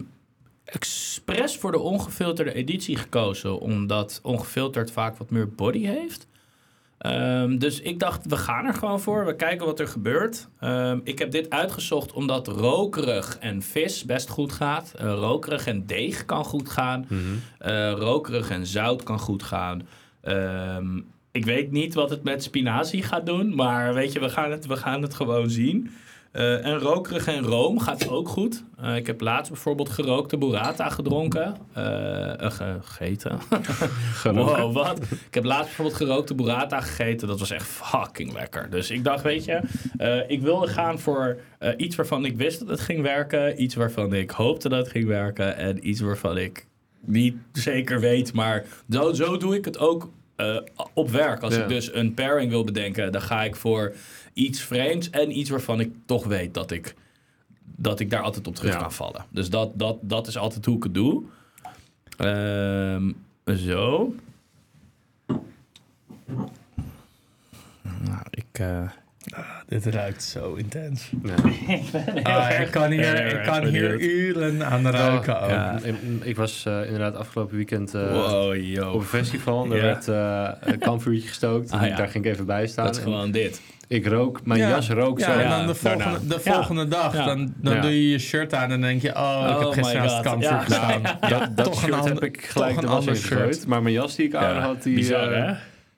expres 0.66 1.58
voor 1.58 1.72
de 1.72 1.80
ongefilterde 1.80 2.54
editie 2.54 2.96
gekozen, 2.98 3.60
omdat 3.60 4.20
ongefilterd 4.24 4.92
vaak 4.92 5.18
wat 5.18 5.30
meer 5.30 5.50
body 5.50 5.86
heeft. 5.86 6.28
Ehm, 7.06 7.58
dus 7.58 7.82
ik 7.82 8.00
dacht, 8.00 8.26
we 8.26 8.38
gaan 8.38 8.66
er 8.66 8.74
gewoon 8.74 9.00
voor. 9.00 9.26
We 9.26 9.36
kijken 9.36 9.66
wat 9.66 9.80
er 9.80 9.88
gebeurt. 9.88 10.48
Ehm, 10.60 11.00
ik 11.04 11.20
heb 11.20 11.32
dit 11.32 11.50
uitgezocht 11.50 12.14
omdat 12.14 12.48
rokerig 12.48 13.38
en 13.40 13.62
vis 13.62 14.06
best 14.06 14.30
goed 14.30 14.52
gaat. 14.52 14.94
Eh, 14.98 15.14
rokerig 15.14 15.68
en 15.68 15.86
deeg 15.86 16.26
kan 16.26 16.46
goed 16.46 16.70
gaan. 16.70 17.06
Eh, 17.58 17.92
rokerig 17.92 18.50
en 18.50 18.66
zout 18.66 19.04
kan 19.04 19.20
goed 19.20 19.44
gaan. 19.44 19.88
Ehm, 20.22 21.00
ik 21.32 21.46
weet 21.46 21.72
niet 21.72 21.94
wat 21.94 22.10
het 22.10 22.24
met 22.24 22.44
spinazie 22.44 23.04
gaat 23.04 23.26
doen, 23.26 23.56
maar 23.56 23.94
weet 23.94 24.14
je, 24.14 24.20
we 24.20 24.30
gaan 24.30 24.52
het, 24.52 24.66
we 24.66 24.76
gaan 24.78 25.02
het 25.02 25.14
gewoon 25.14 25.50
zien. 25.50 25.92
Eh, 26.36 26.66
en 26.66 26.78
rokerig 26.80 27.28
en 27.28 27.44
room 27.44 27.80
gaat 27.80 28.10
ook 28.10 28.28
goed. 28.30 28.64
Eh, 28.82 28.96
ik 28.96 29.08
heb 29.08 29.22
laatst 29.22 29.52
bijvoorbeeld 29.52 29.90
gerookte 29.90 30.38
burrata 30.38 30.90
gedronken. 30.90 31.56
Eh, 31.74 31.84
ge- 32.52 32.78
gegeten. 32.82 33.40
Wow, 34.24 34.74
wat? 34.74 35.00
Ik 35.28 35.34
heb 35.34 35.44
laatst 35.44 35.66
bijvoorbeeld 35.66 35.98
gerookte 35.98 36.36
burrata 36.36 36.82
gegeten. 36.82 37.28
Dat 37.28 37.40
was 37.40 37.52
echt 37.52 37.68
fucking 37.68 38.34
lekker. 38.34 38.70
Dus 38.70 38.92
ik 38.92 39.04
dacht, 39.04 39.24
weet 39.24 39.46
je, 39.46 39.60
ik 40.28 40.42
wilde 40.42 40.68
gaan 40.68 41.00
voor 41.00 41.38
iets 41.78 41.96
waarvan 41.96 42.26
ik 42.26 42.38
wist 42.38 42.60
dat 42.60 42.68
het 42.68 42.80
ging 42.80 43.02
werken. 43.02 43.62
Iets 43.64 43.76
waarvan 43.76 44.14
ik 44.14 44.30
hoopte 44.32 44.70
dat 44.70 44.80
het 44.80 44.90
ging 44.92 45.06
werken. 45.08 45.56
En 45.58 45.90
iets 45.90 46.00
waarvan 46.02 46.38
ik 46.38 46.66
niet 47.06 47.36
zeker 47.52 48.00
weet. 48.00 48.34
Maar 48.34 48.66
zo, 48.90 49.14
zo 49.14 49.38
doe 49.38 49.56
ik 49.56 49.66
het 49.66 49.78
ook 49.80 50.10
op 50.94 51.10
werk. 51.10 51.42
Als 51.44 51.56
Ja. 51.56 51.62
ik 51.62 51.68
dus 51.68 51.94
een 51.94 52.14
pairing 52.14 52.50
wil 52.52 52.64
bedenken, 52.64 53.12
dan 53.12 53.22
ga 53.22 53.44
ik 53.44 53.56
voor 53.56 53.94
iets 54.36 54.62
vreemds. 54.62 55.10
En 55.10 55.38
iets 55.38 55.50
waarvan 55.50 55.80
ik 55.80 55.92
toch 56.06 56.26
weet 56.26 56.54
dat 56.54 56.72
ik, 56.72 56.96
dat 57.76 58.00
ik 58.00 58.10
daar 58.10 58.22
altijd 58.22 58.48
op 58.48 58.56
terug 58.56 58.74
Ja. 58.74 58.80
kan 58.80 58.92
vallen. 58.94 59.26
Dus 59.30 59.50
dat, 59.50 59.72
dat, 59.80 59.98
dat 60.02 60.28
is 60.28 60.38
altijd 60.38 60.66
hoe 60.66 60.76
ik 60.76 60.84
het 60.84 60.94
doe. 60.94 61.24
Ehm, 62.18 63.12
zo. 63.58 64.16
Nou, 68.02 68.22
ik, 68.30 68.46
eh, 68.52 68.90
Dit 69.68 69.86
ruikt 69.86 70.24
zo 70.24 70.54
intens. 70.54 71.12
Ja. 71.24 71.36
Ah, 72.24 72.60
ik 72.60 72.72
kan 72.72 72.92
hier, 72.92 73.14
heel 73.14 73.38
ik 73.40 73.44
kan 73.46 73.66
hier 73.66 74.00
uren 74.02 74.66
aan 74.66 74.88
ruiken 74.88 75.42
ook. 75.42 75.50
Ja, 75.50 75.80
ik, 75.84 75.96
ik 76.22 76.36
was 76.36 76.66
eh, 76.66 76.84
inderdaad 76.86 77.16
afgelopen 77.16 77.56
weekend 77.56 77.94
eh, 77.94 78.12
Wow, 78.12 78.94
op 78.94 79.00
een 79.00 79.06
festival. 79.08 79.64
En 79.66 79.72
er 79.72 79.78
Ja. 79.78 79.84
werd 79.84 80.08
eh, 80.08 80.72
een 80.74 80.80
kampvuurtje 80.80 81.28
gestookt. 81.28 81.72
Ah, 81.72 81.88
ja. 81.88 81.96
Daar 81.96 82.08
ging 82.10 82.26
ik 82.26 82.32
even 82.32 82.46
bij 82.46 82.68
staan. 82.68 82.86
Dat 82.86 82.96
is 82.96 83.02
En 83.02 83.08
gewoon 83.08 83.32
dit. 83.32 83.62
Ik 83.88 84.08
rook, 84.08 84.46
mijn 84.46 84.60
Ja. 84.60 84.70
jas 84.70 84.90
rook 84.90 85.20
Ja, 85.20 85.26
zo. 85.26 85.40
en 85.40 85.50
dan 85.50 85.68
de 85.68 85.74
daarna. 85.84 86.04
volgende, 86.04 86.28
de 86.28 86.42
Ja. 86.44 86.54
volgende 86.54 86.88
dag, 86.88 87.14
Ja. 87.14 87.26
dan, 87.26 87.54
dan 87.58 87.76
Ja. 87.76 87.82
doe 87.82 87.92
je 87.92 88.10
je 88.10 88.18
shirt 88.20 88.54
aan 88.54 88.64
en 88.64 88.70
dan 88.70 88.82
denk 88.82 89.02
je, 89.02 89.16
oh, 89.16 89.46
ik 89.50 89.56
Oh 89.56 89.60
heb 89.60 89.72
gisteren 89.74 90.02
het 90.02 90.12
God. 90.12 90.22
kampvuur 90.24 90.52
Ja. 90.52 90.60
gestaan. 90.60 91.02
Dat, 91.30 91.58
dat 91.58 91.66
Toch 91.66 91.74
een 91.76 91.80
shirt 91.82 91.94
ander- 91.94 92.14
heb 92.14 92.24
ik 92.24 92.46
gelijk 92.46 92.72
toch 92.74 92.82
de 92.82 92.88
een 92.88 93.06
was 93.06 93.20
shirt. 93.22 93.68
Maar 93.68 93.82
mijn 93.82 93.94
jas 93.96 94.16
die 94.16 94.26
ik 94.28 94.36
aan 94.36 94.58
had, 94.62 94.84
die 94.84 94.96
Bizar, 94.96 95.32
eh, 95.32 95.52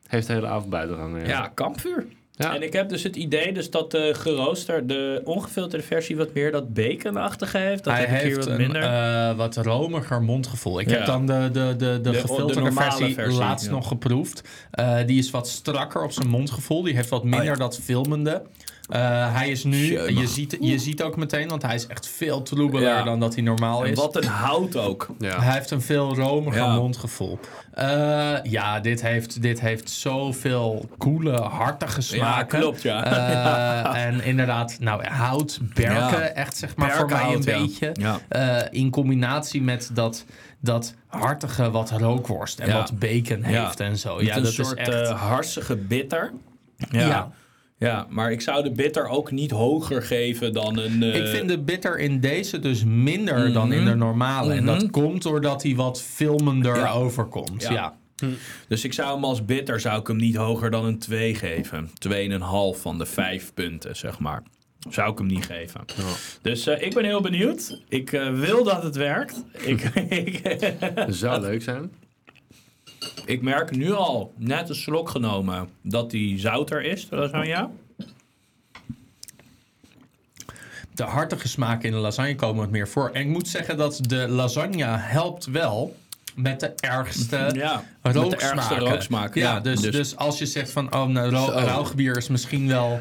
heeft 0.07 0.27
de 0.27 0.33
hele 0.33 0.47
avond 0.47 0.69
buiten 0.69 0.95
gehangen. 0.95 1.27
Ja, 1.27 1.51
kampvuur. 1.53 2.05
Ja. 2.38 2.55
En 2.55 2.61
ik 2.63 2.73
heb 2.73 2.89
dus 2.89 3.03
het 3.03 3.15
idee 3.15 3.53
dus 3.53 3.69
dat 3.69 3.91
de 3.91 4.13
gerooster, 4.15 4.88
de 4.88 5.21
ongefilterde 5.23 5.85
versie 5.85 6.17
wat 6.17 6.33
meer 6.33 6.51
dat 6.51 6.73
baconachtige 6.73 7.57
heeft. 7.57 7.83
Dat 7.83 7.93
Hij 7.93 8.05
heb 8.05 8.19
ik 8.19 8.25
hier 8.27 8.35
wat 8.35 8.45
een 8.45 8.57
minder. 8.57 8.81
eh, 8.81 9.35
wat 9.35 9.55
romiger 9.55 10.21
mondgevoel. 10.21 10.79
Ik 10.79 10.89
Ja. 10.89 10.95
heb 10.95 11.05
dan 11.05 11.25
de, 11.25 11.49
de, 11.51 11.75
de, 11.77 11.99
de, 12.01 12.11
de 12.11 12.13
gefilterde 12.13 12.71
versie, 12.71 13.13
versie, 13.13 13.39
laatst 13.39 13.65
ja. 13.65 13.71
nog 13.71 13.88
geproefd. 13.88 14.41
Eh, 14.71 14.97
die 15.05 15.17
is 15.17 15.29
wat 15.29 15.47
strakker 15.47 16.03
op 16.03 16.11
zijn 16.11 16.27
mondgevoel. 16.27 16.81
Die 16.83 16.95
heeft 16.95 17.09
wat 17.09 17.23
minder 17.23 17.51
Oh 17.53 17.57
dat 17.57 17.79
filmende. 17.79 18.41
Eh, 18.88 19.33
hij 19.35 19.49
is 19.49 19.63
nu, 19.63 19.99
je 20.19 20.27
ziet, 20.27 20.57
je 20.59 20.79
ziet 20.79 21.01
ook 21.03 21.15
meteen, 21.15 21.47
want 21.47 21.61
hij 21.61 21.75
is 21.75 21.88
echt 21.88 22.07
veel 22.07 22.41
troebeler 22.41 22.88
Ja. 22.89 23.03
dan 23.03 23.19
dat 23.19 23.33
hij 23.33 23.43
normaal 23.43 23.85
en 23.85 23.91
is. 23.91 23.97
wat 23.97 24.15
een 24.15 24.25
hout 24.25 24.75
ook. 24.75 25.07
Ja. 25.19 25.41
Hij 25.41 25.53
heeft 25.53 25.71
een 25.71 25.81
veel 25.81 26.15
romiger 26.15 26.61
Ja. 26.61 26.75
mondgevoel. 26.75 27.39
Eh, 27.73 28.33
ja, 28.43 28.79
dit 28.79 29.01
heeft, 29.01 29.41
dit 29.41 29.59
heeft 29.61 29.89
zoveel 29.89 30.89
coole, 30.97 31.31
hartige 31.41 32.01
smaken. 32.01 32.57
Ja, 32.57 32.63
klopt, 32.63 32.81
ja. 32.81 33.03
Eh, 33.05 34.03
en 34.05 34.23
inderdaad, 34.23 34.77
nou, 34.79 35.05
hout, 35.07 35.59
berken, 35.73 36.19
Ja. 36.19 36.27
echt 36.27 36.57
zeg 36.57 36.75
maar 36.75 36.91
voor 36.91 37.09
mij 37.09 37.33
een 37.33 37.43
beetje. 37.43 37.89
Ja. 37.93 38.19
Eh, 38.29 38.57
in 38.69 38.89
combinatie 38.89 39.61
met 39.61 39.89
dat, 39.93 40.25
dat 40.59 40.93
hartige 41.07 41.71
wat 41.71 41.91
rookworst 41.91 42.59
en 42.59 42.67
Ja. 42.67 42.73
wat 42.77 42.99
bacon 42.99 43.43
heeft 43.43 43.79
en 43.79 43.97
zo. 43.97 44.21
Ja, 44.21 44.35
een 44.35 44.43
dat 44.43 44.51
soort 44.51 44.67
is 44.79 44.88
echt... 44.88 45.09
eh, 45.09 45.21
harsige 45.21 45.75
bitter. 45.75 46.31
Ja. 46.91 46.99
Ja. 47.07 47.31
Ja. 47.78 48.07
maar 48.09 48.32
ik 48.32 48.41
zou 48.41 48.63
de 48.63 48.71
bitter 48.71 49.07
ook 49.07 49.32
niet 49.32 49.51
hoger 49.51 50.01
geven 50.03 50.53
dan 50.53 50.78
een... 50.78 51.03
eh, 51.03 51.15
ik 51.15 51.28
vind 51.28 51.49
de 51.49 51.59
bitter 51.59 51.99
in 51.99 52.19
deze 52.19 52.59
dus 52.59 52.84
minder 52.84 53.53
dan 53.53 53.71
in 53.71 53.86
de 53.86 53.95
normale. 53.95 54.53
En 54.53 54.65
dat 54.65 54.82
Mhm. 54.82 54.91
komt 54.91 55.21
doordat 55.23 55.63
hij 55.63 55.75
wat 55.75 56.01
filmender 56.01 56.75
Ja. 56.75 56.91
overkomt. 56.91 57.61
Ja. 57.63 57.71
Ja. 57.71 57.95
Dus 58.67 58.84
ik 58.84 58.93
zou 58.93 59.13
hem 59.13 59.23
als 59.23 59.45
bitter 59.45 59.80
zou 59.80 59.99
ik 59.99 60.07
hem 60.07 60.17
niet 60.17 60.36
hoger 60.36 60.71
dan 60.71 60.86
een 60.86 60.99
2 60.99 61.36
geven. 61.36 61.89
2,5 61.99 62.82
van 62.82 62.97
de 62.97 63.05
5 63.05 63.53
punten, 63.53 63.95
zeg 63.95 64.19
maar. 64.19 64.43
Zou 64.89 65.11
ik 65.11 65.17
hem 65.17 65.28
niet 65.28 65.45
geven. 65.45 65.82
Dus 66.41 66.67
eh, 66.67 66.82
ik 66.82 66.93
ben 66.93 67.05
heel 67.05 67.21
benieuwd. 67.21 67.82
Ik 67.89 68.11
eh, 68.11 68.34
wil 68.34 68.63
dat 68.63 68.84
het 68.84 68.95
werkt. 68.95 69.43
Ik, 69.65 69.82
ik, 70.09 70.59
Dat 70.95 71.15
zou 71.15 71.41
leuk 71.41 71.61
zijn. 71.61 71.91
Ik 73.25 73.41
merk 73.41 73.71
nu 73.75 73.93
al, 73.93 74.33
net 74.37 74.69
een 74.69 74.75
slok 74.75 75.09
genomen, 75.09 75.69
dat 75.81 76.11
die 76.11 76.39
zouter 76.39 76.83
is, 76.83 77.09
de 77.09 77.15
lasagne. 77.15 77.69
De 80.93 81.03
hartige 81.03 81.47
smaken 81.47 81.85
in 81.89 81.91
de 81.95 82.01
lasagne 82.01 82.35
komen 82.35 82.61
wat 82.61 82.69
meer 82.69 82.87
voor. 82.87 83.09
En 83.13 83.21
ik 83.21 83.27
moet 83.27 83.47
zeggen 83.47 83.77
dat 83.77 83.99
de 84.01 84.27
lasagne 84.27 84.83
helpt 84.85 85.45
wel 85.45 85.95
met 86.35 86.59
de 86.59 86.73
ergste 86.75 87.49
Ja, 87.53 87.83
met 88.01 88.13
de 88.13 88.19
rooksmaken. 88.19 88.55
ergste 88.57 88.75
rooksmaken, 88.75 89.41
Ja, 89.41 89.53
ja. 89.53 89.59
dus, 89.59 89.79
dus, 89.79 89.91
Dus- 89.95 90.15
als 90.15 90.37
je 90.39 90.45
zegt 90.45 90.71
van, 90.71 90.93
oh, 90.95 91.05
nou, 91.05 91.29
rauwgebier 91.51 92.17
is 92.17 92.27
misschien 92.27 92.67
wel 92.67 92.99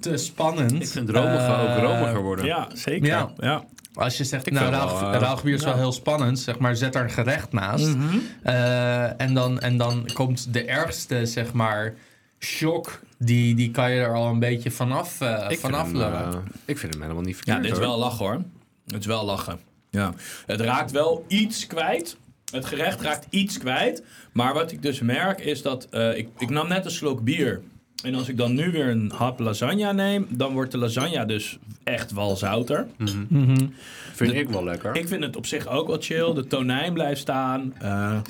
te 0.00 0.16
spannend. 0.16 0.72
Ik 0.72 0.88
vind 0.88 1.10
romiger 1.10 1.38
Eh, 1.38 1.62
ook 1.62 1.82
romiger 1.82 2.22
worden. 2.22 2.44
Ja, 2.44 2.68
zeker. 2.74 3.06
Ja. 3.06 3.30
Ja. 3.38 3.64
Als 3.96 4.16
je 4.16 4.24
zegt, 4.24 4.46
Ik 4.46 4.52
nou, 4.52 4.64
vind 4.64 4.76
rauw, 4.76 5.00
wel, 5.00 5.12
eh, 5.12 5.20
rauwgebier 5.20 5.54
is 5.54 5.64
wel 5.64 5.72
ja. 5.72 5.78
heel 5.78 5.92
spannend, 5.92 6.38
zeg 6.38 6.58
maar, 6.58 6.76
zet 6.76 6.94
er 6.94 7.02
een 7.02 7.10
gerecht 7.10 7.52
naast. 7.52 7.86
Mhm. 7.96 8.16
Eh, 8.42 9.20
en, 9.20 9.34
dan, 9.34 9.60
en 9.60 9.76
dan 9.76 10.08
komt 10.12 10.52
de 10.52 10.64
ergste, 10.64 11.26
zeg 11.26 11.52
maar, 11.52 11.94
shock, 12.38 13.00
die, 13.18 13.54
die 13.54 13.70
kan 13.70 13.90
je 13.90 14.00
er 14.00 14.14
al 14.14 14.28
een 14.30 14.38
beetje 14.38 14.70
vanaf, 14.70 15.20
eh 15.20 15.30
Ik, 15.38 15.46
vind 15.46 15.60
vanaf 15.60 15.86
hem, 15.86 15.96
lullen. 15.96 16.32
eh, 16.32 16.38
ik 16.64 16.78
vind 16.78 16.92
hem 16.92 17.02
helemaal 17.02 17.22
niet 17.22 17.36
Ja, 17.36 17.42
verkeerd. 17.42 17.62
dit 17.62 17.72
is 17.72 17.78
hoor. 17.78 17.86
wel 17.86 17.98
lachen 17.98 18.24
hoor. 18.26 18.42
Het 18.86 19.00
is 19.00 19.06
wel 19.06 19.24
lachen. 19.24 19.58
Ja. 19.90 20.14
Het 20.46 20.60
raakt 20.60 20.90
wel 20.90 21.24
iets 21.28 21.66
kwijt. 21.66 22.16
Het 22.52 22.64
gerecht 22.64 23.00
raakt 23.00 23.26
iets 23.30 23.58
kwijt. 23.58 24.02
Maar 24.32 24.54
wat 24.54 24.72
ik 24.72 24.82
dus 24.82 25.00
merk 25.00 25.40
is 25.40 25.62
dat... 25.62 25.86
eh, 25.90 26.16
ik, 26.18 26.28
ik 26.38 26.50
nam 26.50 26.68
net 26.68 26.84
een 26.84 26.90
slok 26.90 27.24
bier. 27.24 27.60
En 28.06 28.14
als 28.14 28.28
ik 28.28 28.36
dan 28.36 28.54
nu 28.54 28.70
weer 28.70 28.88
een 28.88 29.10
hap 29.10 29.38
lasagne 29.38 29.92
neem... 29.92 30.26
dan 30.30 30.52
wordt 30.52 30.72
de 30.72 30.78
lasagne 30.78 31.26
dus 31.26 31.58
echt 31.84 32.12
wel 32.12 32.36
zouter. 32.36 32.86
Mhm. 33.28 33.66
Vind 34.12 34.32
ik 34.32 34.48
wel 34.48 34.64
lekker. 34.64 34.96
Ik 34.96 35.08
vind 35.08 35.22
het 35.22 35.36
op 35.36 35.46
zich 35.46 35.66
ook 35.66 35.86
wel 35.86 36.00
chill. 36.00 36.34
De 36.34 36.46
tonijn 36.46 36.92
blijft 36.92 37.20
staan. 37.20 37.74
Eh, 37.78 38.20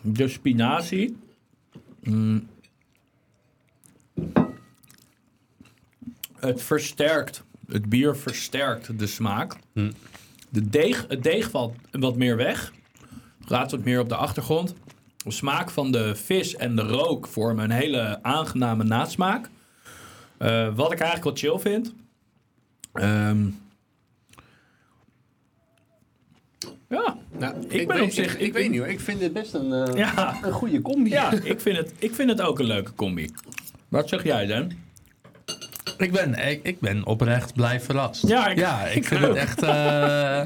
de 0.00 0.28
spinazie. 0.28 1.16
Mm. 2.02 2.48
Het 6.38 6.62
versterkt. 6.62 7.42
Het 7.68 7.88
bier 7.88 8.16
versterkt 8.16 8.98
de 8.98 9.06
smaak. 9.06 9.56
Hm. 9.72 9.90
De 10.48 10.68
deeg, 10.68 11.04
het 11.08 11.22
deeg 11.22 11.50
valt 11.50 11.76
wat 11.90 12.16
meer 12.16 12.36
weg. 12.36 12.72
Gaat 13.44 13.70
wat 13.70 13.84
meer 13.84 14.00
op 14.00 14.08
de 14.08 14.16
achtergrond. 14.16 14.74
De 15.24 15.30
smaak 15.30 15.70
van 15.70 15.92
de 15.92 16.14
vis 16.14 16.56
en 16.56 16.76
de 16.76 16.82
rook 16.82 17.26
vormen 17.26 17.64
een 17.64 17.70
hele 17.76 18.18
aangename 18.22 18.84
nasmaak. 18.84 19.48
Eh, 20.38 20.74
wat 20.74 20.92
ik 20.92 21.00
eigenlijk 21.00 21.24
wel 21.42 21.52
chill 21.52 21.60
vind. 21.72 21.94
Ehm, 22.92 23.46
ja, 26.88 27.16
Nou, 27.38 27.54
ik 27.68 27.86
ben 27.86 27.96
weet, 27.96 28.04
op 28.06 28.10
zich- 28.12 28.32
Ik, 28.34 28.40
ik 28.40 28.46
ik- 28.46 28.52
weet 28.52 28.70
niet 28.70 28.78
hoor. 28.78 28.88
Ik 28.88 29.00
vind 29.00 29.20
dit 29.20 29.32
best 29.32 29.54
een, 29.54 29.72
eh, 29.72 29.94
ja, 29.96 30.38
een 30.42 30.52
goede 30.52 30.82
combi. 30.82 31.10
ja 31.10 31.32
ik, 31.32 31.60
vind 31.60 31.76
het, 31.76 31.92
ik 31.98 32.14
vind 32.14 32.30
het 32.30 32.40
ook 32.40 32.58
een 32.58 32.64
leuke 32.66 32.94
combi. 32.94 33.30
Wat 33.88 34.08
zeg 34.08 34.22
jij 34.24 34.46
dan? 34.46 34.72
Ik 35.98 36.12
ben, 36.12 36.34
ik, 36.48 36.62
ik 36.62 36.80
ben 36.80 37.04
oprecht 37.06 37.54
blij 37.54 37.80
verrast. 37.80 38.26
Ja, 38.28 38.46
ik- 38.48 38.58
ja, 38.58 38.80
ik, 38.86 38.94
ik 38.96 39.04
vind 39.04 39.24
ook. 39.24 39.28
het 39.28 39.36
echt... 39.36 39.62
eh, 39.62 40.40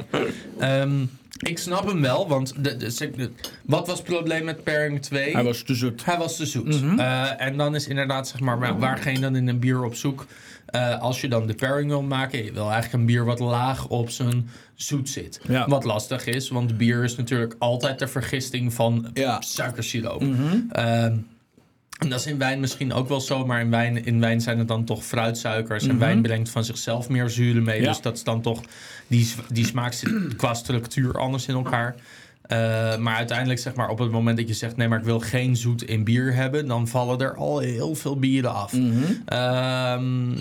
ehm, 0.81 1.05
ik 1.39 1.59
snap 1.59 1.87
hem 1.87 2.01
wel, 2.01 2.29
want 2.29 2.65
de, 2.65 2.77
de, 2.77 3.11
de- 3.17 3.31
wat 3.65 3.87
was 3.87 3.99
het 3.99 4.07
probleem 4.07 4.45
met 4.45 4.65
pairing 4.65 5.03
2? 5.03 5.33
Hij 5.33 5.45
was 5.45 5.63
te 5.63 5.75
zoet. 5.75 6.05
Hij 6.05 6.19
was 6.19 6.37
te 6.37 6.47
zoet. 6.47 6.81
Mhm. 6.83 6.99
Eh, 6.99 7.41
en 7.41 7.57
dan 7.57 7.75
is 7.75 7.87
inderdaad, 7.89 8.29
zeg 8.29 8.41
maar, 8.41 8.59
waar, 8.59 8.79
waar 8.79 8.99
ga 8.99 9.11
je 9.11 9.19
dan 9.19 9.37
in 9.37 9.49
een 9.49 9.59
bier 9.59 9.85
op 9.85 9.95
zoek? 9.95 10.27
Eh, 10.67 11.01
als 11.01 11.21
je 11.21 11.29
dan 11.29 11.47
de 11.47 11.55
pairing 11.55 11.89
wil 11.91 12.03
maken, 12.03 12.45
je 12.45 12.53
wil 12.53 12.63
eigenlijk 12.71 12.93
een 12.93 13.07
bier 13.07 13.25
wat 13.25 13.39
laag 13.39 13.87
op 13.89 14.11
zijn 14.11 14.49
zoet 14.75 15.09
zit. 15.09 15.41
Ja. 15.49 15.69
Wat 15.69 15.85
lastig 15.85 16.27
is, 16.27 16.49
want 16.49 16.77
bier 16.77 17.05
is 17.05 17.17
natuurlijk 17.17 17.55
altijd 17.59 17.99
de 17.99 18.09
vergisting 18.09 18.73
van 18.73 19.11
Ja. 19.15 19.41
suikersiroop. 19.41 20.21
Mhm. 20.23 20.57
Ehm, 20.71 21.17
en 21.99 22.09
dat 22.09 22.21
is 22.21 22.27
in 22.27 22.39
wijn 22.39 22.61
misschien 22.61 22.93
ook 22.93 23.09
wel 23.09 23.21
zo, 23.21 23.47
maar 23.47 23.61
in 23.61 23.71
wijn, 23.71 24.05
in 24.05 24.21
wijn 24.21 24.41
zijn 24.41 24.59
het 24.59 24.69
dan 24.69 24.85
toch 24.85 25.05
fruitsuikers. 25.05 25.83
En 25.85 25.89
Mhm. 25.91 25.99
wijn 25.99 26.23
brengt 26.23 26.51
van 26.51 26.65
zichzelf 26.65 27.09
meer 27.09 27.29
zuren 27.31 27.63
mee. 27.63 27.81
Ja. 27.81 27.89
Dus 27.89 28.01
dat 28.01 28.17
is 28.17 28.25
dan 28.25 28.41
toch, 28.41 28.61
die, 29.07 29.33
die 29.49 29.67
smaak 29.67 29.93
zit 29.93 30.13
qua 30.37 30.55
structuur 30.55 31.19
anders 31.19 31.47
in 31.47 31.55
elkaar. 31.55 31.95
Eh, 32.45 32.97
maar 32.97 33.17
uiteindelijk, 33.17 33.61
zeg 33.61 33.75
maar, 33.75 33.89
op 33.89 33.99
het 33.99 34.11
moment 34.11 34.37
dat 34.37 34.49
je 34.49 34.55
zegt: 34.55 34.77
nee, 34.77 34.89
maar 34.89 34.99
ik 34.99 35.05
wil 35.05 35.21
geen 35.21 35.57
zoet 35.57 35.83
in 35.83 36.05
bier 36.05 36.35
hebben, 36.35 36.67
dan 36.67 36.89
vallen 36.89 37.19
er 37.21 37.37
al 37.37 37.59
heel 37.59 37.95
veel 37.95 38.19
bieren 38.19 38.55
af. 38.55 38.75
Ehm, 39.27 40.37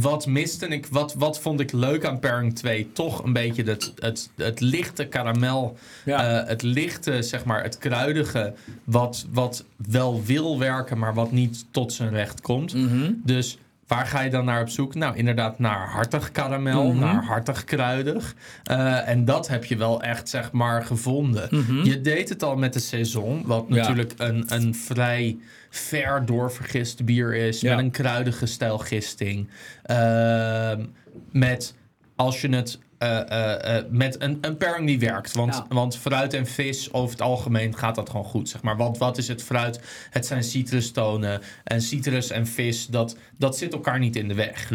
wat 0.00 0.26
miste 0.26 0.66
ik, 0.66 0.86
wat, 0.86 1.14
wat 1.14 1.40
vond 1.40 1.60
ik 1.60 1.72
leuk 1.72 2.04
aan 2.04 2.18
Pairing 2.18 2.54
2? 2.56 2.92
Toch 2.92 3.24
een 3.24 3.32
beetje 3.32 3.62
het, 3.62 3.92
het, 3.98 4.30
het 4.36 4.60
lichte 4.60 5.04
karamel, 5.06 5.76
Ja. 6.04 6.40
eh, 6.42 6.48
het 6.48 6.62
lichte, 6.62 7.22
zeg 7.22 7.44
maar, 7.44 7.62
het 7.62 7.78
kruidige, 7.78 8.54
wat, 8.84 9.26
wat 9.32 9.64
wel 9.88 10.22
wil 10.24 10.58
werken, 10.58 10.98
maar 10.98 11.14
wat 11.14 11.32
niet 11.32 11.64
tot 11.70 11.92
zijn 11.92 12.10
recht 12.10 12.40
komt. 12.40 12.74
Mhm. 12.74 13.12
Dus 13.24 13.58
waar 13.86 14.06
ga 14.06 14.20
je 14.20 14.30
dan 14.30 14.44
naar 14.44 14.60
op 14.60 14.68
zoek? 14.68 14.94
Nou, 14.94 15.16
inderdaad 15.16 15.58
naar 15.58 15.88
hartig 15.88 16.32
karamel, 16.32 16.90
Mhm. 16.92 16.98
naar 17.00 17.24
hartig 17.24 17.64
kruidig. 17.64 18.34
Eh, 18.64 19.08
en 19.08 19.24
dat 19.24 19.48
heb 19.48 19.64
je 19.64 19.76
wel 19.76 20.02
echt, 20.02 20.28
zeg 20.28 20.52
maar, 20.52 20.84
gevonden. 20.84 21.48
Mhm. 21.50 21.84
Je 21.84 22.00
deed 22.00 22.28
het 22.28 22.42
al 22.42 22.56
met 22.56 22.72
de 22.72 22.78
saison, 22.78 23.42
wat 23.46 23.64
Ja. 23.68 23.74
natuurlijk 23.76 24.12
een, 24.16 24.44
een 24.48 24.74
vrij 24.74 25.36
ver 25.76 26.26
doorvergist 26.26 27.04
bier 27.04 27.34
is. 27.34 27.60
Ja. 27.60 27.74
Met 27.74 27.84
een 27.84 27.90
kruidige 27.90 28.46
stijl 28.46 28.78
gisting. 28.78 29.48
Ehm, 29.82 30.84
met, 31.30 31.74
als 32.16 32.40
je 32.40 32.48
het... 32.48 32.78
eh, 32.98 33.20
eh, 33.20 33.76
eh, 33.78 33.84
met 33.90 34.22
een, 34.22 34.38
een 34.40 34.56
pairing 34.56 34.86
die 34.86 34.98
werkt. 34.98 35.32
Want, 35.32 35.54
Ja. 35.54 35.66
want 35.68 35.96
fruit 35.96 36.34
en 36.34 36.46
vis, 36.46 36.92
over 36.92 37.10
het 37.10 37.20
algemeen 37.20 37.76
gaat 37.76 37.94
dat 37.94 38.10
gewoon 38.10 38.24
goed. 38.24 38.48
Zeg 38.48 38.62
maar. 38.62 38.76
Want 38.76 38.98
wat 38.98 39.18
is 39.18 39.28
het 39.28 39.42
fruit? 39.42 39.80
Het 40.10 40.26
zijn 40.26 40.44
citrustonen. 40.44 41.40
En 41.64 41.82
citrus 41.82 42.30
en 42.30 42.46
vis, 42.46 42.86
dat, 42.86 43.16
dat 43.36 43.58
zit 43.58 43.72
elkaar 43.72 43.98
niet 43.98 44.16
in 44.16 44.28
de 44.28 44.34
weg. 44.34 44.70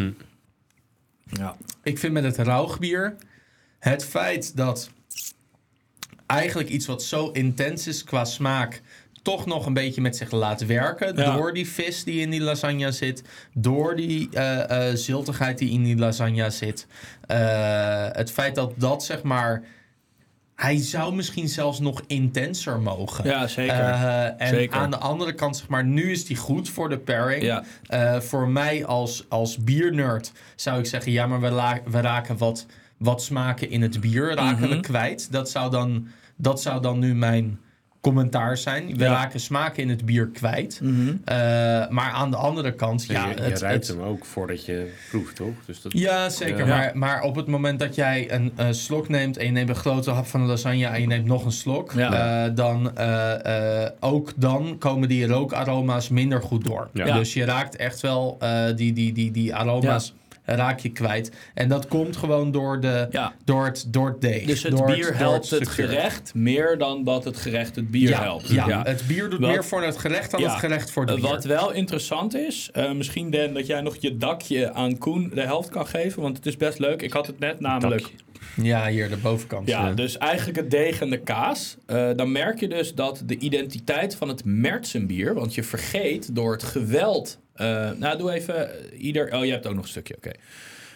Ja. 1.24 1.56
Ik 1.82 1.98
vind 1.98 2.12
met 2.12 2.24
het 2.24 2.36
rauwbier 2.36 3.16
het 3.78 4.04
feit 4.04 4.56
dat 4.56 4.90
eigenlijk 6.26 6.68
iets 6.68 6.86
wat 6.86 7.02
zo 7.02 7.28
intens 7.30 7.86
is 7.86 8.04
qua 8.04 8.24
smaak 8.24 8.82
toch 9.22 9.46
nog 9.46 9.66
een 9.66 9.72
beetje 9.74 10.00
met 10.00 10.16
zich 10.16 10.30
laat 10.30 10.66
werken. 10.66 11.16
Ja. 11.16 11.36
Door 11.36 11.52
die 11.54 11.68
vis 11.68 12.04
die 12.04 12.20
in 12.20 12.30
die 12.30 12.40
lasagne 12.40 12.92
zit. 12.92 13.22
Door 13.54 13.96
die 13.96 14.28
eh, 14.30 14.94
ziltigheid 14.94 15.58
die 15.58 15.70
in 15.70 15.82
die 15.82 15.96
lasagne 15.96 16.50
zit. 16.50 16.86
Eh, 17.26 18.06
het 18.12 18.30
feit 18.30 18.54
dat 18.54 18.72
dat 18.76 19.04
zeg 19.04 19.22
maar. 19.22 19.62
Hij 20.54 20.76
zou 20.76 21.14
misschien 21.14 21.48
zelfs 21.48 21.78
nog 21.78 22.02
intenser 22.06 22.80
mogen. 22.80 23.24
Ja, 23.24 23.46
zeker. 23.46 23.74
En 24.38 24.48
Zeker. 24.48 24.76
aan 24.78 24.90
de 24.90 24.98
andere 24.98 25.32
kant, 25.34 25.56
zeg 25.56 25.68
maar, 25.68 25.84
nu 25.84 26.10
is 26.10 26.24
die 26.24 26.36
goed 26.36 26.68
voor 26.68 26.88
de 26.88 26.98
pairing. 26.98 27.42
Ja. 27.42 28.20
Voor 28.20 28.48
mij 28.48 28.84
als, 28.84 29.24
als 29.28 29.56
biernerd 29.58 30.32
zou 30.56 30.78
ik 30.78 30.86
zeggen, 30.86 31.12
ja, 31.12 31.26
maar 31.26 31.40
we, 31.40 31.80
we 31.90 32.00
raken 32.00 32.38
wat, 32.38 32.66
wat 32.96 33.22
smaken 33.22 33.70
in 33.70 33.82
het 33.82 34.00
bier 34.00 34.34
raken 34.34 34.60
we 34.68 34.74
Mhm. 34.74 34.80
kwijt. 34.80 35.32
Dat 35.32 35.50
zou, 35.50 35.70
dan, 35.70 36.08
dat 36.36 36.62
zou 36.62 36.82
dan 36.82 36.98
nu 36.98 37.14
mijn 37.14 37.60
commentaar 38.00 38.56
zijn. 38.56 38.96
We 38.96 39.04
Ja. 39.04 39.10
raken 39.12 39.40
smaken 39.40 39.82
in 39.82 39.88
het 39.88 40.04
bier 40.04 40.26
kwijt. 40.28 40.80
Mhm. 40.82 41.08
Eh, 41.24 41.36
maar 41.88 42.10
aan 42.10 42.30
de 42.30 42.36
andere 42.36 42.72
kant, 42.74 43.04
ja, 43.06 43.12
Ja, 43.24 43.28
je, 43.28 43.36
je 43.36 43.42
het, 43.42 43.60
ruikt 43.60 43.86
het- 43.86 43.96
hem 43.96 44.06
ook 44.06 44.24
voordat 44.24 44.64
je 44.64 44.92
proeft, 45.10 45.36
toch? 45.36 45.54
Dus 45.66 45.82
dat, 45.82 45.92
ja, 45.92 46.28
zeker. 46.28 46.58
Ja. 46.58 46.66
Maar, 46.76 46.90
maar 46.94 47.22
op 47.22 47.34
het 47.36 47.46
moment 47.46 47.78
dat 47.78 47.94
jij 47.94 48.32
een 48.32 48.52
eh, 48.56 48.66
slok 48.70 49.08
neemt 49.08 49.36
en 49.36 49.44
je 49.46 49.50
neemt 49.52 49.68
een 49.68 49.74
grote 49.74 50.10
hap 50.10 50.26
van 50.26 50.40
de 50.40 50.46
lasagne 50.46 50.86
en 50.86 51.00
je 51.00 51.06
neemt 51.06 51.26
nog 51.26 51.44
een 51.44 51.52
slok, 51.52 51.92
Ja. 51.92 52.44
eh, 52.46 52.54
dan 52.54 52.96
eh, 52.96 53.82
eh, 53.84 53.90
ook 54.00 54.32
dan 54.36 54.76
komen 54.78 55.08
die 55.08 55.26
rookaroma's 55.26 56.08
minder 56.08 56.42
goed 56.42 56.64
door. 56.64 56.88
Ja. 56.92 57.06
Ja. 57.06 57.16
Dus 57.16 57.32
je 57.34 57.44
raakt 57.44 57.76
echt 57.76 58.00
wel 58.00 58.36
eh, 58.40 58.64
die, 58.76 58.92
die, 58.92 59.12
die, 59.12 59.30
die 59.30 59.54
aroma's 59.54 60.14
raak 60.56 60.78
je 60.78 60.88
kwijt. 60.92 61.30
En 61.54 61.68
dat 61.68 61.86
komt 61.88 62.16
gewoon 62.16 62.50
door, 62.50 62.80
de, 62.80 63.06
Ja. 63.10 63.34
door, 63.44 63.64
het, 63.64 63.84
door 63.88 64.08
het 64.08 64.20
deeg. 64.20 64.46
Dus 64.46 64.62
het 64.62 64.76
door 64.76 64.86
bier 64.86 65.16
helpt 65.16 65.50
het 65.50 65.68
gerecht 65.68 66.34
meer 66.34 66.78
dan 66.78 67.04
dat 67.04 67.24
het 67.24 67.36
gerecht 67.36 67.76
het 67.76 67.90
bier 67.90 68.08
Ja, 68.08 68.22
helpt. 68.22 68.48
ja, 68.48 68.82
het 68.82 69.02
bier 69.06 69.30
doet 69.30 69.40
Wat- 69.40 69.50
meer 69.50 69.64
voor 69.64 69.82
het 69.82 69.98
gerecht 69.98 70.30
dan 70.30 70.42
het 70.42 70.52
gerecht 70.52 70.90
voor 70.90 71.02
het 71.04 71.14
Eh, 71.14 71.20
bier. 71.20 71.30
Wat 71.30 71.44
wel 71.44 71.72
interessant 71.72 72.34
is, 72.34 72.68
eh, 72.72 72.92
misschien 72.92 73.30
Dan, 73.30 73.52
dat 73.54 73.66
jij 73.66 73.80
nog 73.80 73.96
je 74.00 74.16
dakje 74.16 74.72
aan 74.72 74.98
Koen 74.98 75.30
de 75.34 75.40
helft 75.42 75.68
kan 75.68 75.86
geven, 75.86 76.22
want 76.22 76.36
het 76.36 76.46
is 76.46 76.56
best 76.56 76.78
leuk. 76.78 77.02
Ik 77.02 77.12
had 77.12 77.26
het 77.26 77.38
net 77.38 77.60
namelijk. 77.60 78.00
Dakje. 78.02 78.16
Ja, 78.62 78.88
hier 78.88 79.08
de 79.08 79.16
bovenkant. 79.16 79.68
Ja, 79.68 79.92
dus 79.92 80.18
eigenlijk 80.18 80.58
het 80.58 80.70
deeg 80.70 81.00
en 81.00 81.10
de 81.10 81.18
kaas. 81.20 81.76
Eh, 81.86 82.08
dan 82.16 82.32
merk 82.32 82.60
je 82.60 82.68
dus 82.68 82.94
dat 82.94 83.22
de 83.26 83.38
identiteit 83.38 84.14
van 84.14 84.28
het 84.28 84.44
Mertsenbier, 84.44 85.34
want 85.34 85.54
je 85.54 85.62
vergeet 85.62 86.34
door 86.34 86.52
het 86.52 86.62
geweld. 86.62 87.38
Eh, 87.60 87.90
nou, 87.98 88.18
doe 88.18 88.32
even 88.32 88.90
eh, 88.90 89.02
ieder. 89.02 89.34
Oh, 89.34 89.44
je 89.44 89.50
hebt 89.50 89.66
ook 89.66 89.74
nog 89.74 89.82
een 89.82 89.88
stukje, 89.88 90.16
oké. 90.16 90.30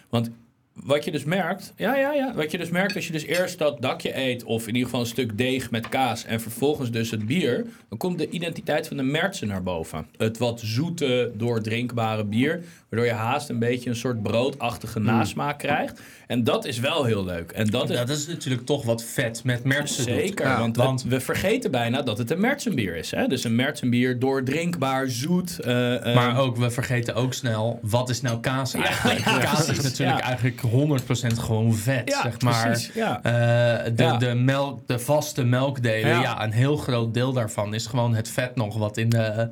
Want 0.09 0.29
wat 0.73 1.05
je 1.05 1.11
dus 1.11 1.23
merkt, 1.23 1.73
ja, 1.75 1.95
ja, 1.95 2.13
ja. 2.13 2.33
Wat 2.33 2.51
je 2.51 2.57
dus 2.57 2.69
merkt 2.69 2.95
als 2.95 3.05
je 3.05 3.11
dus 3.11 3.23
eerst 3.23 3.57
dat 3.57 3.81
dakje 3.81 4.17
eet, 4.17 4.43
of 4.43 4.61
in 4.61 4.67
ieder 4.67 4.83
geval 4.83 4.99
een 4.99 5.05
stuk 5.05 5.37
deeg 5.37 5.71
met 5.71 5.89
kaas, 5.89 6.25
en 6.25 6.41
vervolgens 6.41 6.91
dus 6.91 7.11
het 7.11 7.25
bier, 7.25 7.65
dan 7.89 7.97
komt 7.97 8.17
de 8.17 8.29
identiteit 8.29 8.87
van 8.87 8.97
de 8.97 9.03
Mertsen 9.03 9.47
naar 9.47 9.63
boven. 9.63 10.07
Het 10.17 10.37
wat 10.37 10.59
zoete, 10.59 11.31
doordrinkbare 11.35 12.25
bier, 12.25 12.63
waardoor 12.95 13.13
je 13.15 13.19
haast 13.21 13.49
een 13.49 13.59
beetje 13.59 13.89
een 13.89 13.95
soort 13.95 14.23
broodachtige 14.23 14.99
nasmaak 14.99 15.59
krijgt. 15.59 16.01
En 16.27 16.43
dat 16.43 16.65
is 16.65 16.79
wel 16.79 17.03
heel 17.03 17.25
leuk. 17.25 17.51
En 17.51 17.65
dat 17.67 17.89
is 17.89 17.97
dat 17.97 18.09
is 18.09 18.27
natuurlijk 18.27 18.65
toch 18.65 18.83
wat 18.85 19.03
vet 19.03 19.43
met 19.43 19.63
Mertsen 19.63 20.05
doet. 20.05 20.15
Zeker, 20.15 20.45
Ja, 20.45 20.59
want, 20.59 20.75
want 20.77 21.03
we, 21.03 21.09
we 21.09 21.19
vergeten 21.19 21.71
bijna 21.71 22.01
dat 22.01 22.17
het 22.17 22.31
een 22.31 22.39
Mertsenbier 22.39 22.95
is. 22.95 23.11
Hè? 23.11 23.27
Dus 23.27 23.43
een 23.43 23.55
Mertsenbier, 23.55 24.19
doordrinkbaar, 24.19 25.09
zoet. 25.09 25.59
eh, 25.59 26.07
eh, 26.09 26.15
Maar 26.15 26.37
ook, 26.39 26.57
we 26.57 26.69
vergeten 26.71 27.15
ook 27.15 27.33
snel, 27.33 27.79
wat 27.81 28.09
is 28.09 28.21
nou 28.21 28.39
kaas 28.39 28.73
eigenlijk? 28.73 29.19
ja, 29.25 29.37
kaas 29.37 29.69
is 29.69 29.81
natuurlijk 29.81 30.19
ja. 30.19 30.25
eigenlijk 30.25 30.61
100% 30.61 31.39
gewoon 31.39 31.73
vet, 31.75 32.09
ja, 32.09 32.21
zeg 32.21 32.41
maar. 32.41 32.65
precies. 32.65 32.91
Ja. 32.93 33.17
Eh, 33.23 33.91
de, 33.95 34.03
Ja. 34.03 34.17
de, 34.17 34.33
melk, 34.33 34.87
de 34.87 34.99
vaste 34.99 35.43
melkdelen, 35.43 36.09
ja. 36.09 36.21
Ja. 36.21 36.43
een 36.43 36.51
heel 36.51 36.77
groot 36.77 37.13
deel 37.13 37.33
daarvan 37.33 37.73
is 37.73 37.85
gewoon 37.85 38.15
het 38.15 38.29
vet 38.29 38.55
nog 38.55 38.77
wat 38.77 38.97
in, 38.97 39.09
de, 39.09 39.49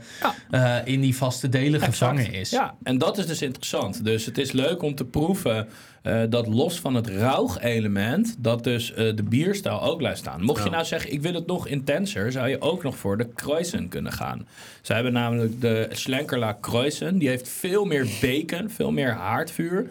eh, 0.51 0.75
in 0.83 1.01
die 1.01 1.15
vaste 1.17 1.49
delen 1.49 1.81
gevangen 1.81 2.33
is. 2.33 2.49
Ja, 2.49 2.75
en 2.83 2.97
dat 2.97 3.17
is 3.17 3.25
dus 3.27 3.32
interessant. 3.41 4.05
Dus 4.05 4.25
het 4.25 4.37
is 4.37 4.51
leuk 4.51 4.81
om 4.81 4.95
te 4.95 5.05
proeven 5.05 5.67
eh, 6.01 6.21
dat 6.29 6.47
los 6.47 6.79
van 6.79 6.95
het 6.95 7.07
rauw-element, 7.07 8.35
dat 8.39 8.63
dus 8.63 8.93
eh, 8.93 9.15
de 9.15 9.23
bierstijl 9.23 9.81
ook 9.81 9.97
blijft 9.97 10.19
staan. 10.19 10.43
Mocht 10.43 10.63
je 10.63 10.69
nou 10.69 10.85
zeggen, 10.85 11.11
ik 11.11 11.21
wil 11.21 11.33
het 11.33 11.45
nog 11.45 11.67
intenser, 11.67 12.31
zou 12.31 12.49
je 12.49 12.61
ook 12.61 12.83
nog 12.83 12.97
voor 12.97 13.17
de 13.17 13.27
Kreuzen 13.35 13.87
kunnen 13.87 14.11
gaan. 14.11 14.47
Ze 14.81 14.93
hebben 14.93 15.13
namelijk 15.13 15.61
de 15.61 15.87
Schlenkerla 15.91 16.51
Kreuzen. 16.51 17.17
Die 17.17 17.29
heeft 17.29 17.49
veel 17.49 17.85
meer 17.85 18.07
bacon, 18.21 18.69
veel 18.69 18.91
meer 18.91 19.11
haardvuur. 19.11 19.89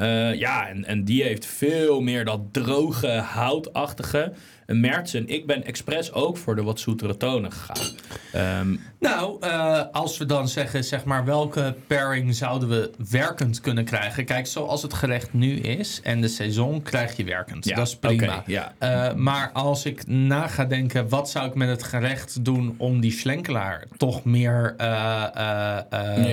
Eh, 0.00 0.34
ja, 0.34 0.68
en, 0.68 0.84
en 0.84 1.04
die 1.04 1.22
heeft 1.22 1.46
veel 1.46 2.00
meer 2.00 2.24
dat 2.24 2.40
droge, 2.52 3.08
houtachtige. 3.10 4.32
Een 4.66 4.80
Mertsen, 4.80 5.28
ik 5.28 5.46
ben 5.46 5.64
expres 5.64 6.12
ook 6.12 6.36
voor 6.36 6.56
de 6.56 6.62
wat 6.62 6.80
zoetere 6.80 7.16
tonen 7.16 7.52
gegaan. 7.52 7.94
Ehm, 8.32 8.76
Nou, 9.00 9.36
eh, 9.40 9.82
als 9.92 10.18
we 10.18 10.26
dan 10.26 10.48
zeggen, 10.48 10.84
zeg 10.84 11.04
maar, 11.04 11.24
welke 11.24 11.74
pairing 11.86 12.34
zouden 12.34 12.68
we 12.68 12.90
werkend 13.10 13.60
kunnen 13.60 13.84
krijgen? 13.84 14.24
Kijk, 14.24 14.46
zoals 14.46 14.82
het 14.82 14.94
gerecht 14.94 15.32
nu 15.32 15.56
is 15.56 16.00
en 16.02 16.20
de 16.20 16.28
seizoen 16.28 16.82
krijg 16.82 17.16
je 17.16 17.24
werkend. 17.24 17.64
Ja, 17.64 17.76
dat 17.76 17.86
is 17.86 17.96
prima. 17.96 18.36
oké, 18.36 18.42
ja. 18.46 18.74
Eh, 18.78 19.14
maar 19.14 19.50
als 19.52 19.84
ik 19.84 20.06
na 20.06 20.46
ga 20.46 20.64
denken, 20.64 21.08
wat 21.08 21.30
zou 21.30 21.46
ik 21.46 21.54
met 21.54 21.68
het 21.68 21.82
gerecht 21.82 22.44
doen 22.44 22.74
om 22.76 23.00
die 23.00 23.12
schlenkelaar 23.12 23.86
toch 23.96 24.24
meer 24.24 24.74
eh, 24.76 24.86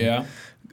ja. 0.01 0.23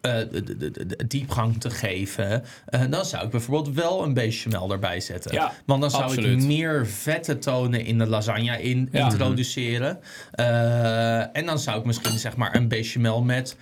Eh, 0.05 0.14
de, 0.30 0.70
de, 0.86 1.07
diepgang 1.09 1.61
te 1.61 1.70
geven, 1.70 2.42
eh, 2.66 2.80
dan 2.90 3.05
zou 3.05 3.24
ik 3.24 3.30
bijvoorbeeld 3.30 3.74
wel 3.76 4.02
een 4.05 4.14
bechamel 4.14 4.72
erbij 4.72 5.00
zetten. 5.00 5.32
Ja, 5.32 5.52
Want 5.66 5.80
dan 5.80 5.90
zou 5.90 6.02
absoluut. 6.02 6.42
ik 6.42 6.46
meer 6.48 6.86
vette 6.86 7.38
tonen 7.38 7.84
in 7.84 7.98
de 7.98 8.07
lasagne 8.07 8.62
in, 8.62 8.88
Ja. 8.92 9.05
introduceren. 9.05 9.98
Eh, 10.32 11.36
en 11.36 11.46
dan 11.46 11.59
zou 11.59 11.78
ik 11.78 11.84
misschien 11.84 12.18
zeg 12.18 12.36
maar 12.36 12.55
een 12.57 12.68
bechamel 12.68 13.22
met 13.22 13.57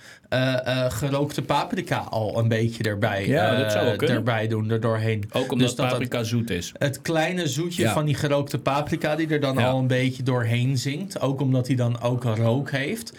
gerookte 0.87 1.41
paprika 1.41 1.97
al 1.97 2.39
een 2.39 2.47
beetje 2.47 2.83
erbij, 2.83 3.27
Ja, 3.27 3.55
dat 3.55 3.71
zou 3.71 4.05
erbij 4.05 4.47
doen, 4.47 4.69
er 4.69 4.79
doorheen. 4.79 5.23
Ook 5.31 5.51
omdat 5.51 5.57
Dus 5.67 5.75
dat 5.75 5.85
het- 5.85 5.93
paprika 5.93 6.23
zoet 6.23 6.49
is. 6.49 6.71
het 6.77 7.01
kleine 7.01 7.47
zoetje 7.47 7.81
Ja. 7.83 7.93
van 7.93 8.05
die 8.05 8.15
gerookte 8.15 8.59
paprika 8.59 9.15
die 9.15 9.27
er 9.27 9.39
dan 9.39 9.57
Ja. 9.57 9.67
al 9.69 9.79
een 9.79 9.87
beetje 9.87 10.23
doorheen 10.23 10.77
zingt. 10.77 11.21
Ook 11.21 11.41
omdat 11.41 11.67
hij 11.67 11.75
dan 11.75 12.01
ook 12.01 12.23
rook 12.23 12.71
heeft. 12.71 13.13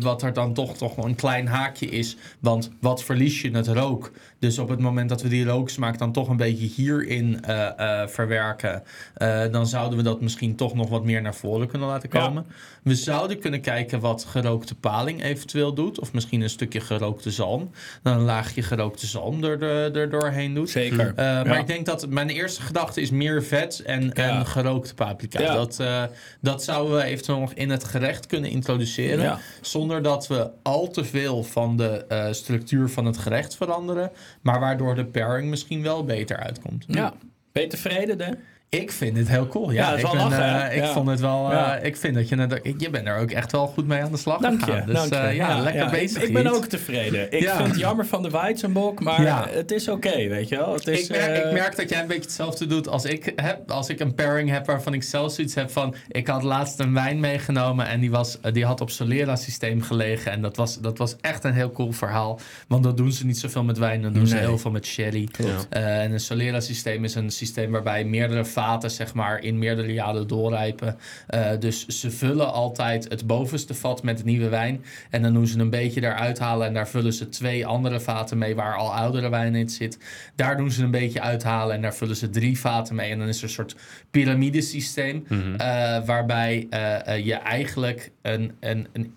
Wat 0.00 0.22
er 0.22 0.32
dan 0.32 0.54
toch, 0.54 0.76
toch 0.76 0.94
wel 0.94 1.04
een 1.04 1.14
klein 1.14 1.46
haakje 1.46 1.86
is. 1.86 2.16
Want 2.50 2.70
wat 2.80 3.04
verlies 3.04 3.40
je 3.40 3.50
het 3.50 3.68
rook? 3.68 4.12
Dus 4.40 4.58
op 4.58 4.68
het 4.68 4.78
moment 4.80 5.08
dat 5.08 5.22
we 5.22 5.28
die 5.28 5.44
rooksmaak 5.44 5.98
dan 5.98 6.12
toch 6.12 6.28
een 6.28 6.36
beetje 6.36 6.66
hierin 6.66 7.44
eh, 7.44 8.00
eh, 8.02 8.08
verwerken. 8.08 8.82
eh, 9.14 9.42
dan 9.50 9.66
zouden 9.66 9.96
we 9.98 10.04
dat 10.04 10.20
misschien 10.20 10.56
toch 10.56 10.74
nog 10.74 10.88
wat 10.88 11.04
meer 11.04 11.22
naar 11.22 11.34
voren 11.34 11.68
kunnen 11.68 11.88
laten 11.88 12.08
Ja. 12.12 12.20
komen. 12.26 12.46
We 12.82 12.94
zouden 12.94 13.38
kunnen 13.38 13.60
kijken 13.60 14.00
wat 14.00 14.24
gerookte 14.24 14.74
paling 14.74 15.22
eventueel 15.22 15.74
doet. 15.74 16.00
Of 16.00 16.12
misschien 16.12 16.40
een 16.40 16.50
stukje 16.50 16.80
gerookte 16.80 17.30
zalm. 17.30 17.70
Dan 18.02 18.12
een 18.16 18.24
laagje 18.24 18.62
gerookte 18.62 19.06
zalm 19.06 19.44
er, 19.44 19.62
er, 19.62 19.96
er 19.96 20.10
doorheen 20.10 20.54
doet. 20.54 20.70
Zeker. 20.70 21.08
Uh, 21.08 21.14
maar 21.16 21.58
ik 21.58 21.66
denk 21.66 21.86
dat 21.86 22.08
mijn 22.08 22.28
eerste 22.28 22.62
gedachte 22.62 23.00
is 23.00 23.10
meer 23.10 23.42
vet 23.42 23.80
en, 23.80 24.02
Ja. 24.02 24.12
en 24.12 24.46
gerookte 24.46 24.94
paprika. 24.94 25.40
Ja. 25.40 25.54
Dat, 25.54 25.80
eh, 25.80 26.02
dat 26.40 26.64
zouden 26.64 26.96
we 26.96 27.02
eventueel 27.02 27.38
nog 27.40 27.52
in 27.52 27.70
het 27.70 27.84
gerecht 27.84 28.26
kunnen 28.26 28.50
introduceren. 28.50 29.24
Ja. 29.24 29.38
Zonder 29.60 30.02
dat 30.02 30.26
we 30.26 30.50
al 30.62 30.88
te 30.88 31.04
veel 31.04 31.42
van 31.44 31.76
de 31.76 32.04
eh, 32.08 32.26
structuur 32.30 32.88
van 32.88 33.04
het 33.04 33.18
gerecht 33.18 33.56
veranderen. 33.56 34.10
Maar 34.40 34.60
waardoor 34.60 34.94
de 34.94 35.04
pairing 35.04 35.50
misschien 35.50 35.82
wel 35.82 36.04
beter 36.04 36.36
uitkomt. 36.36 36.84
Ja. 36.88 37.14
Ben 37.52 37.62
je 37.62 37.68
tevreden, 37.68 38.18
Dan? 38.18 38.36
Ik 38.70 38.92
vind 38.92 39.16
het 39.16 39.28
heel 39.28 39.46
cool. 39.48 39.70
Ja, 39.70 39.96
ik, 39.96 40.02
ben, 40.02 40.16
lachen, 40.16 40.68
eh, 40.70 40.76
ik 40.76 40.82
Ja. 40.82 40.92
vond 40.92 41.08
het 41.08 41.20
wel. 41.20 41.46
eh, 41.46 41.52
Ja. 41.52 41.76
Ik 41.76 41.96
vind 41.96 42.14
dat 42.14 42.28
je, 42.28 42.60
je 42.78 42.90
bent 42.90 43.06
er 43.06 43.16
ook 43.18 43.30
echt 43.30 43.52
wel 43.52 43.66
goed 43.66 43.86
mee 43.86 44.02
aan 44.02 44.10
de 44.10 44.16
slag 44.18 44.40
Dank 44.40 44.60
gegaan. 44.62 44.76
je. 44.80 44.84
Dus 44.86 44.94
dank 44.94 45.12
je. 45.12 45.16
eh, 45.28 45.34
ja, 45.34 45.58
lekker 45.58 45.90
bezig. 45.90 46.22
Ik, 46.22 46.28
ik 46.28 46.34
ben 46.34 46.46
ook 46.54 46.64
tevreden. 46.66 47.32
Ik 47.32 47.48
vind 47.48 47.68
het 47.68 47.78
jammer 47.78 48.06
van 48.06 48.22
de 48.22 48.30
Weizenbok, 48.30 49.00
maar 49.00 49.48
het 49.52 49.70
is 49.70 49.88
oké, 49.88 50.28
weet 50.28 50.48
je 50.48 50.56
wel. 50.56 50.72
Het 50.74 50.86
is, 50.86 51.02
ik, 51.02 51.10
merk, 51.10 51.44
ik 51.44 51.52
merk 51.52 51.76
dat 51.76 51.88
jij 51.90 52.00
een 52.00 52.06
beetje 52.06 52.22
hetzelfde 52.22 52.66
doet 52.66 52.88
als 52.88 53.04
ik 53.04 53.32
heb. 53.36 53.70
Als 53.70 53.88
ik 53.88 54.00
een 54.00 54.14
pairing 54.14 54.50
heb 54.50 54.66
waarvan 54.66 54.94
ik 54.94 55.02
zelf 55.02 55.32
zoiets 55.32 55.54
heb 55.54 55.70
van... 55.70 55.94
Ik 56.08 56.26
had 56.26 56.42
laatst 56.42 56.78
een 56.80 56.94
wijn 56.94 57.20
meegenomen 57.20 57.86
en 57.86 58.00
die, 58.00 58.10
was, 58.10 58.38
die 58.52 58.64
had 58.64 58.80
op 58.80 58.90
Solera 58.90 59.36
systeem 59.36 59.82
gelegen. 59.82 60.32
En 60.32 60.42
dat 60.42 60.56
was, 60.56 60.78
dat 60.80 60.98
was 60.98 61.16
echt 61.20 61.44
een 61.44 61.54
heel 61.54 61.70
cool 61.72 61.92
verhaal. 61.92 62.40
Want 62.68 62.82
dan 62.82 62.96
doen 62.96 63.12
ze 63.12 63.26
niet 63.26 63.38
zoveel 63.38 63.64
met 63.64 63.78
wijn, 63.78 64.02
dan 64.02 64.12
doen 64.12 64.26
ze 64.26 64.36
heel 64.36 64.58
veel 64.58 64.70
met 64.70 64.86
sherry. 64.86 65.28
En 65.70 66.12
een 66.12 66.20
Solera 66.20 66.60
systeem 66.60 67.04
is 67.04 67.14
een 67.14 67.30
systeem 67.30 67.70
waarbij 67.70 68.04
meerdere 68.04 68.44
vaten 68.60 68.90
zeg 68.90 69.14
maar 69.14 69.42
in 69.42 69.58
meerdere 69.58 69.92
jaren 69.92 70.26
doorrijpen. 70.26 70.96
Eh, 71.26 71.50
dus 71.58 71.86
ze 71.86 72.10
vullen 72.10 72.52
altijd 72.52 73.08
het 73.08 73.26
bovenste 73.26 73.74
vat 73.74 74.02
met 74.02 74.24
nieuwe 74.24 74.48
wijn. 74.48 74.84
En 75.10 75.22
dan 75.22 75.32
doen 75.32 75.46
ze 75.46 75.58
een 75.58 75.70
beetje 75.70 76.02
eruit 76.02 76.38
halen 76.38 76.66
en 76.66 76.74
daar 76.74 76.88
vullen 76.88 77.12
ze 77.12 77.28
twee 77.28 77.66
andere 77.66 78.00
vaten 78.00 78.38
mee 78.38 78.54
waar 78.54 78.76
al 78.76 78.94
oudere 78.94 79.28
wijn 79.28 79.54
in 79.54 79.68
zit. 79.68 79.98
Daar 80.34 80.56
doen 80.56 80.70
ze 80.70 80.82
een 80.82 80.90
beetje 80.90 81.20
uithalen 81.20 81.74
en 81.74 81.82
daar 81.82 81.94
vullen 81.94 82.16
ze 82.16 82.30
drie 82.30 82.58
vaten 82.58 82.94
mee. 82.94 83.10
En 83.10 83.18
dan 83.18 83.28
is 83.28 83.38
er 83.38 83.42
een 83.42 83.50
soort 83.50 83.76
piramidesysteem 84.10 85.26
eh, 85.28 86.04
waarbij 86.04 86.66
eh, 86.70 87.24
je 87.24 87.34
eigenlijk 87.34 88.10
een, 88.22 88.52
een, 88.60 88.88
een 88.92 89.14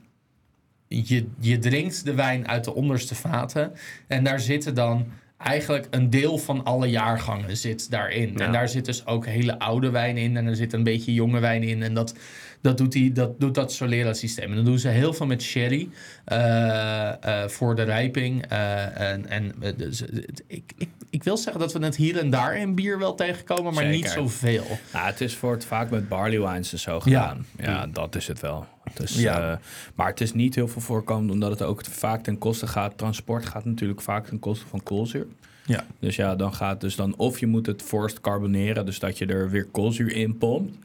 je, 0.88 1.28
je 1.40 1.60
drinkt 1.60 2.06
de 2.06 2.14
wijn 2.14 2.48
uit 2.48 2.64
de 2.64 2.74
onderste 2.74 3.16
vaten. 3.16 3.72
En 4.08 4.24
daar 4.24 4.40
zitten 4.40 4.76
dan 4.76 5.06
eigenlijk 5.44 5.88
een 5.90 6.10
deel 6.10 6.38
van 6.38 6.64
alle 6.64 6.88
jaargangen 6.88 7.58
zit 7.58 7.92
daarin. 7.92 8.34
Ja. 8.36 8.46
En 8.46 8.52
daar 8.52 8.70
zit 8.70 8.86
dus 8.86 9.06
ook 9.06 9.26
hele 9.26 9.60
oude 9.60 9.90
wijn 9.90 10.18
in. 10.18 10.38
En 10.38 10.48
er 10.48 10.56
zit 10.56 10.74
een 10.74 10.84
beetje 10.84 11.14
jonge 11.14 11.40
wijn 11.40 11.64
in. 11.64 11.84
En 11.84 11.94
dat, 11.94 12.16
Dat 12.64 12.78
doet, 12.78 12.92
die, 12.92 13.12
dat, 13.12 13.40
doet 13.40 13.56
dat 13.56 13.72
Solera 13.74 14.14
systeem. 14.14 14.50
En 14.50 14.56
dan 14.56 14.66
doen 14.66 14.80
ze 14.80 14.88
heel 14.88 15.14
veel 15.14 15.26
met 15.26 15.42
sherry 15.42 15.90
eh, 16.26 17.44
eh, 17.44 17.50
voor 17.50 17.76
de 17.76 17.84
rijping. 17.84 18.46
Eh, 18.46 19.00
en 19.00 19.30
en 19.30 19.54
dus, 19.78 20.02
ik, 20.48 20.72
ik, 20.78 20.90
ik 21.10 21.24
wil 21.24 21.38
zeggen 21.38 21.62
dat 21.62 21.74
we 21.74 21.86
het 21.86 21.96
hier 21.96 22.18
en 22.18 22.30
daar 22.30 22.58
in 22.58 22.76
bier 22.76 23.00
wel 23.00 23.16
tegenkomen, 23.16 23.74
maar 23.74 23.86
niet 23.86 24.10
zoveel. 24.10 24.64
Nou, 24.94 25.06
het 25.06 25.22
is 25.22 25.36
voor 25.36 25.52
het 25.52 25.66
vaak 25.66 25.90
met 25.90 26.10
barley 26.10 26.40
wines 26.40 26.72
en 26.72 26.80
zo 26.80 27.00
gedaan. 27.00 27.46
Ja, 27.58 27.88
dat 27.88 28.16
is 28.16 28.28
het 28.28 28.40
wel. 28.40 28.66
Dus, 28.94 29.16
Ja. 29.16 29.60
maar 29.96 30.08
het 30.08 30.22
is 30.22 30.34
niet 30.34 30.56
heel 30.56 30.68
veel 30.68 30.82
voorkomend, 30.82 31.32
omdat 31.32 31.50
het 31.50 31.62
ook 31.62 31.86
vaak 31.86 32.24
ten 32.24 32.38
koste 32.38 32.68
gaat. 32.68 32.98
Transport 32.98 33.46
gaat 33.46 33.66
natuurlijk 33.66 34.02
vaak 34.02 34.28
ten 34.28 34.40
koste 34.40 34.66
van 34.68 34.84
koolzuur. 34.84 35.28
Ja. 35.66 35.86
Dus 36.00 36.16
ja, 36.16 36.36
dan 36.36 36.54
gaat 36.54 36.82
dus 36.82 36.96
dan 36.96 37.16
of 37.18 37.40
je 37.40 37.48
moet 37.48 37.66
het 37.66 37.82
forced 37.82 38.22
carboneren, 38.22 38.86
dus 38.86 39.00
dat 39.00 39.18
je 39.18 39.26
er 39.26 39.50
weer 39.50 39.66
koolzuur 39.66 40.12
in 40.12 40.38
pompt. 40.38 40.78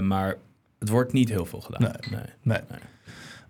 Maar 0.00 0.36
het 0.78 0.88
wordt 0.88 1.12
niet 1.12 1.28
heel 1.28 1.46
veel 1.46 1.60
gedaan. 1.60 1.94
Nee. 2.10 2.20
Nee. 2.42 2.60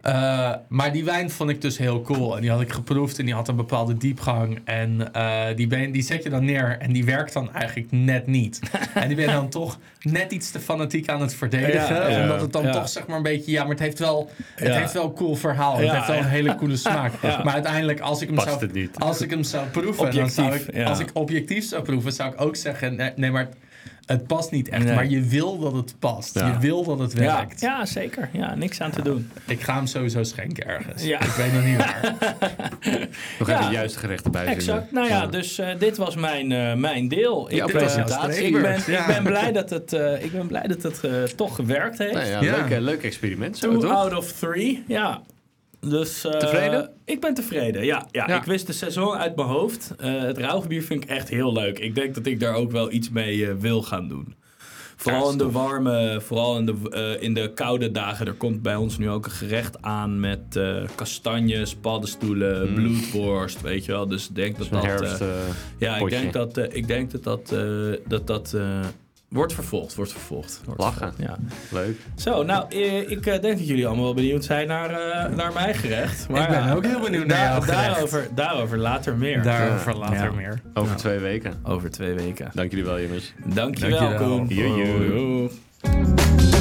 Eh, 0.00 0.52
maar 0.68 0.92
die 0.92 1.04
wijn 1.04 1.30
vond 1.30 1.50
ik 1.50 1.60
dus 1.60 1.78
heel 1.78 2.02
cool. 2.02 2.34
En 2.36 2.40
die 2.40 2.50
had 2.50 2.60
ik 2.60 2.72
geproefd 2.72 3.18
en 3.18 3.24
die 3.24 3.34
had 3.34 3.48
een 3.48 3.56
bepaalde 3.56 3.96
diepgang. 3.96 4.60
En 4.64 5.12
eh, 5.12 5.44
die, 5.56 5.66
ben, 5.66 5.92
die 5.92 6.02
zet 6.02 6.22
je 6.22 6.30
dan 6.30 6.44
neer 6.44 6.78
en 6.78 6.92
die 6.92 7.04
werkt 7.04 7.32
dan 7.32 7.52
eigenlijk 7.52 7.92
net 7.92 8.26
niet. 8.26 8.60
en 8.94 9.06
die 9.08 9.16
ben 9.16 9.26
je 9.26 9.32
dan 9.32 9.48
toch 9.48 9.78
net 10.00 10.32
iets 10.32 10.50
te 10.50 10.60
fanatiek 10.60 11.08
aan 11.08 11.20
het 11.20 11.34
verdedigen. 11.34 11.94
Ja, 11.96 12.08
ja, 12.08 12.22
omdat 12.22 12.40
het 12.40 12.52
dan 12.52 12.62
ja. 12.62 12.72
toch 12.72 12.88
zeg 12.88 13.06
maar 13.06 13.16
een 13.16 13.22
beetje... 13.22 13.50
Ja, 13.50 13.62
maar 13.62 13.70
het 13.70 13.80
heeft 13.80 13.98
wel, 13.98 14.30
het 14.54 14.68
Ja. 14.68 14.78
heeft 14.78 14.92
wel 14.92 15.04
een 15.04 15.14
cool 15.14 15.34
verhaal. 15.34 15.76
Het 15.76 15.90
heeft 15.90 16.06
wel 16.06 16.16
een 16.16 16.22
ja. 16.22 16.28
hele 16.28 16.54
coole 16.54 16.76
smaak. 16.76 17.12
Ja. 17.22 17.42
Maar 17.44 17.54
uiteindelijk, 17.54 18.00
als 18.00 18.20
ik 18.22 18.28
hem, 18.28 18.36
Past 18.36 18.58
zou, 18.58 18.88
als 18.98 19.20
ik 19.20 19.30
hem 19.30 19.42
zou 19.42 19.66
proeven... 19.66 20.14
Dan 20.14 20.30
zou 20.30 20.46
Objectief, 20.46 20.68
ik, 20.68 20.74
ja. 20.74 20.88
Als 20.88 20.98
ik 20.98 21.10
objectief 21.12 21.64
zou 21.64 21.82
proeven, 21.82 22.12
zou 22.12 22.32
ik 22.32 22.40
ook 22.40 22.56
zeggen... 22.56 22.96
Nee, 22.96 23.12
nee 23.16 23.30
maar 23.30 23.48
het 24.08 24.26
past 24.26 24.50
niet 24.50 24.68
echt. 24.68 24.84
Nee. 24.84 24.94
Maar 24.94 25.06
je 25.06 25.20
wil 25.22 25.58
dat 25.58 25.72
het 25.72 25.94
past. 25.98 26.34
Ja. 26.34 26.46
Je 26.46 26.58
wil 26.58 26.84
dat 26.84 26.98
het 26.98 27.12
werkt. 27.12 27.60
ja, 27.60 27.86
zeker. 27.86 28.28
Ja, 28.32 28.54
niks 28.54 28.80
aan 28.80 28.90
te 28.90 29.02
doen. 29.02 29.30
Ik 29.46 29.60
ga 29.60 29.74
hem 29.74 29.86
sowieso 29.86 30.22
schenken 30.22 30.66
ergens. 30.66 31.02
Ja. 31.02 31.20
Ik 31.20 31.30
weet 31.30 31.52
nog 31.52 31.64
niet 31.64 31.76
waar. 31.76 32.00
Nog 33.38 33.48
Ja. 33.48 33.54
even 33.58 33.66
de 33.68 33.74
juiste 33.74 33.98
gerechten 33.98 34.30
bij 34.30 34.44
Exact. 34.46 34.92
Nou 34.92 35.08
ja, 35.08 35.26
dus 35.26 35.58
eh, 35.58 35.68
dit 35.78 35.96
was 35.96 36.14
mijn, 36.16 36.52
eh, 36.52 36.74
mijn 36.74 37.08
deel. 37.08 37.54
Ja, 37.54 37.64
ik, 37.64 37.74
eh, 37.74 37.94
jouw 37.96 38.28
ik, 38.30 38.52
ben, 38.62 38.80
Ja. 38.86 39.00
ik 39.00 39.06
ben 39.06 39.22
blij 39.22 39.52
dat 39.52 39.70
het, 39.70 39.92
eh, 39.92 40.24
ik 40.24 40.32
ben 40.32 40.46
blij 40.46 40.62
dat 40.66 40.82
het 40.82 41.36
toch 41.36 41.54
gewerkt 41.54 41.98
heeft. 41.98 42.12
Nou 42.12 42.26
ja, 42.26 42.42
Ja. 42.42 42.56
Leuk, 42.68 42.80
leuk 42.80 43.02
experiment 43.02 43.58
zo, 43.58 43.70
Two 43.70 43.80
toch? 43.80 43.90
out 43.92 44.16
of 44.16 44.32
three, 44.32 44.84
ja. 44.86 45.20
Dus, 45.80 46.24
eh, 46.24 46.38
Tevreden? 46.38 46.90
Ik 47.04 47.20
ben 47.20 47.34
tevreden, 47.34 47.84
ja, 47.84 48.06
ja. 48.10 48.28
Ja. 48.28 48.36
Ik 48.36 48.44
wist 48.44 48.66
de 48.66 48.72
seizoen 48.72 49.14
uit 49.14 49.36
mijn 49.36 49.48
hoofd. 49.48 49.94
Eh, 49.98 50.20
het 50.20 50.38
rauwbier 50.38 50.82
vind 50.82 51.04
ik 51.04 51.10
echt 51.10 51.28
heel 51.28 51.52
leuk. 51.52 51.78
Ik 51.78 51.94
denk 51.94 52.14
dat 52.14 52.26
ik 52.26 52.40
daar 52.40 52.54
ook 52.54 52.70
wel 52.70 52.92
iets 52.92 53.10
mee 53.10 53.46
eh, 53.46 53.54
wil 53.54 53.82
gaan 53.82 54.08
doen. 54.08 54.36
Vooral 54.96 55.30
in 55.30 55.38
de 55.38 55.50
warme, 55.50 56.20
vooral 56.20 56.58
in 56.58 56.66
de, 56.66 57.16
in 57.20 57.34
de 57.34 57.52
koude 57.54 57.90
dagen. 57.90 58.26
Er 58.26 58.32
komt 58.32 58.62
bij 58.62 58.76
ons 58.76 58.98
nu 58.98 59.10
ook 59.10 59.24
een 59.24 59.30
gerecht 59.30 59.82
aan 59.82 60.20
met 60.20 60.60
kastanjes, 60.94 61.74
paddenstoelen, 61.74 62.74
bloedworst, 62.74 63.60
weet 63.60 63.84
je 63.84 63.92
wel. 63.92 64.08
Dus 64.08 64.28
ik 64.28 64.34
denk 64.34 64.58
dat 64.58 64.70
dat... 64.70 64.82
herfst, 64.82 65.24
ja, 65.78 65.96
ik 65.96 66.08
denk 66.08 66.32
dat 66.32 66.56
ik 66.56 66.86
denk 66.86 67.10
dat 67.10 67.22
dat, 67.24 67.54
dat, 68.06 68.26
dat 68.26 68.56
wordt 69.28 69.52
vervolgd. 69.52 69.94
Wordt 69.94 70.12
vervolgd. 70.12 70.60
Wordt 70.64 70.80
Lachen. 70.80 71.12
vervolgd, 71.16 71.40
Ja. 71.70 71.76
leuk. 71.78 71.96
Zo, 72.16 72.42
nou, 72.42 72.64
eh, 72.68 73.10
ik 73.10 73.26
eh, 73.26 73.40
denk 73.40 73.58
dat 73.58 73.68
jullie 73.68 73.86
allemaal 73.86 74.04
wel 74.04 74.14
benieuwd 74.14 74.44
zijn 74.44 74.66
naar, 74.68 74.90
eh, 74.90 75.34
naar 75.36 75.52
mijn 75.52 75.74
gerecht. 75.74 76.28
Maar 76.28 76.42
Ik 76.42 76.48
ben 76.48 76.64
ja, 76.64 76.72
ook 76.74 76.84
heel 76.86 77.00
benieuwd 77.00 77.26
naar 77.26 77.62
gerecht. 77.62 77.66
Daarover, 77.78 78.28
daarover 78.34 78.78
later 78.78 79.16
meer. 79.16 79.42
Daarover 79.42 79.96
later 79.96 80.16
Ja. 80.24 80.30
meer. 80.32 80.60
Over 80.74 80.96
twee 80.96 81.18
weken. 81.18 81.60
Over 81.62 81.90
twee 81.90 82.14
weken. 82.14 82.50
Dank 82.54 82.70
jullie 82.70 82.84
wel, 82.86 83.00
jongens. 83.00 83.32
Dankjewel, 83.44 83.98
Dankjewel. 83.98 84.36
Koen. 84.36 84.46
Joe, 84.46 84.76
joe. 84.78 85.50
Hoi. 85.80 86.57